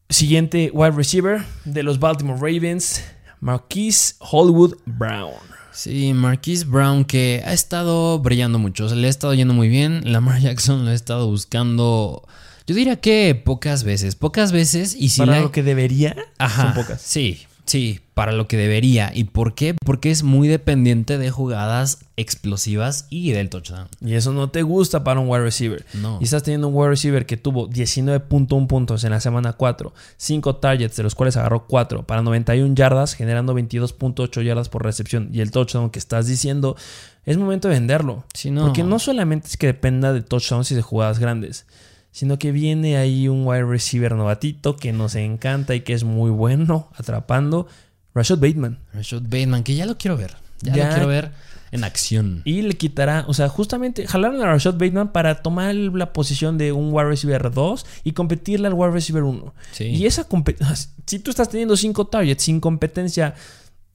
siguiente 0.09 0.71
wide 0.75 0.91
receiver 0.91 1.43
de 1.65 1.83
los 1.85 2.01
Baltimore 2.01 2.41
Ravens, 2.41 3.05
Marquise 3.41 4.15
Hollywood 4.21 4.75
Brown. 4.87 5.33
Sí, 5.73 6.13
Marquise 6.13 6.65
Brown 6.67 7.05
que 7.05 7.43
ha 7.47 7.53
estado 7.53 8.19
brillando 8.19 8.59
mucho, 8.59 8.85
o 8.85 8.89
sea, 8.89 8.97
le 8.99 9.07
ha 9.07 9.11
estado 9.11 9.35
yendo 9.35 9.55
muy 9.55 9.69
bien. 9.69 10.01
Lamar 10.13 10.41
Jackson 10.41 10.85
lo 10.85 10.91
ha 10.91 10.95
estado 10.95 11.27
buscando, 11.29 12.27
yo 12.67 12.75
diría 12.75 12.97
que 13.01 13.35
pocas 13.35 13.85
veces, 13.85 14.15
pocas 14.17 14.53
veces 14.53 14.95
y 14.99 15.09
si 15.11 15.21
Para 15.21 15.33
la- 15.37 15.41
lo 15.43 15.53
que 15.53 15.63
debería, 15.63 16.17
Ajá, 16.39 16.63
son 16.65 16.75
pocas. 16.75 17.01
Sí, 17.01 17.47
sí, 17.71 18.01
para 18.15 18.33
lo 18.33 18.49
que 18.49 18.57
debería. 18.57 19.13
¿Y 19.15 19.25
por 19.25 19.55
qué? 19.55 19.77
Porque 19.85 20.11
es 20.11 20.25
muy 20.25 20.49
dependiente 20.49 21.19
de 21.19 21.31
jugadas 21.31 22.01
explosivas 22.17 23.07
y 23.11 23.31
del 23.31 23.49
touchdown. 23.49 23.89
Y 24.05 24.15
eso 24.15 24.33
no 24.33 24.51
te 24.51 24.63
gusta 24.63 25.05
para 25.05 25.21
un 25.21 25.29
wide 25.29 25.45
receiver. 25.45 25.87
No. 25.95 26.19
Y 26.21 26.25
estás 26.25 26.43
teniendo 26.43 26.69
un 26.69 26.75
wide 26.75 26.91
receiver 26.91 27.27
que 27.27 27.37
tuvo 27.37 27.71
19.1 27.71 28.67
puntos 28.67 29.05
en 29.05 29.11
la 29.11 29.21
semana 29.21 29.53
4, 29.53 29.95
5 30.17 30.57
targets, 30.57 30.97
de 30.97 31.05
los 31.05 31.15
cuales 31.15 31.37
agarró 31.37 31.67
4 31.67 32.05
para 32.07 32.23
91 32.23 32.75
yardas, 32.75 33.15
generando 33.15 33.55
22.8 33.55 34.43
yardas 34.43 34.69
por 34.69 34.85
recepción. 34.85 35.31
Y 35.33 35.41
el 35.41 35.53
touchdown 35.53 35.91
que 35.91 36.01
estás 36.01 36.27
diciendo, 36.27 36.77
es 37.25 37.39
momento 37.39 37.69
de 37.69 37.75
venderlo. 37.75 38.25
No. 38.51 38.67
Porque 38.67 38.83
no 38.83 38.99
solamente 38.99 39.47
es 39.47 39.57
que 39.57 39.69
dependa 39.69 40.13
de 40.13 40.23
touchdowns 40.23 40.73
y 40.73 40.75
de 40.75 40.83
jugadas 40.83 41.21
grandes, 41.21 41.67
sino 42.13 42.39
que 42.39 42.53
viene 42.53 42.97
ahí 42.97 43.29
un 43.29 43.47
wide 43.47 43.65
receiver 43.65 44.15
novatito 44.15 44.77
que 44.77 44.93
nos 44.93 45.15
encanta 45.15 45.75
y 45.75 45.81
que 45.81 45.93
es 45.93 46.05
muy 46.05 46.31
bueno 46.31 46.89
atrapando. 46.97 47.67
Rashad 48.15 48.39
Bateman. 48.39 48.79
Rashad 48.93 49.23
Bateman, 49.23 49.63
que 49.63 49.75
ya 49.77 49.87
lo 49.87 49.97
quiero 49.97 50.17
ver. 50.17 50.37
Ya, 50.63 50.75
Ya. 50.75 50.87
lo 50.89 50.93
quiero 50.95 51.07
ver 51.09 51.31
en 51.73 51.85
acción. 51.85 52.43
Y 52.45 52.63
le 52.63 52.75
quitará, 52.75 53.25
o 53.29 53.35
sea, 53.35 53.49
justamente 53.49 54.05
jalaron 54.07 54.43
a 54.43 54.47
Rashad 54.47 54.75
Bateman 54.75 55.13
para 55.13 55.37
tomar 55.43 55.73
la 55.75 56.13
posición 56.13 56.59
de 56.59 56.73
un 56.73 56.93
wide 56.93 57.07
receiver 57.07 57.53
2 57.53 57.87
y 58.03 58.13
competirle 58.13 58.67
al 58.67 58.75
wide 58.75 58.91
receiver 58.91 59.23
1. 59.23 59.55
Sí. 59.71 59.85
Y 59.85 60.07
esa 60.07 60.25
competencia, 60.25 60.75
si 61.07 61.19
tú 61.21 61.31
estás 61.31 61.49
teniendo 61.49 61.77
5 61.77 62.09
targets 62.09 62.43
sin 62.43 62.59
competencia 62.59 63.35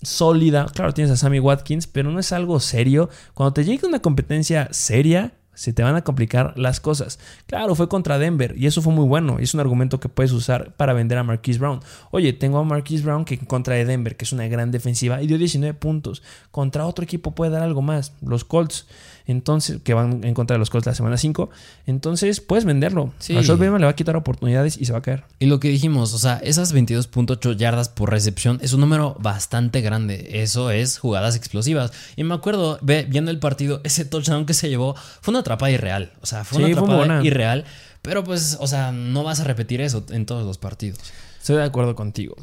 sólida, 0.01 0.68
claro, 0.74 0.93
tienes 0.93 1.11
a 1.11 1.18
Sammy 1.18 1.39
Watkins, 1.39 1.88
pero 1.88 2.11
no 2.11 2.20
es 2.20 2.32
algo 2.32 2.59
serio. 2.59 3.09
Cuando 3.34 3.53
te 3.53 3.63
llegue 3.66 3.88
una 3.88 3.99
competencia 3.99 4.68
seria, 4.72 5.34
se 5.56 5.74
te 5.74 5.84
van 5.84 5.95
a 5.95 6.03
complicar 6.03 6.53
las 6.58 6.80
cosas. 6.80 7.20
Claro, 7.47 7.76
fue 7.76 7.89
contra 7.89 8.20
Denver 8.20 8.53
y 8.58 8.68
eso 8.68 8.82
fue 8.82 8.93
muy 8.93 9.06
bueno. 9.06 9.39
Es 9.39 9.53
un 9.53 9.60
argumento 9.60 9.99
que 9.99 10.10
puedes 10.10 10.32
usar 10.32 10.74
para 10.76 10.93
vender 10.93 11.18
a 11.18 11.24
Marquise 11.24 11.60
Brown. 11.60 11.80
Oye, 12.12 12.34
tengo 12.34 12.60
a 12.60 12.64
Marquise 12.64 13.03
Brown 13.03 13.26
que 13.26 13.39
contra 13.39 13.76
de 13.76 13.86
Denver, 13.86 14.16
que 14.16 14.26
es 14.26 14.34
una 14.34 14.47
gran 14.47 14.72
defensiva, 14.72 15.22
y 15.22 15.28
dio 15.28 15.38
19 15.38 15.74
puntos. 15.74 16.22
Contra 16.51 16.86
otro 16.86 17.03
equipo 17.03 17.34
puede 17.34 17.51
dar 17.51 17.64
algo 17.64 17.82
más, 17.82 18.14
los 18.22 18.45
Colts. 18.45 18.88
Entonces, 19.28 19.80
que 19.84 19.93
van 19.93 20.23
en 20.23 20.34
contra 20.34 20.55
de 20.55 20.59
los 20.59 20.69
Colts 20.69 20.86
la 20.86 20.95
semana 20.95 21.17
5. 21.17 21.49
Entonces, 21.88 22.41
puedes 22.41 22.65
venderlo. 22.65 23.11
Sí. 23.19 23.34
Bateman 23.34 23.80
le 23.80 23.86
va 23.86 23.91
a 23.91 23.95
quitar 23.95 24.15
oportunidades 24.15 24.78
y 24.78 24.86
se 24.86 24.91
va 24.91 24.99
a 24.99 25.01
caer. 25.01 25.23
Y 25.39 25.47
lo 25.47 25.59
que 25.59 25.69
dijimos, 25.69 26.13
o 26.13 26.17
sea, 26.17 26.39
esas 26.43 26.73
22.8 26.73 27.55
yardas 27.55 27.89
por 27.89 28.11
recepción 28.11 28.59
es 28.61 28.73
un 28.73 28.82
número 28.82 29.15
bastante 29.19 29.82
grande. 29.82 30.41
Eso 30.41 30.71
es 30.71 30.99
jugadas 30.99 31.36
explosivas. 31.36 31.91
Y 32.15 32.23
me 32.23 32.34
acuerdo, 32.34 32.78
ve, 32.82 33.05
viendo 33.09 33.32
el 33.32 33.39
partido, 33.39 33.82
ese 33.84 34.05
touchdown 34.05 34.45
que 34.45 34.53
se 34.53 34.69
llevó 34.69 34.95
fue 35.21 35.32
una 35.32 35.39
atrapada 35.39 35.71
irreal. 35.71 36.13
O 36.21 36.26
sea, 36.26 36.43
fue 36.43 36.59
una 36.59 36.67
Sí, 36.67 36.73
atrapada 36.73 37.23
irreal. 37.23 37.65
Pero 38.01 38.23
pues, 38.23 38.57
o 38.59 38.67
sea, 38.67 38.91
no 38.91 39.23
vas 39.23 39.39
a 39.39 39.43
repetir 39.45 39.82
eso 39.82 40.05
en 40.09 40.28
todos 40.28 40.45
los 40.45 40.59
partidos. 40.59 40.99
Estoy 41.39 41.57
de 41.57 41.63
acuerdo 41.63 41.95
contigo. 41.95 42.36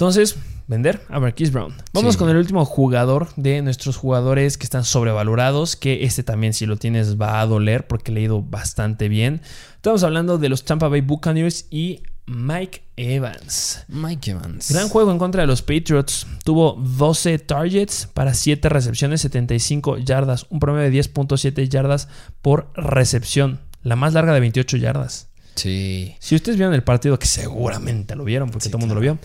Entonces, 0.00 0.36
vender 0.66 1.02
a 1.10 1.20
Marquise 1.20 1.52
Brown. 1.52 1.74
Vamos 1.92 2.14
Sí. 2.14 2.18
con 2.18 2.30
el 2.30 2.38
último 2.38 2.64
jugador 2.64 3.28
de 3.36 3.60
nuestros 3.60 3.98
jugadores 3.98 4.56
que 4.56 4.64
están 4.64 4.82
sobrevalorados, 4.82 5.76
que 5.76 6.04
este 6.04 6.22
también 6.22 6.54
si 6.54 6.64
lo 6.64 6.78
tienes 6.78 7.20
va 7.20 7.38
a 7.42 7.46
doler 7.46 7.86
porque 7.86 8.10
le 8.10 8.20
ha 8.20 8.24
ido 8.24 8.40
bastante 8.40 9.10
bien. 9.10 9.42
Estamos 9.76 10.02
hablando 10.02 10.38
de 10.38 10.48
los 10.48 10.64
Tampa 10.64 10.88
Bay 10.88 11.02
Buccaneers 11.02 11.66
y 11.70 12.02
Mike 12.24 12.80
Evans. 12.96 13.84
Mike 13.88 14.30
Evans. 14.30 14.70
Gran 14.72 14.88
juego 14.88 15.12
en 15.12 15.18
contra 15.18 15.42
de 15.42 15.46
los 15.46 15.60
Patriots. 15.60 16.26
Tuvo 16.44 16.78
12 16.82 17.38
targets 17.38 18.06
para 18.14 18.32
7 18.32 18.70
recepciones, 18.70 19.20
75 19.20 19.98
yardas, 19.98 20.46
un 20.48 20.60
promedio 20.60 20.84
de 20.90 20.96
10.7 20.96 21.68
yardas 21.68 22.08
por 22.40 22.70
recepción, 22.74 23.60
la 23.82 23.96
más 23.96 24.14
larga 24.14 24.32
de 24.32 24.40
28 24.40 24.78
yardas. 24.78 25.28
Sí. 25.56 26.16
Si 26.20 26.34
ustedes 26.36 26.56
vieron 26.56 26.72
el 26.72 26.84
partido, 26.84 27.18
que 27.18 27.26
seguramente 27.26 28.16
lo 28.16 28.24
vieron 28.24 28.48
porque 28.48 28.64
Sí, 28.64 28.70
todo 28.70 28.78
el 28.78 28.80
mundo 28.86 28.94
lo 28.94 29.02
vio, 29.02 29.18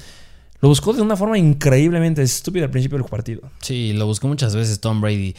lo 0.61 0.69
buscó 0.69 0.93
de 0.93 1.01
una 1.01 1.15
forma 1.15 1.37
increíblemente 1.37 2.21
estúpida 2.21 2.65
al 2.65 2.71
principio 2.71 2.97
del 2.97 3.07
partido. 3.07 3.41
Sí, 3.61 3.93
lo 3.93 4.05
buscó 4.05 4.27
muchas 4.27 4.55
veces 4.55 4.79
Tom 4.79 5.01
Brady. 5.01 5.35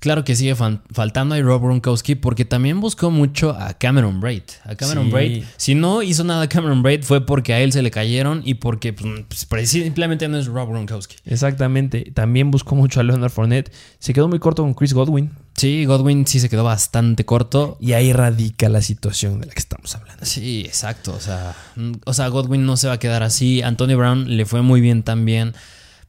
Claro 0.00 0.22
que 0.22 0.36
sigue 0.36 0.54
faltando 0.54 1.34
a 1.34 1.40
Rob 1.40 1.60
Gronkowski 1.60 2.14
porque 2.14 2.44
también 2.44 2.80
buscó 2.80 3.10
mucho 3.10 3.50
a 3.50 3.74
Cameron 3.74 4.20
Braid. 4.20 4.44
A 4.64 4.76
Cameron 4.76 5.06
Sí. 5.06 5.10
Braid. 5.10 5.44
Si 5.56 5.74
no 5.74 6.02
hizo 6.02 6.22
nada 6.22 6.42
a 6.42 6.48
Cameron 6.48 6.82
Braid 6.84 7.02
fue 7.02 7.26
porque 7.26 7.52
a 7.52 7.60
él 7.60 7.72
se 7.72 7.82
le 7.82 7.90
cayeron 7.90 8.42
y 8.44 8.54
porque 8.54 8.92
pues, 8.92 9.44
pues, 9.46 9.70
simplemente 9.70 10.28
no 10.28 10.38
es 10.38 10.46
Rob 10.46 10.68
Gronkowski. 10.68 11.16
Exactamente. 11.24 12.12
También 12.14 12.52
buscó 12.52 12.76
mucho 12.76 13.00
a 13.00 13.02
Leonard 13.02 13.30
Fournette. 13.32 13.72
Se 13.98 14.12
quedó 14.12 14.28
muy 14.28 14.38
corto 14.38 14.62
con 14.62 14.74
Chris 14.74 14.94
Godwin. 14.94 15.32
Sí, 15.58 15.84
Godwin 15.84 16.26
sí 16.26 16.38
se 16.40 16.48
quedó 16.48 16.64
bastante 16.64 17.24
corto. 17.24 17.76
Y 17.80 17.92
ahí 17.92 18.12
radica 18.12 18.68
la 18.68 18.80
situación 18.80 19.40
de 19.40 19.46
la 19.46 19.52
que 19.52 19.58
estamos 19.58 19.94
hablando. 19.94 20.24
Sí, 20.24 20.62
exacto. 20.64 21.12
O 21.14 21.20
sea, 21.20 21.54
o 22.04 22.14
sea, 22.14 22.28
Godwin 22.28 22.64
no 22.64 22.76
se 22.76 22.86
va 22.86 22.94
a 22.94 22.98
quedar 22.98 23.22
así. 23.22 23.60
Antonio 23.62 23.98
Brown 23.98 24.36
le 24.36 24.46
fue 24.46 24.62
muy 24.62 24.80
bien 24.80 25.02
también. 25.02 25.54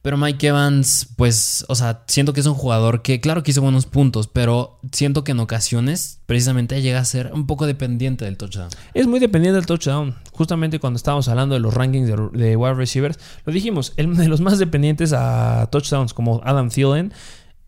Pero 0.02 0.16
Mike 0.16 0.46
Evans, 0.46 1.08
pues, 1.16 1.66
o 1.68 1.74
sea, 1.74 2.04
siento 2.06 2.32
que 2.32 2.40
es 2.40 2.46
un 2.46 2.54
jugador 2.54 3.02
que, 3.02 3.20
claro 3.20 3.42
que 3.42 3.50
hizo 3.50 3.60
buenos 3.60 3.84
puntos, 3.84 4.28
pero 4.28 4.78
siento 4.92 5.24
que 5.24 5.32
en 5.32 5.40
ocasiones 5.40 6.20
precisamente 6.24 6.80
llega 6.80 7.00
a 7.00 7.04
ser 7.04 7.30
un 7.34 7.46
poco 7.46 7.66
dependiente 7.66 8.24
del 8.24 8.38
touchdown. 8.38 8.70
Es 8.94 9.06
muy 9.06 9.20
dependiente 9.20 9.56
del 9.56 9.66
touchdown. 9.66 10.14
Justamente 10.32 10.78
cuando 10.78 10.96
estábamos 10.96 11.28
hablando 11.28 11.54
de 11.54 11.60
los 11.60 11.74
rankings 11.74 12.08
de, 12.08 12.16
de 12.32 12.56
wide 12.56 12.74
receivers, 12.74 13.18
lo 13.44 13.52
dijimos, 13.52 13.92
el 13.96 14.16
de 14.16 14.28
los 14.28 14.40
más 14.40 14.58
dependientes 14.58 15.12
a 15.12 15.68
touchdowns 15.70 16.14
como 16.14 16.40
Adam 16.44 16.70
Thielen 16.70 17.12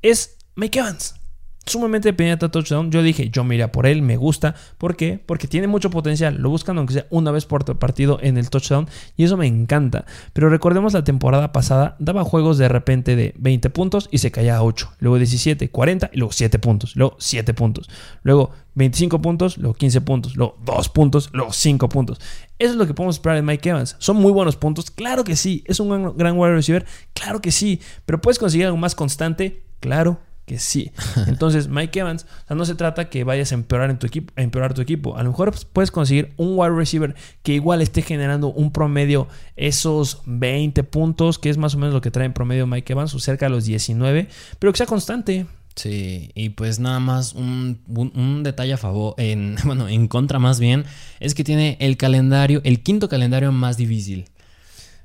es 0.00 0.38
Mike 0.54 0.78
Evans. 0.78 1.16
Sumamente 1.64 2.08
dependiente 2.08 2.44
a 2.44 2.50
touchdown. 2.50 2.90
Yo 2.90 3.02
dije, 3.04 3.30
yo 3.30 3.44
me 3.44 3.54
iría 3.54 3.70
por 3.70 3.86
él, 3.86 4.02
me 4.02 4.16
gusta. 4.16 4.56
¿Por 4.78 4.96
qué? 4.96 5.20
Porque 5.24 5.46
tiene 5.46 5.68
mucho 5.68 5.90
potencial. 5.90 6.36
Lo 6.38 6.50
buscan 6.50 6.76
aunque 6.76 6.94
sea 6.94 7.06
una 7.10 7.30
vez 7.30 7.46
por 7.46 7.64
partido 7.78 8.18
en 8.20 8.36
el 8.36 8.50
touchdown. 8.50 8.88
Y 9.16 9.22
eso 9.22 9.36
me 9.36 9.46
encanta. 9.46 10.04
Pero 10.32 10.50
recordemos 10.50 10.92
la 10.92 11.04
temporada 11.04 11.52
pasada, 11.52 11.94
daba 12.00 12.24
juegos 12.24 12.58
de 12.58 12.68
repente 12.68 13.14
de 13.14 13.32
20 13.38 13.70
puntos 13.70 14.08
y 14.10 14.18
se 14.18 14.32
caía 14.32 14.56
a 14.56 14.64
8. 14.64 14.94
Luego 14.98 15.18
17, 15.18 15.70
40 15.70 16.10
y 16.12 16.18
luego 16.18 16.32
7 16.32 16.58
puntos. 16.58 16.96
Luego 16.96 17.16
7 17.20 17.54
puntos. 17.54 17.88
Luego 18.24 18.50
25 18.74 19.22
puntos, 19.22 19.56
luego 19.56 19.74
15 19.74 20.00
puntos. 20.00 20.36
Luego 20.36 20.58
2 20.64 20.88
puntos, 20.88 21.30
luego 21.32 21.52
5 21.52 21.88
puntos. 21.88 22.20
Eso 22.58 22.72
es 22.72 22.76
lo 22.76 22.88
que 22.88 22.94
podemos 22.94 23.16
esperar 23.16 23.36
de 23.36 23.42
Mike 23.42 23.68
Evans. 23.68 23.94
¿Son 24.00 24.16
muy 24.16 24.32
buenos 24.32 24.56
puntos? 24.56 24.90
Claro 24.90 25.22
que 25.22 25.36
sí. 25.36 25.62
¿Es 25.66 25.78
un 25.78 25.90
gran, 25.90 26.16
gran 26.16 26.36
wide 26.36 26.54
receiver? 26.54 26.84
Claro 27.12 27.40
que 27.40 27.52
sí. 27.52 27.80
¿Pero 28.04 28.20
puedes 28.20 28.40
conseguir 28.40 28.66
algo 28.66 28.78
más 28.78 28.96
constante? 28.96 29.62
Claro 29.78 30.18
que 30.46 30.58
sí. 30.58 30.90
Entonces, 31.28 31.68
Mike 31.68 32.00
Evans, 32.00 32.26
o 32.44 32.46
sea, 32.48 32.56
no 32.56 32.64
se 32.64 32.74
trata 32.74 33.08
que 33.08 33.24
vayas 33.24 33.52
a 33.52 33.54
empeorar 33.54 33.90
en 33.90 33.98
tu 33.98 34.06
equipo, 34.06 34.32
a 34.36 34.42
empeorar 34.42 34.74
tu 34.74 34.80
equipo. 34.82 35.16
A 35.16 35.22
lo 35.22 35.30
mejor 35.30 35.50
pues, 35.50 35.64
puedes 35.64 35.90
conseguir 35.90 36.32
un 36.36 36.58
wide 36.58 36.74
receiver 36.76 37.14
que 37.42 37.54
igual 37.54 37.80
esté 37.82 38.02
generando 38.02 38.48
un 38.48 38.72
promedio 38.72 39.28
esos 39.56 40.22
20 40.26 40.82
puntos, 40.84 41.38
que 41.38 41.50
es 41.50 41.58
más 41.58 41.74
o 41.74 41.78
menos 41.78 41.94
lo 41.94 42.00
que 42.00 42.10
trae 42.10 42.26
en 42.26 42.32
promedio 42.32 42.66
Mike 42.66 42.92
Evans, 42.92 43.14
o 43.14 43.18
cerca 43.20 43.46
de 43.46 43.50
los 43.50 43.64
19, 43.64 44.28
pero 44.58 44.72
que 44.72 44.76
sea 44.78 44.86
constante. 44.86 45.46
Sí, 45.74 46.30
y 46.34 46.50
pues 46.50 46.80
nada 46.80 47.00
más 47.00 47.32
un, 47.32 47.80
un- 47.88 48.12
un 48.14 48.42
detalle 48.42 48.74
a 48.74 48.76
favor, 48.76 49.14
en, 49.16 49.56
bueno, 49.64 49.88
en 49.88 50.06
contra 50.06 50.38
más 50.38 50.60
bien, 50.60 50.84
es 51.18 51.34
que 51.34 51.44
tiene 51.44 51.78
el 51.80 51.96
calendario, 51.96 52.60
el 52.64 52.82
quinto 52.82 53.08
calendario 53.08 53.52
más 53.52 53.78
difícil. 53.78 54.26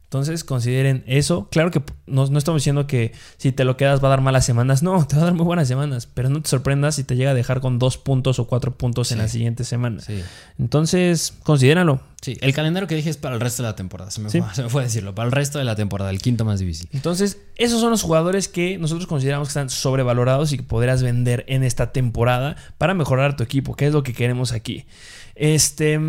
Entonces 0.08 0.46
consideren 0.46 1.04
eso. 1.06 1.50
Claro 1.52 1.70
que 1.70 1.84
no, 2.06 2.26
no 2.28 2.38
estamos 2.38 2.62
diciendo 2.62 2.88
que 2.88 3.12
si 3.36 3.52
te 3.52 3.66
lo 3.66 3.76
quedas 3.76 4.02
va 4.02 4.08
a 4.08 4.12
dar 4.12 4.22
malas 4.22 4.46
semanas. 4.46 4.82
No, 4.82 5.06
te 5.08 5.18
va 5.18 5.24
a 5.24 5.26
dar 5.26 5.34
muy 5.34 5.44
buenas 5.46 5.68
semanas. 5.68 6.08
Pero 6.14 6.30
no 6.30 6.42
te 6.42 6.50
sorprendas 6.50 6.96
si 6.96 7.04
te 7.04 7.18
llega 7.18 7.32
a 7.32 7.34
dejar 7.34 7.60
con 7.60 7.78
dos 7.78 7.98
puntos 7.98 8.40
o 8.40 8.48
cuatro 8.48 8.74
puntos 8.78 9.12
en 9.12 9.18
la 9.18 9.28
siguiente 9.28 9.66
semana. 9.66 10.00
Sí. 10.00 10.24
Entonces, 10.60 11.34
considéralo. 11.44 12.00
Sí, 12.22 12.38
el 12.40 12.54
calendario 12.54 12.88
que 12.88 12.96
dije 12.96 13.10
es 13.10 13.18
para 13.18 13.36
el 13.36 13.42
resto 13.42 13.64
de 13.64 13.70
la 13.70 13.76
temporada, 13.76 14.10
se 14.10 14.22
me, 14.22 14.30
Sí. 14.30 14.40
fue, 14.42 14.50
se 14.56 14.64
me 14.64 14.70
fue 14.70 14.82
a 14.82 14.86
decirlo, 14.86 15.14
para 15.14 15.26
el 15.28 15.32
resto 15.34 15.60
de 15.60 15.66
la 15.66 15.76
temporada, 15.76 16.10
el 16.10 16.20
quinto 16.22 16.46
más 16.46 16.60
difícil. 16.60 16.88
Entonces, 16.94 17.40
esos 17.58 17.82
son 17.82 17.92
los 17.92 18.02
jugadores 18.02 18.48
que 18.48 18.78
nosotros 18.78 19.08
consideramos 19.08 19.50
que 19.50 19.52
están 19.52 19.70
sobrevalorados 19.70 20.54
y 20.54 20.58
que 20.58 20.64
podrás 20.64 21.04
vender 21.04 21.44
en 21.50 21.64
esta 21.64 21.92
temporada 21.92 22.56
para 22.78 22.94
mejorar 22.94 23.36
tu 23.36 23.44
equipo, 23.44 23.76
que 23.76 23.88
es 23.88 23.94
lo 23.94 24.04
que 24.04 24.14
queremos 24.14 24.54
aquí. 24.54 24.86
Este. 25.36 26.00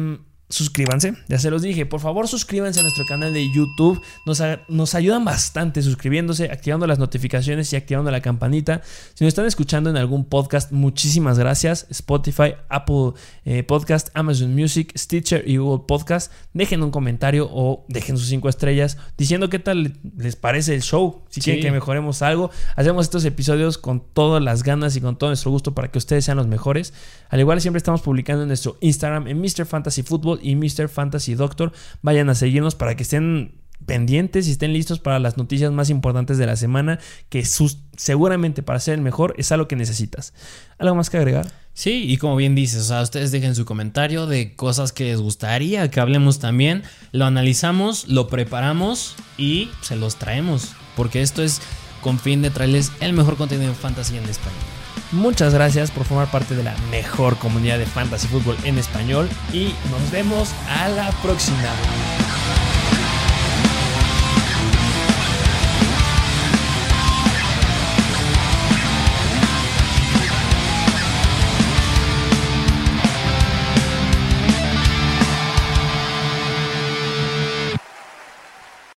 Suscríbanse, 0.51 1.15
ya 1.29 1.39
se 1.39 1.51
los 1.51 1.61
dije. 1.61 1.85
Por 1.85 2.01
favor, 2.01 2.27
suscríbanse 2.27 2.81
a 2.81 2.83
nuestro 2.83 3.05
canal 3.05 3.35
de 3.35 3.53
YouTube. 3.53 4.01
Nos, 4.25 4.41
a- 4.41 4.61
nos 4.69 4.95
ayudan 4.95 5.23
bastante 5.25 5.83
suscribiéndose, 5.83 6.45
activando 6.51 6.87
las 6.87 6.99
notificaciones 6.99 7.71
y 7.73 7.77
activando 7.77 8.11
la 8.11 8.23
campanita. 8.23 8.81
Si 9.13 9.25
nos 9.25 9.29
están 9.29 9.45
escuchando 9.45 9.91
en 9.91 9.99
algún 9.99 10.25
podcast, 10.25 10.73
muchísimas 10.73 11.39
gracias. 11.39 11.87
Spotify, 11.91 12.55
Apple 12.71 13.13
eh, 13.45 13.63
Podcast, 13.63 14.09
Amazon 14.15 14.55
Music, 14.55 14.91
Stitcher 14.97 15.45
y 15.47 15.59
Google 15.59 15.85
Podcast. 15.87 16.33
Dejen 16.55 16.83
un 16.83 16.91
comentario 16.91 17.47
o 17.53 17.85
dejen 17.89 18.17
sus 18.17 18.29
cinco 18.29 18.49
estrellas 18.49 18.97
diciendo 19.19 19.51
qué 19.51 19.59
tal 19.59 19.99
les 20.17 20.37
parece 20.37 20.75
el 20.75 20.81
show. 20.83 21.25
Si 21.29 21.43
Sí. 21.43 21.45
quieren 21.45 21.63
que 21.63 21.71
mejoremos 21.73 22.23
algo, 22.23 22.51
hacemos 22.75 23.05
estos 23.05 23.25
episodios 23.27 23.77
con 23.77 24.01
todas 24.15 24.43
las 24.43 24.63
ganas 24.63 24.97
y 24.97 25.03
con 25.03 25.19
todo 25.19 25.29
nuestro 25.29 25.51
gusto 25.51 25.75
para 25.75 25.91
que 25.91 25.99
ustedes 25.99 26.25
sean 26.25 26.39
los 26.39 26.47
mejores. 26.47 26.95
Al 27.29 27.39
igual, 27.41 27.61
siempre 27.61 27.77
estamos 27.79 28.01
publicando 28.01 28.43
en 28.43 28.49
nuestro 28.49 28.79
Instagram 28.81 29.29
en 29.29 29.39
Mr. 29.43 29.67
Fantasy 29.67 30.03
Football 30.03 30.38
y 30.43 30.57
Mr. 30.57 30.89
Fantasy 30.89 31.35
Doctor. 31.35 31.73
Vayan 32.03 32.29
a 32.31 32.35
seguirnos 32.35 32.75
para 32.75 32.97
que 32.97 33.03
estén 33.03 33.59
pendientes 33.87 34.49
y 34.49 34.53
estén 34.53 34.73
listos 34.73 34.99
para 34.99 35.19
las 35.19 35.37
noticias 35.37 35.73
más 35.73 35.89
importantes 35.91 36.37
de 36.39 36.47
la 36.47 36.57
semana, 36.57 36.99
que 37.29 37.45
seguramente 37.45 38.63
para 38.63 38.81
ser 38.81 38.95
el 38.95 39.01
mejor 39.01 39.35
es 39.39 39.53
algo 39.53 39.69
que 39.69 39.77
necesitas. 39.77 40.35
¿Algo 40.79 40.95
más 40.95 41.11
que 41.11 41.17
agregar? 41.17 41.51
Sí, 41.73 42.05
y 42.09 42.17
como 42.17 42.37
bien 42.37 42.55
dices, 42.55 42.83
o 42.83 42.85
sea, 42.85 43.03
ustedes 43.03 43.31
dejen 43.31 43.55
su 43.55 43.65
comentario 43.65 44.27
de 44.27 44.57
cosas 44.57 44.93
que 44.93 45.05
les 45.05 45.21
gustaría 45.21 45.91
que 45.91 46.01
hablemos 46.01 46.41
también, 46.41 46.83
lo 47.13 47.25
analizamos, 47.25 48.09
lo 48.09 48.29
preparamos 48.29 49.15
y 49.37 49.71
se 49.81 49.97
los 49.97 50.17
traemos, 50.17 50.73
porque 50.97 51.23
esto 51.23 51.43
es 51.43 51.61
con 52.01 52.19
fin 52.19 52.43
de 52.43 52.51
traerles 52.51 52.91
el 53.01 53.13
mejor 53.13 53.37
contenido 53.37 53.71
de 53.71 53.77
fantasy 53.77 54.17
en 54.17 54.25
español. 54.25 54.78
Muchas 55.13 55.55
gracias 55.55 55.91
por 55.91 56.05
formar 56.05 56.31
parte 56.31 56.55
de 56.55 56.63
la 56.63 56.77
mejor 56.91 57.39
comunidad 57.39 57.79
de 57.79 57.87
fantasy 57.87 58.29
fútbol 58.29 58.57
en 58.65 58.79
español 58.79 59.29
y 59.53 59.75
nos 59.91 60.11
vemos 60.11 60.51
a 60.69 60.89
la 60.89 61.11
próxima. 61.23 61.57